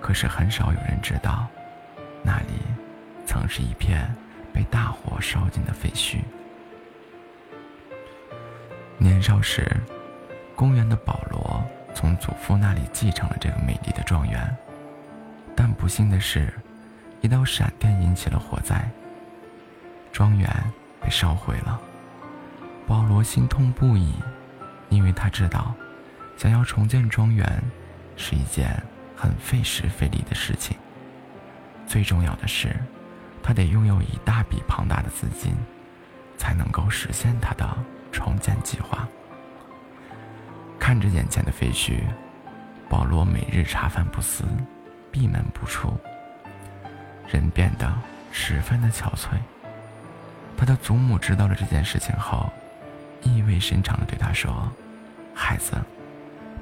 [0.00, 1.46] 可是很少有人知道，
[2.24, 2.54] 那里
[3.24, 4.12] 曾是一片
[4.52, 6.18] 被大火烧尽的废墟。
[8.98, 9.64] 年少时，
[10.56, 11.64] 公园的保罗
[11.94, 14.56] 从祖父那里继承了这个美丽的庄园，
[15.54, 16.52] 但不幸的是。
[17.26, 18.88] 一道闪电引起了火灾，
[20.12, 20.48] 庄园
[21.00, 21.80] 被烧毁了。
[22.86, 24.14] 保罗心痛不已，
[24.90, 25.74] 因为他知道，
[26.36, 27.60] 想要重建庄园
[28.16, 28.80] 是一件
[29.16, 30.76] 很费时费力的事情。
[31.84, 32.76] 最重要的是，
[33.42, 35.52] 他得拥有一大笔庞大的资金，
[36.38, 37.68] 才能够实现他的
[38.12, 39.04] 重建计划。
[40.78, 42.04] 看着眼前的废墟，
[42.88, 44.44] 保罗每日茶饭不思，
[45.10, 45.92] 闭门不出。
[47.28, 47.92] 人变得
[48.30, 49.38] 十分的憔悴。
[50.56, 52.50] 他的祖母知道了这件事情后，
[53.22, 54.72] 意味深长地对他说
[55.34, 55.76] ：“孩子，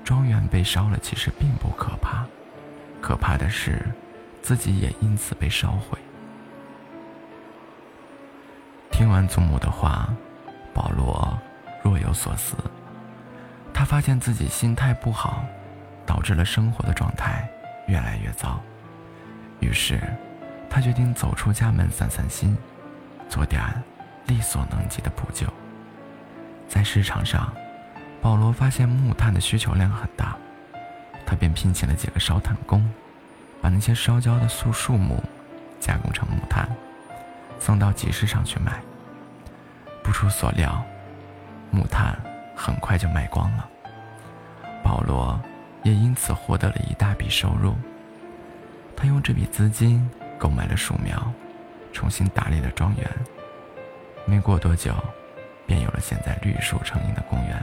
[0.02, 2.24] 庄园被烧了其实并不可怕，
[3.00, 3.86] 可怕的是
[4.42, 5.96] 自己也因此被烧毁。”
[8.90, 10.08] 听完祖母的话，
[10.72, 11.38] 保罗
[11.82, 12.56] 若有所思。
[13.72, 15.44] 他发现自己心态不好，
[16.04, 17.48] 导致了生活的状态
[17.86, 18.60] 越来越糟。
[19.60, 20.00] 于是。
[20.68, 22.56] 他决定走出家门散散心，
[23.28, 23.62] 做点
[24.26, 25.46] 力所能及的补救。
[26.68, 27.52] 在市场上，
[28.20, 30.36] 保罗发现木炭的需求量很大，
[31.24, 32.84] 他便聘请了几个烧炭工，
[33.60, 35.22] 把那些烧焦的树树木
[35.78, 36.68] 加工成木炭，
[37.60, 38.82] 送到集市上去卖。
[40.02, 40.84] 不出所料，
[41.70, 42.18] 木炭
[42.56, 43.68] 很快就卖光了，
[44.82, 45.40] 保罗
[45.84, 47.74] 也因此获得了一大笔收入。
[48.96, 50.04] 他用这笔资金。
[50.38, 51.32] 购买了树苗，
[51.92, 53.08] 重新打理了庄园。
[54.26, 54.94] 没过多久，
[55.66, 57.62] 便有了现在绿树成荫的公园。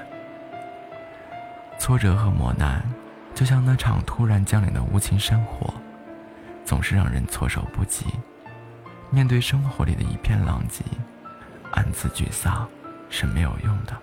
[1.79, 2.83] 挫折和磨难，
[3.33, 5.73] 就像那场突然降临的无情山火，
[6.63, 8.05] 总是让人措手不及。
[9.09, 10.83] 面对生活里的一片狼藉，
[11.71, 12.67] 暗自沮丧
[13.09, 13.97] 是没有用的。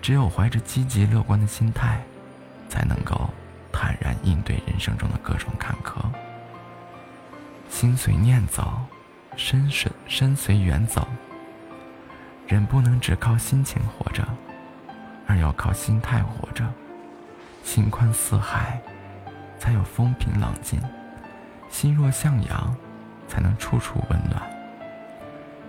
[0.00, 2.00] 只有怀着积极乐观的心态，
[2.68, 3.28] 才能够
[3.72, 6.00] 坦然应对人生中的各种坎坷。
[7.68, 8.80] 心随念走，
[9.36, 11.06] 身随身随缘走。
[12.46, 14.26] 人不能只靠心情活着，
[15.26, 16.64] 而要靠心态活着。
[17.62, 18.80] 心宽似海，
[19.58, 20.80] 才有风平浪静；
[21.68, 22.74] 心若向阳，
[23.28, 24.42] 才能处处温暖。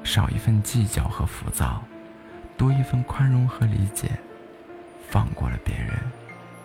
[0.03, 1.83] 少一份计较和浮躁，
[2.57, 4.09] 多一份宽容和理解。
[5.09, 5.91] 放过了别人，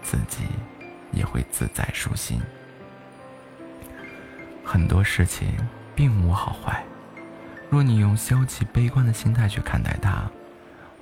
[0.02, 0.44] 自己
[1.11, 2.40] 也会自在舒心。
[4.64, 5.54] 很多事情
[5.94, 6.82] 并无好坏，
[7.70, 10.24] 若你用消极悲观的心态去看待它，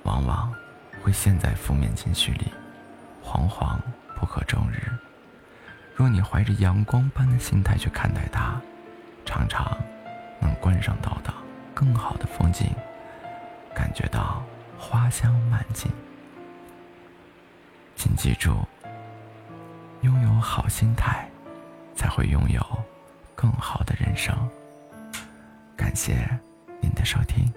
[0.03, 0.53] 往往
[1.03, 2.53] 会陷在负面情绪里，
[3.25, 3.79] 惶惶
[4.17, 4.77] 不可终日；
[5.95, 8.61] 若你怀着阳光般的心态去看待它，
[9.25, 9.79] 常常
[10.41, 11.33] 能观赏到的
[11.73, 12.69] 更好的风景，
[13.75, 14.45] 感觉到
[14.77, 15.91] 花香满径。
[17.95, 18.57] 请记住，
[20.01, 21.29] 拥有好心态，
[21.95, 22.61] 才会拥有
[23.43, 24.33] 更好的人生。
[25.77, 26.15] 感谢
[26.81, 27.53] 您的收听。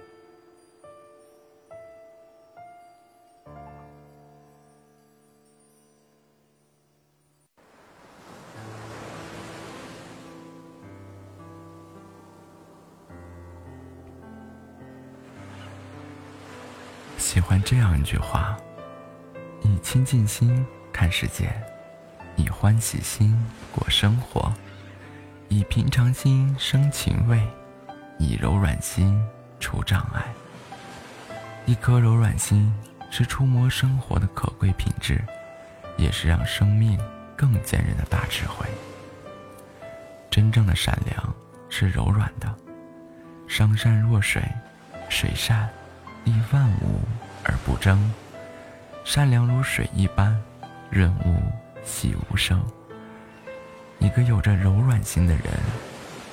[17.20, 18.58] 喜欢这样一句话。
[19.62, 21.52] 以清净心看世界，
[22.38, 23.36] 以欢喜心
[23.72, 24.52] 过生活，
[25.48, 27.40] 以平常心生情味，
[28.20, 29.22] 以柔软心
[29.60, 30.24] 除障碍。
[31.66, 32.74] 一颗柔软心
[33.10, 35.24] 是触摸生活的可贵品质，
[35.98, 37.00] 也是让生命
[37.36, 38.68] 更坚韧的大智慧。
[40.30, 41.36] 真正的善良
[41.70, 42.54] 是柔软的，
[43.48, 44.44] 上善若水，
[45.10, 45.70] 水善
[46.24, 47.02] 利万物
[47.44, 48.12] 而不争。
[49.04, 50.36] 善良如水一般，
[50.90, 51.42] 润物
[51.84, 52.64] 细无声。
[54.00, 55.46] 一个有着柔软心的人，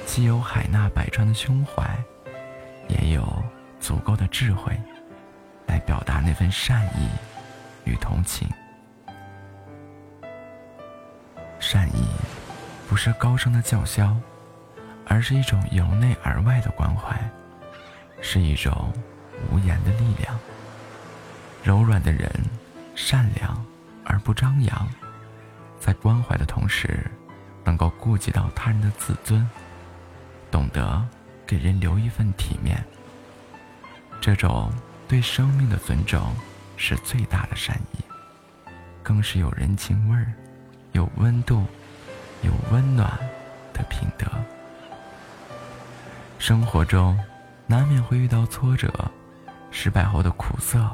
[0.06, 1.96] 既有海纳百川的胸怀，
[2.88, 3.42] 也有
[3.80, 4.78] 足够的智慧，
[5.66, 7.08] 来表达那份善意
[7.84, 8.48] 与同情。
[11.58, 12.06] 善意
[12.88, 14.16] 不是高声的叫嚣，
[15.06, 17.18] 而是一种由内而外的关怀，
[18.20, 18.92] 是一种
[19.50, 20.38] 无言的力量。
[21.62, 22.30] 柔软的人。
[22.94, 23.64] 善良
[24.04, 24.86] 而不张扬，
[25.80, 27.10] 在关怀的同时，
[27.64, 29.48] 能够顾及到他人的自尊，
[30.50, 31.04] 懂得
[31.46, 32.82] 给人留一份体面。
[34.20, 34.72] 这种
[35.08, 36.34] 对生命的尊重，
[36.76, 38.04] 是最大的善意，
[39.02, 40.32] 更是有人情味儿、
[40.92, 41.64] 有温度、
[42.42, 43.10] 有温暖
[43.72, 44.26] 的品德。
[46.38, 47.18] 生活中
[47.66, 48.92] 难免会遇到挫折、
[49.70, 50.90] 失败后的苦涩。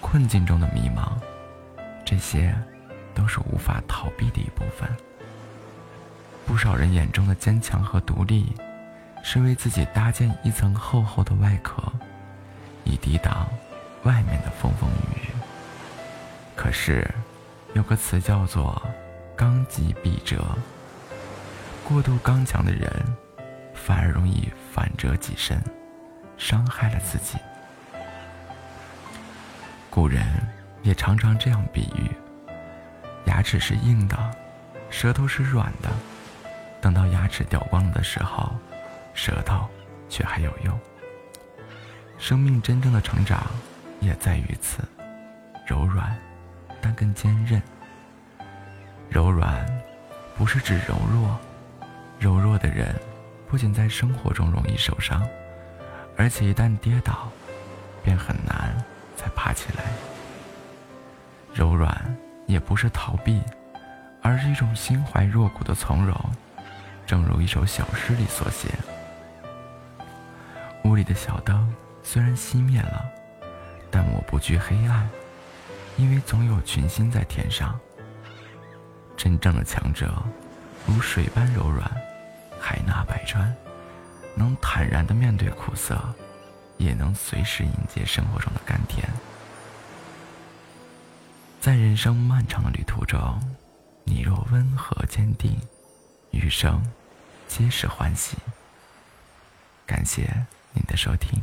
[0.00, 1.12] 困境中的迷茫，
[2.04, 2.54] 这些
[3.14, 4.86] 都是无法逃避的一部分。
[6.46, 8.54] 不少人眼中的坚强和独立，
[9.22, 11.82] 是为自己搭建一层厚厚的外壳，
[12.84, 13.48] 以抵挡
[14.04, 15.30] 外面的风风雨雨。
[16.54, 17.08] 可是，
[17.72, 18.80] 有个词叫做
[19.34, 20.44] “刚极必折”，
[21.82, 22.88] 过度刚强的人，
[23.74, 25.60] 反而容易反折己身，
[26.36, 27.38] 伤害了自己。
[29.90, 30.24] 古人
[30.82, 32.10] 也常常这样比喻：
[33.24, 34.16] 牙齿是硬的，
[34.90, 35.90] 舌头是软的。
[36.84, 38.54] 等到牙齿掉光了的时候，
[39.14, 39.66] 舌头
[40.06, 40.80] 却还有用。
[42.18, 43.42] 生命真正的成长
[44.00, 44.82] 也在于此，
[45.66, 46.14] 柔软，
[46.82, 47.62] 但更坚韧。
[49.08, 49.66] 柔软
[50.36, 51.40] 不是指柔弱，
[52.18, 52.94] 柔弱的人
[53.48, 55.26] 不仅在生活中容易受伤，
[56.18, 57.32] 而且一旦跌倒，
[58.02, 58.76] 便很难。
[59.16, 59.84] 再爬起来，
[61.54, 62.14] 柔软
[62.46, 63.40] 也不是逃避，
[64.20, 66.14] 而是一种心怀若谷的从容。
[67.06, 68.68] 正如一首小诗里所写
[70.84, 71.72] ：“屋里的小灯
[72.02, 73.04] 虽然熄灭了，
[73.90, 75.08] 但我不惧黑暗，
[75.96, 77.78] 因为总有群星在天上。”
[79.16, 80.12] 真正的强者，
[80.86, 81.90] 如水般柔软，
[82.60, 83.54] 海纳百川，
[84.34, 85.98] 能坦然地面对苦涩。
[86.76, 89.08] 也能随时迎接生活中的甘甜。
[91.60, 93.40] 在人生漫长的旅途中，
[94.02, 95.56] 你若温和坚定，
[96.34, 96.82] 余生
[97.46, 98.36] 皆是欢喜。
[99.86, 100.22] 感谢
[100.72, 101.40] 您的收听。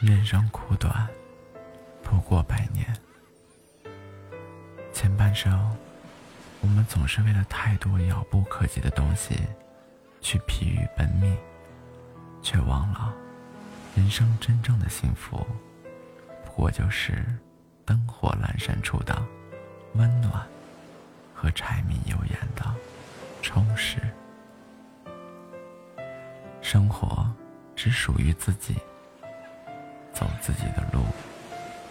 [0.00, 1.08] 人生苦短，
[2.02, 3.09] 不过百年。
[5.00, 5.58] 前半生，
[6.60, 9.34] 我们总是为了太多遥不可及的东西，
[10.20, 11.34] 去疲于奔命，
[12.42, 13.10] 却忘了
[13.96, 15.38] 人生真正的幸福，
[16.44, 17.24] 不过就是
[17.86, 19.16] 灯火阑珊处的
[19.94, 20.46] 温暖
[21.34, 22.62] 和柴米油盐的
[23.40, 24.02] 充实。
[26.60, 27.26] 生活
[27.74, 28.74] 只属于自己，
[30.12, 31.06] 走自己的路，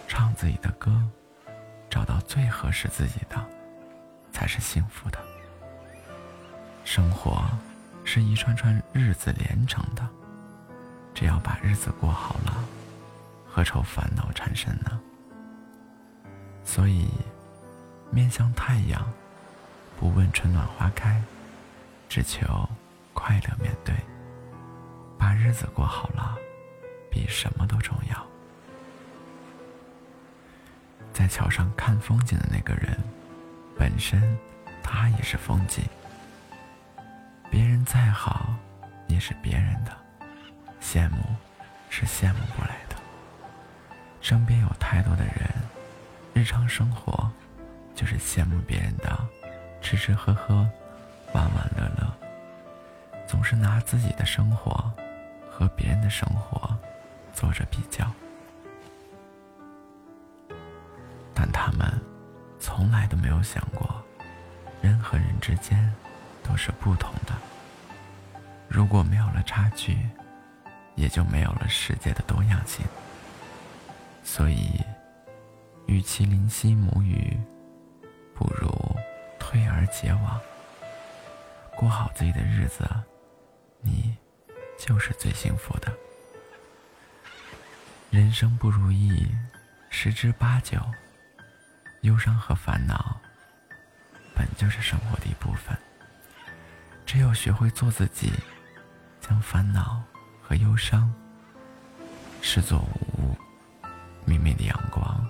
[0.06, 0.96] 唱自己的歌，
[1.90, 3.44] 找到最合适自己的，
[4.32, 5.18] 才是幸福的。
[6.84, 7.44] 生活
[8.04, 10.08] 是一串串日子连成的。
[11.12, 12.64] 只要把日子过好了，
[13.46, 14.98] 何愁烦恼缠身呢？
[16.64, 17.10] 所以，
[18.10, 19.04] 面向太阳，
[19.98, 21.20] 不问春暖花开，
[22.08, 22.46] 只求
[23.12, 23.94] 快乐面对。
[25.18, 26.36] 把日子过好了，
[27.10, 28.29] 比什么都重要。
[31.20, 32.96] 在桥上看风景的那个人，
[33.78, 34.38] 本身
[34.82, 35.84] 他也是风景。
[37.50, 38.54] 别人再好，
[39.06, 39.94] 也是别人的。
[40.80, 41.18] 羡慕，
[41.90, 42.96] 是羡慕不来的。
[44.22, 45.50] 身边有太多的人，
[46.32, 47.30] 日常生活
[47.94, 49.14] 就是羡慕别人的
[49.82, 50.66] 吃吃喝喝、
[51.34, 52.10] 玩玩乐乐，
[53.26, 54.90] 总是拿自己的生活
[55.50, 56.74] 和别人的生活
[57.34, 58.10] 做着比较，
[61.62, 61.86] 他们
[62.58, 64.02] 从来都没有想过，
[64.80, 65.92] 人和人之间
[66.42, 67.34] 都是不同的。
[68.66, 70.08] 如果没有了差距，
[70.94, 72.82] 也就没有了世界的多样性。
[74.24, 74.80] 所以，
[75.86, 77.38] 与其怜惜母语，
[78.34, 78.70] 不如
[79.38, 80.40] 退而结网，
[81.76, 82.88] 过好自己的日子，
[83.82, 84.16] 你
[84.78, 85.92] 就是最幸福的。
[88.08, 89.28] 人生不如意，
[89.90, 90.78] 十之八九，
[92.02, 93.20] 忧伤和烦恼
[94.34, 95.76] 本就是生活的一部分。
[97.06, 98.32] 只有学会做自己，
[99.20, 100.02] 将烦恼。
[100.42, 101.08] 和忧伤
[102.42, 103.36] 视作无物，
[104.24, 105.24] 明媚的阳光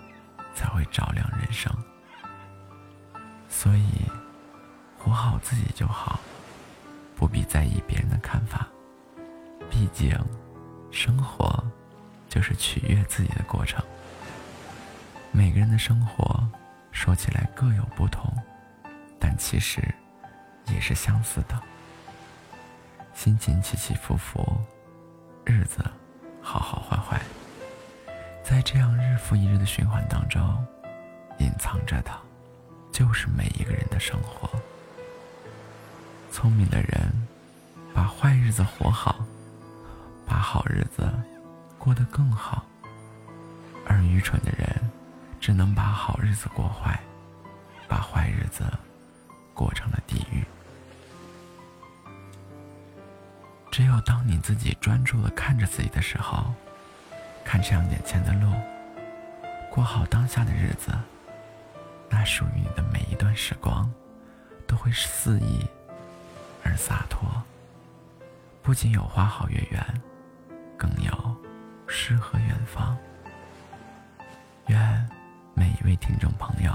[0.55, 1.71] 才会照亮人生。
[3.47, 4.11] 所以，
[4.97, 6.19] 活好自己就好，
[7.15, 8.67] 不必在意别人的看法。
[9.69, 10.19] 毕竟，
[10.91, 11.63] 生活
[12.27, 13.85] 就是取悦自己的过程。
[15.33, 16.49] 每个人的生活
[16.93, 18.33] 说起来各有不同，
[19.19, 19.83] 但其实
[20.67, 21.61] 也是相似的。
[23.15, 24.61] 心情起起伏伏。
[25.45, 25.83] 日子，
[26.41, 27.21] 好好坏坏，
[28.45, 30.65] 在这样日复一日的循环当中，
[31.39, 32.11] 隐藏着的，
[32.93, 34.49] 就是每一个人的生活。
[36.31, 37.11] 聪明的人，
[37.93, 39.25] 把坏日子活好，
[40.27, 41.11] 把好日子
[41.79, 42.63] 过得更好；
[43.87, 44.91] 而愚蠢的人，
[45.41, 47.01] 只能把好日子过坏，
[47.89, 48.63] 把坏日子
[49.55, 50.45] 过成了地狱。
[53.71, 56.53] 只有当你自己专注的看着自己的时候，
[57.45, 58.53] 看这样眼前的路，
[59.71, 60.93] 过好当下的日子，
[62.11, 63.91] 那属于你的每一段时光，
[64.67, 65.67] 都会肆意
[66.63, 67.29] 而洒脱。
[68.63, 70.03] 不仅有花好月圆，
[70.77, 71.37] 更有
[71.87, 72.97] 诗和远方。
[74.67, 75.09] 愿
[75.55, 76.73] 每一位听众朋友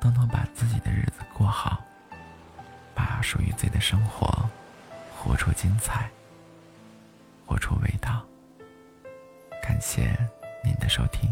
[0.00, 1.82] 都能把自己的日子过好，
[2.94, 4.48] 把属于自己的生活。
[5.22, 6.08] 活出精彩，
[7.44, 8.24] 活出味道。
[9.62, 10.16] 感谢
[10.64, 11.30] 您的收听。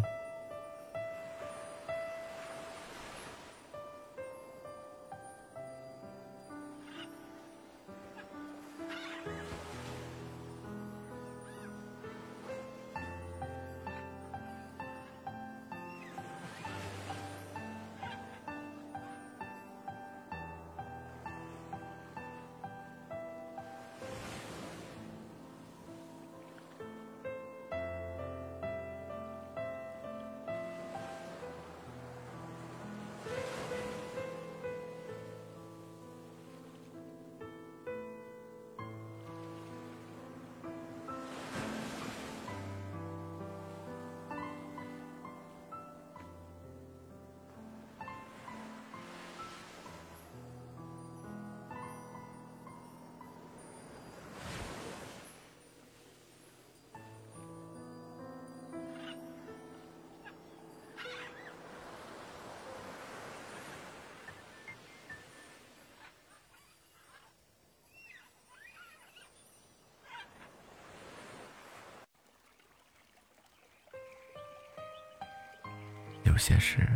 [76.70, 76.86] 事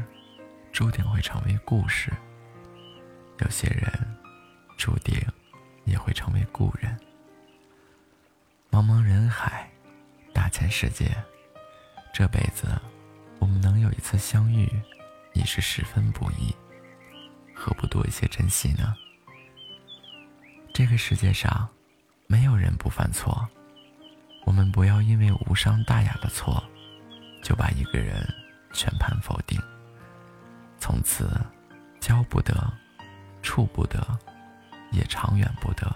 [0.70, 2.12] 注定会成为故事，
[3.39, 3.90] 有些人
[4.77, 5.19] 注定
[5.86, 6.94] 也会成为故人。
[8.70, 9.70] 茫茫人海，
[10.35, 11.11] 大千世界，
[12.12, 12.66] 这辈子
[13.39, 14.69] 我们能有一次相遇，
[15.32, 16.55] 已是十分不易，
[17.55, 18.94] 何不多一些珍惜呢？
[20.74, 21.66] 这个世界上，
[22.27, 23.49] 没有人不犯错，
[24.44, 26.62] 我们不要因为无伤大雅的错，
[27.43, 28.23] 就把一个人
[28.73, 29.61] 全盘否定，
[30.78, 31.40] 从此
[32.01, 32.55] 交不得，
[33.43, 33.99] 处不得，
[34.90, 35.90] 也长远不得。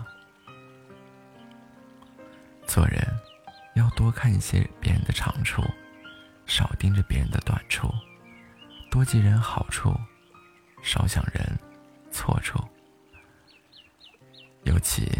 [2.66, 3.00] 做人
[3.74, 5.62] 要多看一些别人的长处，
[6.46, 7.88] 少盯着别人的短处；
[8.90, 9.94] 多记人好处，
[10.82, 11.58] 少想人
[12.10, 12.62] 错处。
[14.64, 15.10] 尤其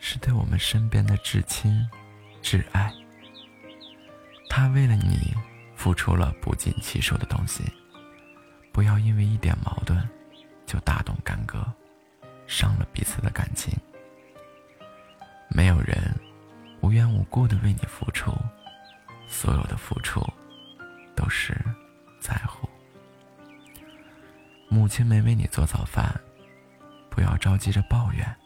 [0.00, 1.86] 是对我们身边的至亲、
[2.40, 2.90] 至爱，
[4.48, 5.34] 他为了你
[5.86, 7.62] 付出了不计其数的东西，
[8.72, 9.96] 不要因为一点矛盾
[10.66, 11.64] 就大动干戈，
[12.48, 13.72] 伤了彼此的感情。
[15.48, 16.12] 没有人。
[16.80, 18.32] 无缘无故的为你付出，
[19.28, 20.20] 所有的付出
[21.14, 21.56] 都是
[22.20, 22.68] 在乎。
[24.68, 26.20] 母亲没为你做早饭，
[27.08, 28.36] 不要着急着抱怨，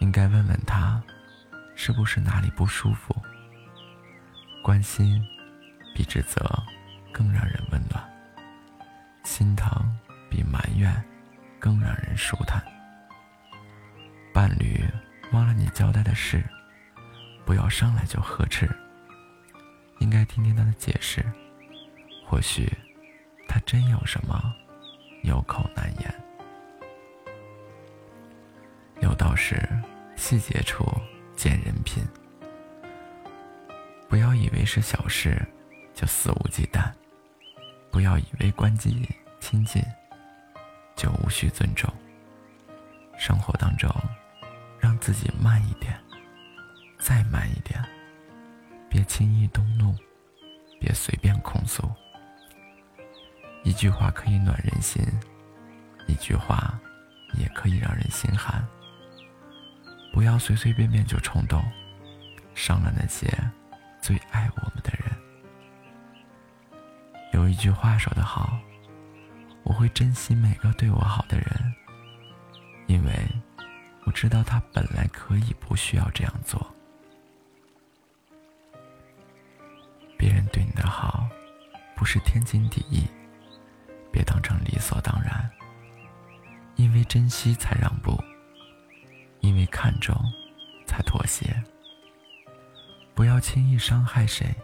[0.00, 1.02] 应该问问她，
[1.74, 3.16] 是不是哪里不舒服。
[4.62, 5.22] 关心
[5.98, 6.40] 比指责
[7.12, 8.08] 更让人温暖，
[9.24, 9.68] 心疼
[10.30, 10.94] 比埋怨
[11.58, 12.62] 更让人舒坦。
[14.32, 14.80] 伴侣
[15.32, 16.40] 忘了你交代的事。
[17.44, 18.70] 不要上来就呵斥，
[19.98, 21.24] 应该听听他的解释。
[22.24, 22.72] 或许
[23.48, 24.54] 他真有什么
[25.24, 26.14] 有口难言。
[29.00, 29.68] 有道是：
[30.14, 30.86] 细节处
[31.34, 32.06] 见人品。
[34.08, 35.44] 不要以为是小事
[35.98, 36.92] 就肆无忌惮，
[37.90, 39.08] 不要以为关系
[39.40, 39.82] 亲近
[40.94, 41.92] 就无需尊重。
[43.18, 43.92] 生活当中，
[44.78, 45.98] 让自己慢一点。
[47.00, 47.84] 再慢一点，
[48.88, 49.92] 别轻易动怒，
[50.78, 51.90] 别随便控诉。
[53.64, 55.02] 一句话可以暖人心，
[56.06, 56.78] 一句话
[57.34, 58.64] 也可以让人心寒。
[60.12, 61.60] 不要随随便便就冲动，
[62.54, 63.26] 伤了那些
[64.00, 65.27] 最爱我们的人。
[67.32, 68.58] 有一句话说得好，
[69.62, 71.74] 我会珍惜每个对我好的人，
[72.86, 73.12] 因为
[74.04, 76.74] 我知道他本来可以不需要这样做。
[80.16, 81.28] 别人对你的好，
[81.94, 83.06] 不是天经地义，
[84.10, 85.48] 别当成理所当然。
[86.76, 88.16] 因为珍惜才让步，
[89.40, 90.14] 因为看重
[90.86, 91.62] 才妥协。
[93.14, 94.54] 不要轻易伤害谁，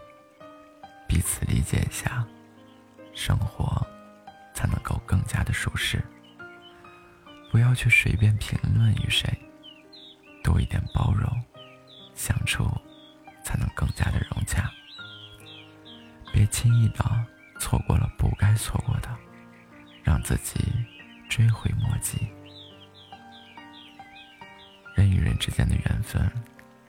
[1.07, 2.25] 彼此理解一下，
[3.15, 3.85] 生活
[4.53, 6.03] 才能够更加的舒适。
[7.51, 9.27] 不要去随便评论于谁，
[10.43, 11.27] 多一点包容，
[12.13, 12.69] 相处
[13.43, 14.69] 才能更加的融洽。
[16.33, 17.25] 别轻易的
[17.59, 19.09] 错过了不该错过的，
[20.03, 20.59] 让自己
[21.29, 22.27] 追悔莫及。
[24.93, 26.29] 人与人之间的缘分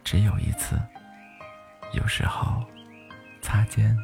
[0.03, 0.81] 只有一次，
[1.93, 2.65] 有时候
[3.41, 3.97] 擦肩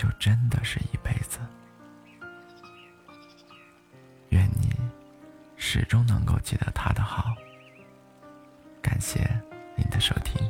[0.00, 1.38] 就真的是一辈子。
[4.30, 4.74] 愿你
[5.58, 7.34] 始终能够记得他的好。
[8.80, 9.20] 感谢
[9.76, 10.40] 您的收听。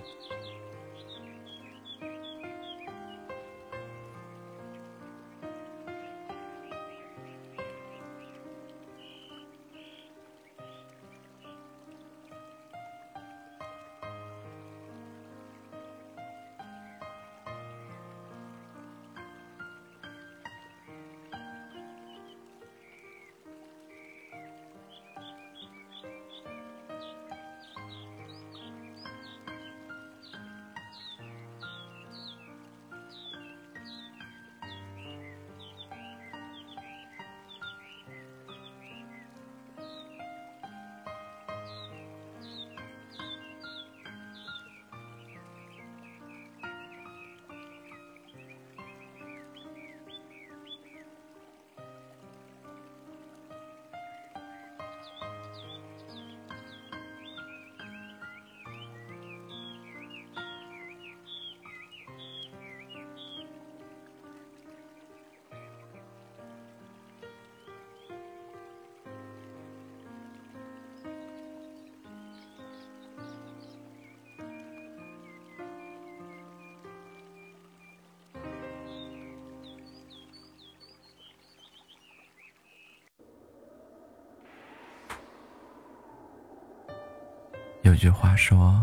[87.90, 88.80] 有句话说：“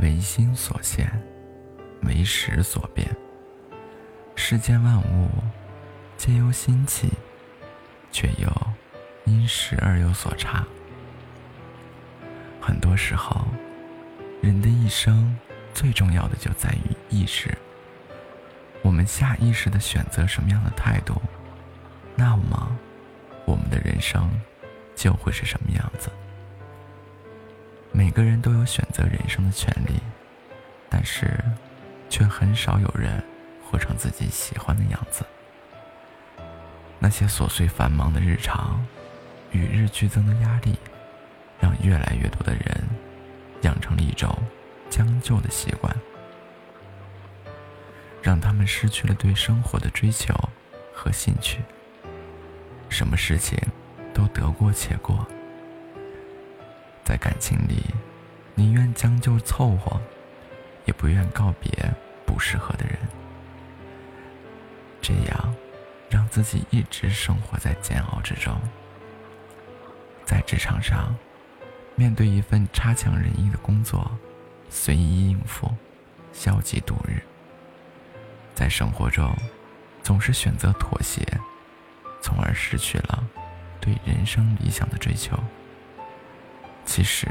[0.00, 1.06] 唯心所现，
[2.04, 3.06] 唯识所变。
[4.34, 5.28] 世间万物
[6.16, 7.10] 皆由心起，
[8.10, 8.50] 却又
[9.26, 10.64] 因时而有所差。
[12.62, 13.46] 很多时候，
[14.40, 15.38] 人的一生
[15.74, 17.54] 最重要的就在于意识。
[18.80, 21.20] 我们下意识的选择什么样的态度，
[22.16, 22.74] 那么
[23.44, 24.30] 我们的人生
[24.96, 26.08] 就会是什么样子。
[28.16, 30.00] 每个人都有选择人生的权利，
[30.88, 31.36] 但是
[32.08, 33.20] 却很少有人
[33.60, 35.26] 活成自己喜欢的样子。
[37.00, 38.86] 那些琐碎繁忙的日常，
[39.50, 40.78] 与日俱增的压力，
[41.58, 42.88] 让越来越多的人
[43.62, 44.32] 养成了一种
[44.88, 45.92] 将就的习惯。
[48.22, 50.32] 让他们失去了对生活的追求
[50.94, 51.58] 和兴趣。
[52.88, 53.58] 什么事情
[54.14, 55.26] 都得过且过，
[57.04, 57.82] 在感情里，
[58.54, 60.00] 宁愿将就凑合，
[60.84, 61.70] 也不愿告别
[62.24, 62.96] 不适合的人。
[65.02, 65.54] 这样，
[66.08, 68.56] 让自己一直生活在煎熬之中。
[70.24, 71.14] 在职场上，
[71.94, 74.10] 面对一份差强人意的工作，
[74.70, 75.70] 随意应付，
[76.32, 77.22] 消极度日。
[78.54, 79.36] 在生活中，
[80.02, 81.26] 总是选择妥协，
[82.22, 83.22] 从而失去了
[83.80, 85.38] 对人生理想的追求。
[86.86, 87.28] 其实，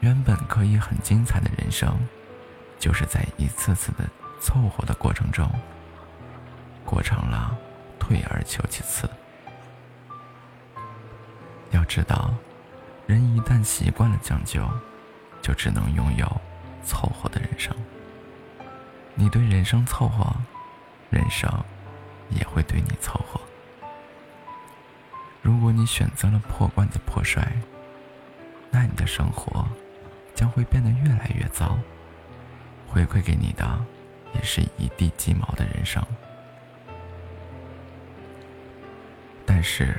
[0.00, 1.96] 原本可以很精彩的人生，
[2.78, 4.08] 就是在一次次的
[4.40, 5.50] 凑合的过程中，
[6.84, 7.56] 过成了
[7.98, 9.08] 退而求其次。
[11.70, 12.32] 要知道，
[13.06, 14.66] 人一旦习惯了将就，
[15.42, 16.40] 就只能拥有
[16.84, 17.74] 凑合的人生。
[19.14, 20.24] 你对人生凑合，
[21.10, 21.50] 人生
[22.30, 23.40] 也会对你凑合。
[25.42, 27.44] 如果你选择了破罐子破摔，
[28.70, 29.66] 那你的生活
[30.38, 31.76] 将会变得越来越糟，
[32.86, 33.84] 回馈给你的
[34.32, 36.00] 也是一地鸡毛的人生。
[39.44, 39.96] 但是，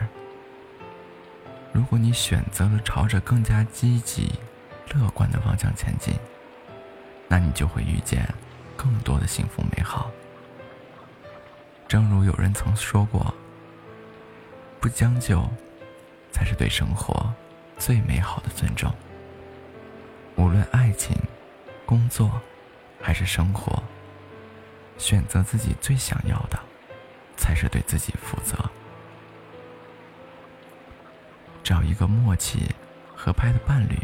[1.74, 4.32] 如果你选择了朝着更加积极、
[4.94, 6.16] 乐观的方向前进，
[7.28, 8.26] 那你就会遇见。
[8.78, 10.10] 更多的幸福美好。
[11.86, 13.36] 正如有人曾说过
[14.80, 15.46] ：“不将就，
[16.32, 17.30] 才是对生活
[17.78, 18.90] 最美好的尊重。”
[20.40, 21.14] 无论爱情、
[21.86, 22.40] 工作，
[23.02, 23.84] 还是生活，
[24.98, 26.58] 选择自己最想要的，
[27.36, 28.58] 才是对自己负责。
[31.62, 32.74] 找一个默契、
[33.14, 34.00] 合拍的伴侣，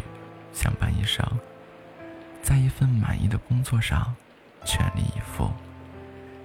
[0.52, 1.26] 相伴一生，
[2.42, 4.14] 在一份满意的工作上。
[4.66, 5.52] 全力以赴，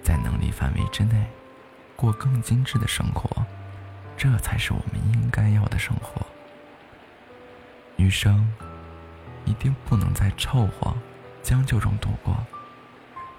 [0.02, 1.26] 在能力范围之内，
[1.96, 3.28] 过更精致的生活，
[4.14, 6.24] 这才是我们应该要的生活。
[7.96, 8.46] 余生，
[9.44, 10.94] 一定不能在凑合、
[11.42, 12.36] 将就中度过，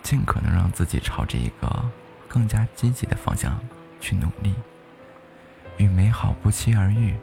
[0.02, 1.90] 尽可能让自己朝着一个
[2.28, 3.60] 更加积极的方向
[4.00, 4.54] 去努力，
[5.78, 7.16] 与美好不期而遇。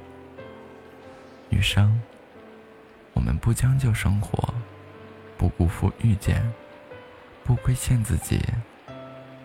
[1.50, 2.00] 余生，
[3.14, 4.54] 我们不将就生活，
[5.36, 6.42] 不辜负遇见。
[7.44, 8.44] 不亏欠自己，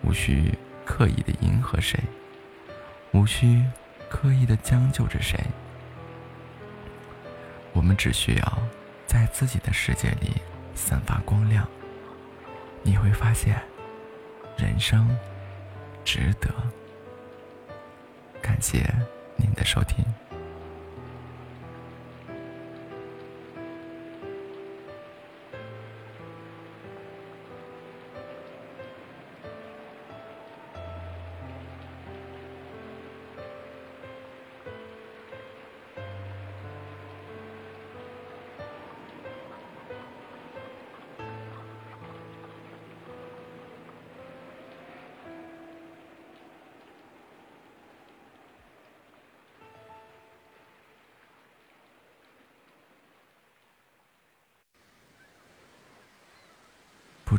[0.02, 0.52] 无需
[0.84, 1.98] 刻意的迎合谁，
[3.12, 3.64] 无需
[4.10, 5.40] 刻意的将就着谁。
[7.72, 8.58] 我们只需要
[9.06, 10.40] 在自己的世界里
[10.74, 11.66] 散发光亮，
[12.82, 13.60] 你会发现，
[14.56, 15.08] 人生
[16.04, 16.50] 值得。
[18.42, 18.84] 感谢
[19.36, 20.04] 您的收听。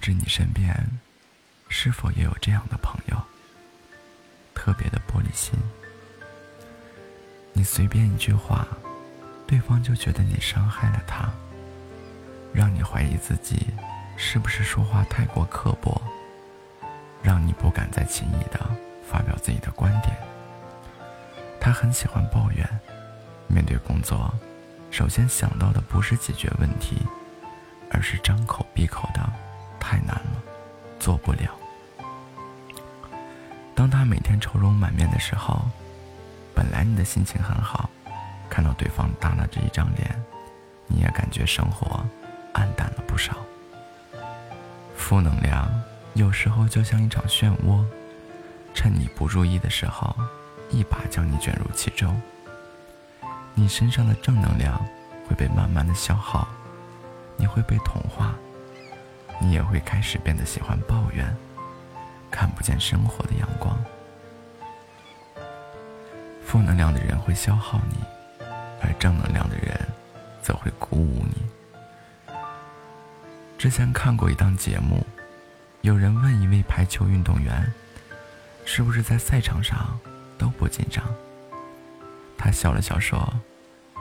[0.05, 0.71] 知你身边
[1.67, 3.19] 是否也有这样的朋友，
[4.53, 5.57] 特别的玻璃心。
[7.53, 8.67] 你随便一句话，
[9.47, 11.27] 对方就觉得你伤害了他，
[12.53, 13.73] 让你怀疑自己
[14.15, 15.99] 是不是说话太过刻薄，
[17.23, 18.59] 让你不敢再轻易的
[19.09, 20.15] 发表自己的观点。
[21.59, 22.79] 他很喜欢抱怨，
[23.47, 24.31] 面对工作，
[24.91, 27.01] 首先想到的不是解决问题，
[27.89, 29.44] 而是张口闭口的。
[29.95, 30.43] 太难了，
[30.99, 31.49] 做不了。
[33.73, 35.61] 当他每天愁容满面的时候，
[36.53, 37.89] 本来你的心情很好，
[38.49, 40.21] 看到对方耷拉着一张脸，
[40.87, 42.05] 你也感觉生活
[42.51, 43.37] 暗淡了不少。
[44.97, 45.65] 负能量
[46.13, 47.81] 有时候就像一场漩涡，
[48.73, 50.13] 趁你不注意的时候，
[50.69, 52.21] 一把将你卷入其中。
[53.53, 54.77] 你身上的正能量
[55.25, 56.45] 会被慢慢的消耗，
[57.37, 58.35] 你会被同化，
[59.39, 61.35] 你也会开始变得喜欢抱怨，
[62.31, 63.77] 看不见生活的阳光。
[66.45, 67.97] 负能量的人会消耗你，
[68.81, 69.77] 而正能量的人
[70.41, 72.33] 则会鼓舞你。
[73.57, 75.05] 之前看过一档节目，
[75.81, 77.71] 有人问一位排球运动员
[78.63, 79.99] ：“是不是在赛场上
[80.37, 81.03] 都不紧张？”
[82.37, 83.33] 他笑了笑说：“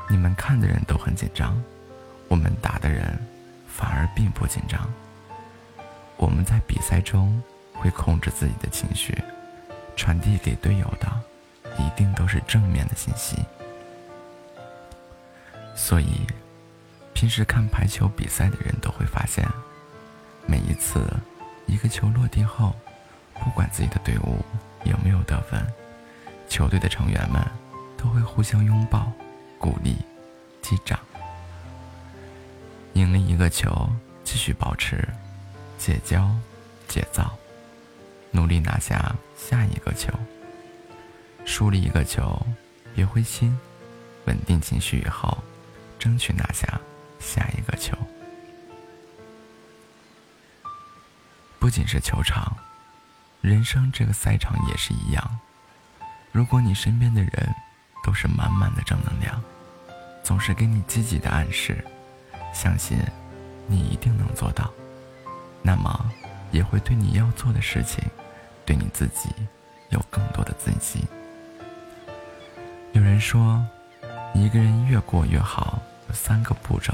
[0.09, 1.61] 你们看的人都很紧张，
[2.29, 3.19] 我们打的人
[3.67, 4.89] 反而并不紧张。
[6.17, 7.43] 我们在比赛中
[7.73, 9.17] 会控制自己的情绪，
[9.97, 11.09] 传递给队友的
[11.79, 13.39] 一定都是正面的信息。
[15.75, 16.27] 所以。”
[17.15, 19.49] 平时看排球比赛的人都会发现，
[20.47, 21.09] 每一次
[21.65, 22.75] 一个球落地后，
[23.35, 24.45] 不管自己的队伍
[24.83, 25.65] 有没有得分，
[26.49, 27.41] 球队的成员们
[27.97, 29.11] 都会互相拥抱、
[29.61, 29.97] 鼓励、
[30.61, 30.99] 击掌。
[32.95, 33.89] 赢了一个球，
[34.25, 35.09] 继续保持
[35.79, 36.29] 戒骄、
[36.89, 37.37] 戒躁，
[38.31, 40.13] 努力拿下下一个球。
[41.45, 42.45] 输了一个球，
[42.95, 43.59] 别灰心，
[44.27, 45.37] 稳定情绪以后，
[45.99, 46.81] 争取拿下。
[47.21, 47.97] 下一个球，
[51.59, 52.55] 不仅是球场，
[53.41, 55.39] 人生这个赛场也是一样。
[56.33, 57.55] 如果你身边的人
[58.05, 59.43] 都是满满的正能量，
[60.23, 61.83] 总是给你积极的暗示，
[62.53, 62.99] 相信
[63.67, 64.71] 你一定能做到，
[65.67, 66.13] 那么
[66.53, 68.05] 也会对你要做的事情，
[68.67, 69.31] 对你自己
[69.89, 71.03] 有更多的自信。
[72.93, 73.67] 有人说，
[74.35, 76.93] 一个人越过越好，有三个步骤。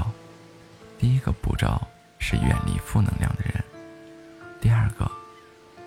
[0.97, 1.79] 第一个步骤
[2.17, 3.61] 是远离负能量的人，
[4.61, 5.11] 第二个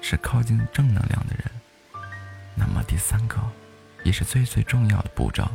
[0.02, 1.50] 是靠近正能量的人，
[2.54, 3.38] 那么第三个
[4.04, 5.48] 也是最最重要的步骤，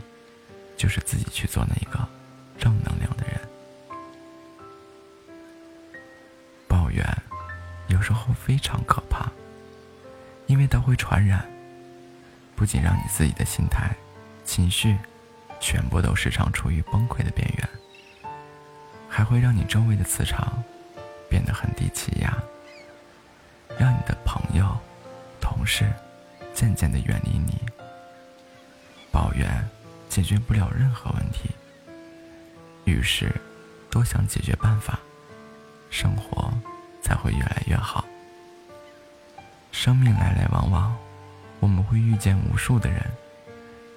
[0.76, 2.00] 就是自己去做那个
[2.58, 3.39] 正能量的人。
[8.10, 9.32] 时候非常可怕，
[10.48, 11.48] 因为它会传染，
[12.56, 13.96] 不仅让你自己的心态、
[14.44, 14.98] 情绪
[15.60, 17.70] 全部都时常处于崩溃的边缘。
[19.08, 20.64] 还会让你周围的磁场
[21.30, 22.36] 变得很低气压，
[23.78, 24.76] 让你的朋友、
[25.40, 25.92] 同事
[26.54, 27.62] 渐渐的远离你。
[29.12, 29.48] 抱怨
[30.10, 31.50] 解决不了任何问题，
[32.86, 33.32] 于是
[33.92, 35.00] 多想解决办法，
[35.92, 36.52] 生活
[37.02, 38.06] 才会越来越好。
[39.72, 40.96] 生命来来往往，
[41.60, 43.04] 我们会遇见无数的人，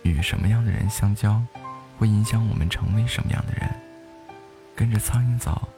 [0.02, 1.42] 与什么样的人相交，
[1.98, 3.68] 会影响我们成为什么样的人。
[4.74, 5.68] 跟着苍蝇走，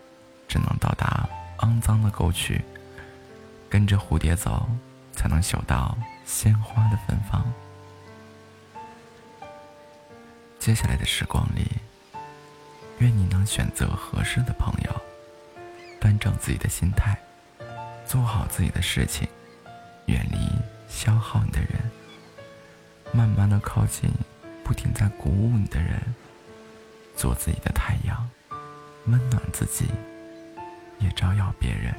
[0.48, 1.28] 只能到达
[1.58, 2.60] 肮脏的沟渠；
[3.68, 4.68] 跟着蝴蝶走，
[5.12, 7.44] 才能嗅到鲜花的芬芳。
[10.58, 11.70] 接下来的时光里，
[12.98, 15.00] 愿你能选择合适的朋友，
[16.04, 17.16] 端正自己的心态，
[18.06, 19.26] 做好自己的事情，
[20.04, 20.36] 远离
[20.86, 21.90] 消耗你的人，
[23.10, 24.10] 慢慢的靠近
[24.62, 25.98] 不停在鼓舞你的人，
[27.16, 28.28] 做自己的太阳。
[29.06, 29.86] 温暖自己，
[30.98, 31.94] 也照耀别人。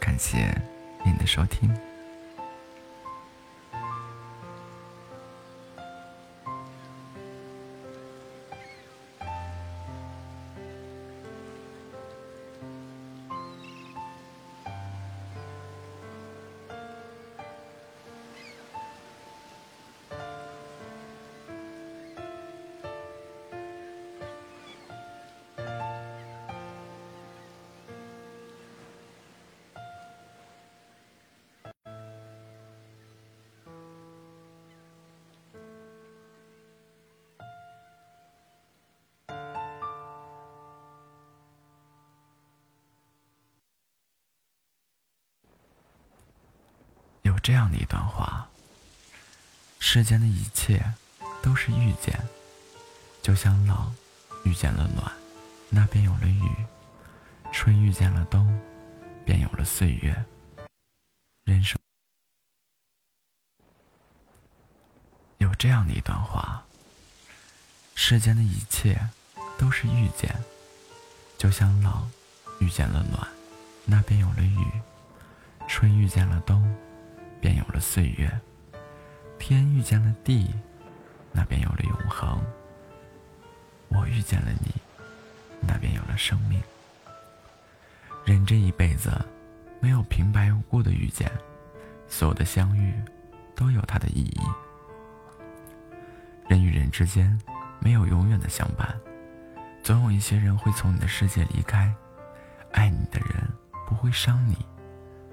[0.00, 0.60] 感谢
[1.04, 1.72] 您的收听。
[47.64, 48.46] 这样的一段话：
[49.78, 50.84] 世间的一切
[51.42, 52.20] 都是遇见，
[53.22, 53.96] 就像冷
[54.44, 55.10] 遇见了暖，
[55.70, 56.46] 那便有了雨；
[57.54, 58.60] 春遇见了冬，
[59.24, 60.14] 便有了岁月。
[61.44, 61.78] 人生
[65.38, 66.62] 有这样的一段话：
[67.94, 69.08] 世间的一切
[69.56, 70.36] 都是遇见，
[71.38, 72.12] 就像冷
[72.60, 73.26] 遇见了暖，
[73.86, 74.82] 那便有了雨；
[75.66, 76.62] 春遇见了冬。
[77.44, 78.40] 便有了岁月，
[79.38, 80.48] 天遇见了地，
[81.30, 82.42] 那便有了永恒。
[83.88, 84.72] 我遇见了你，
[85.60, 86.58] 那便有了生命。
[88.24, 89.10] 人这一辈子，
[89.78, 91.30] 没有平白无故的遇见，
[92.08, 92.94] 所有的相遇，
[93.54, 94.40] 都有它的意义。
[96.48, 97.38] 人与人之间，
[97.78, 98.98] 没有永远的相伴，
[99.82, 101.94] 总有一些人会从你的世界离开。
[102.72, 103.46] 爱你的人
[103.86, 104.56] 不会伤你，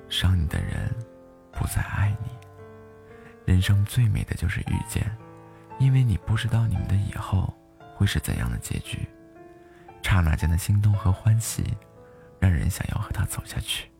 [0.09, 0.93] 伤你的人
[1.61, 2.31] 不再爱你。
[3.45, 5.15] 人生最美的就是遇见，
[5.77, 7.53] 因为你不知道你们的以后
[7.93, 9.07] 会是怎样的结局。
[10.01, 11.77] 刹那间的心动和欢喜，
[12.39, 13.91] 让人想要和他走下去。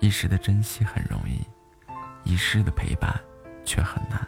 [0.00, 1.46] 一时的珍惜很容易，
[2.24, 3.14] 一世的陪伴
[3.62, 4.26] 却很难。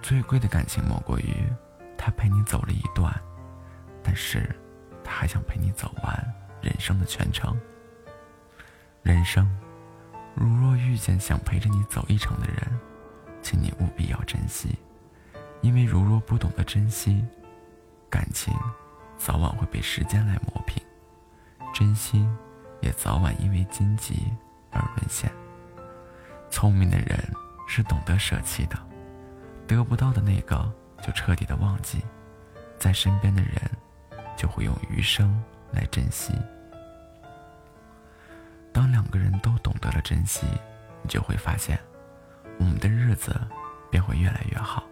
[0.00, 1.34] 最贵的感情莫过于，
[1.98, 3.12] 他陪你走了一段，
[4.04, 4.54] 但是
[5.02, 6.34] 他还想陪你走完。
[6.62, 7.60] 人生的全程。
[9.02, 9.50] 人生，
[10.34, 12.58] 如若遇见想陪着你走一程的人，
[13.42, 14.76] 请你务必要珍惜，
[15.60, 17.24] 因为如若不懂得珍惜，
[18.10, 18.54] 感情
[19.16, 20.82] 早晚会被时间来磨平，
[21.72, 22.28] 真心
[22.80, 24.32] 也早晚因为荆棘
[24.70, 25.30] 而沦陷。
[26.50, 27.18] 聪明的人
[27.68, 28.78] 是懂得舍弃的，
[29.66, 30.72] 得不到的那个
[31.02, 32.02] 就彻底的忘记，
[32.78, 33.54] 在身边的人
[34.36, 35.42] 就会用余生。
[35.74, 36.34] 来珍惜。
[38.82, 40.44] 当两个人都懂得了珍惜，
[41.02, 41.78] 你就会发现，
[42.58, 43.40] 我们的日子
[43.92, 44.82] 便会越来越好。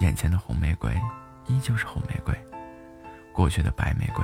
[0.00, 0.94] 眼前的红玫瑰
[1.46, 2.38] 依旧是红玫瑰，
[3.32, 4.22] 过去的白玫瑰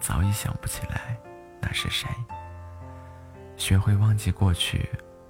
[0.00, 1.14] 早已想不起来
[1.60, 2.08] 那是谁。
[3.58, 4.88] 学会忘记过去，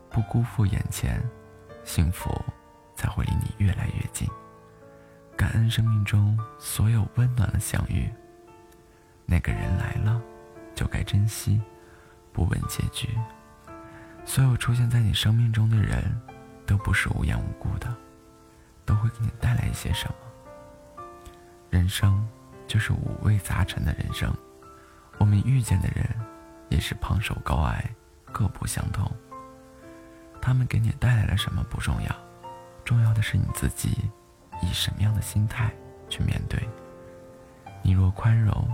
[0.08, 1.20] 不辜负眼前，
[1.82, 2.32] 幸福
[2.94, 4.28] 才会离你越来越近。
[5.36, 8.08] 感恩生命中所有温暖的相遇。
[9.26, 10.22] 那个人来了，
[10.76, 11.60] 就该珍惜，
[12.35, 13.09] 不问结局。
[14.27, 16.05] 所有出现在你生命中的人，
[16.66, 17.97] 都不是无缘无故的，
[18.85, 21.05] 都会给你带来一些什么。
[21.70, 22.28] 人生
[22.66, 24.31] 就是五味杂陈的人生，
[25.19, 26.06] 我们遇见的人，
[26.69, 27.89] 也是胖瘦高矮，
[28.32, 29.11] 各不相同。
[30.43, 32.16] 他们给你带来了什么不重要，
[32.85, 34.11] 重要的是你自己，
[34.61, 35.73] 以什么样的心态
[36.11, 36.69] 去面对。
[37.82, 38.69] 你若宽容。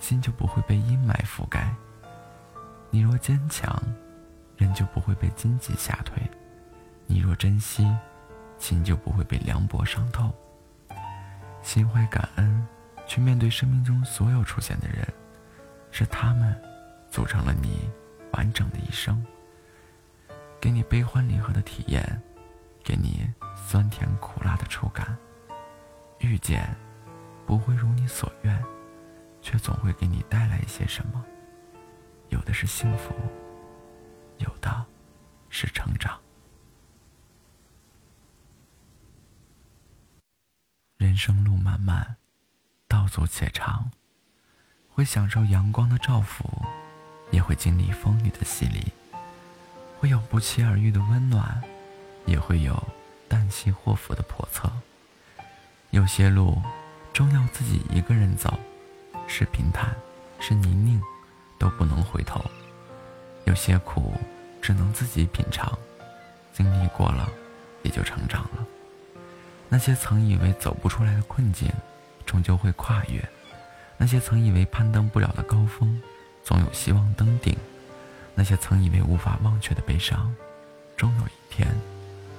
[0.00, 1.74] 心就不会被阴霾覆盖。
[2.90, 3.80] 你若坚强，
[4.56, 6.20] 人就不会被荆棘吓退；
[7.06, 7.86] 你若珍惜，
[8.58, 10.32] 心就不会被凉薄伤透。
[11.62, 12.66] 心怀感恩，
[13.06, 15.06] 去面对生命中所有出现的人，
[15.90, 16.54] 是他们
[17.10, 17.88] 组成了你
[18.32, 19.24] 完整的一生，
[20.60, 22.22] 给你悲欢离合的体验，
[22.82, 25.16] 给你酸甜苦辣的触感。
[26.20, 26.74] 遇见，
[27.46, 28.64] 不会如你所愿。
[29.40, 31.24] 却总会给你带来一些什么，
[32.28, 33.14] 有的是幸福，
[34.38, 34.86] 有的
[35.48, 36.18] 是成长。
[40.96, 42.16] 人生路漫漫，
[42.86, 43.90] 道阻且长，
[44.90, 46.44] 会享受阳光的照拂，
[47.30, 48.92] 也会经历风雨的洗礼，
[49.98, 51.62] 会有不期而遇的温暖，
[52.26, 52.82] 也会有
[53.28, 54.70] 旦夕祸福的叵测。
[55.90, 56.60] 有些路，
[57.12, 58.58] 终要自己一个人走。
[59.30, 59.94] 是平坦，
[60.40, 61.02] 是泥泞，
[61.58, 62.44] 都不能回头。
[63.44, 64.12] 有些苦，
[64.62, 65.76] 只能自己品尝，
[66.52, 67.28] 经历过了，
[67.82, 68.66] 也就成长了。
[69.68, 71.70] 那些曾以为走不出来的困境，
[72.24, 73.20] 终究会跨越；
[73.96, 76.00] 那些曾以为攀登不了的高峰，
[76.42, 77.54] 总有希望登顶；
[78.34, 80.34] 那些曾以为无法忘却的悲伤，
[80.96, 81.68] 终有一天，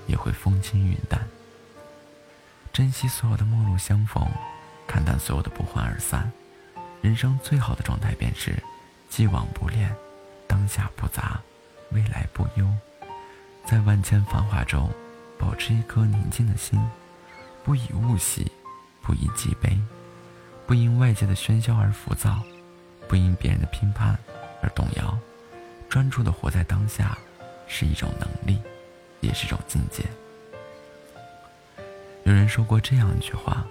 [0.07, 1.27] 也会风轻云淡。
[2.71, 4.27] 珍惜所有的陌路相逢，
[4.87, 6.31] 看淡所有的不欢而散。
[7.01, 8.55] 人生最好的状态便是，
[9.09, 9.93] 既往不恋，
[10.47, 11.41] 当下不杂，
[11.91, 12.65] 未来不忧，
[13.65, 14.89] 在万千繁华中，
[15.37, 16.79] 保持一颗宁静的心，
[17.65, 18.49] 不以物喜，
[19.01, 19.77] 不以己悲，
[20.65, 22.39] 不因外界的喧嚣而浮躁，
[23.07, 24.17] 不因别人的评判
[24.61, 25.17] 而动摇，
[25.89, 27.17] 专注的活在当下，
[27.67, 28.61] 是一种能力，
[29.19, 30.03] 也是一种境界。
[32.23, 33.65] 有人说过这样一句话：，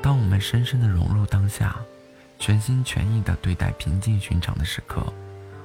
[0.00, 1.76] 当我们深深的融入当下。
[2.40, 5.12] 全心全意地对待平静寻常的时刻，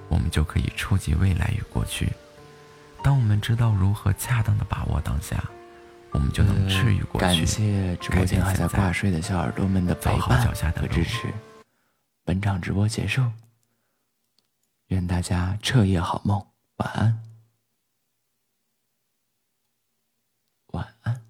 [0.09, 2.11] 我们就可以触及未来与过去。
[3.01, 5.49] 当我们知道如何恰当地把握当下，
[6.11, 7.25] 我们就能治愈过去。
[7.25, 11.33] 感谢直播间还在挂睡的小耳朵们的陪伴和支持。
[12.25, 13.23] 本场直播结束，
[14.87, 16.45] 愿大家彻夜好梦，
[16.77, 17.23] 晚安，
[20.67, 21.24] 晚安。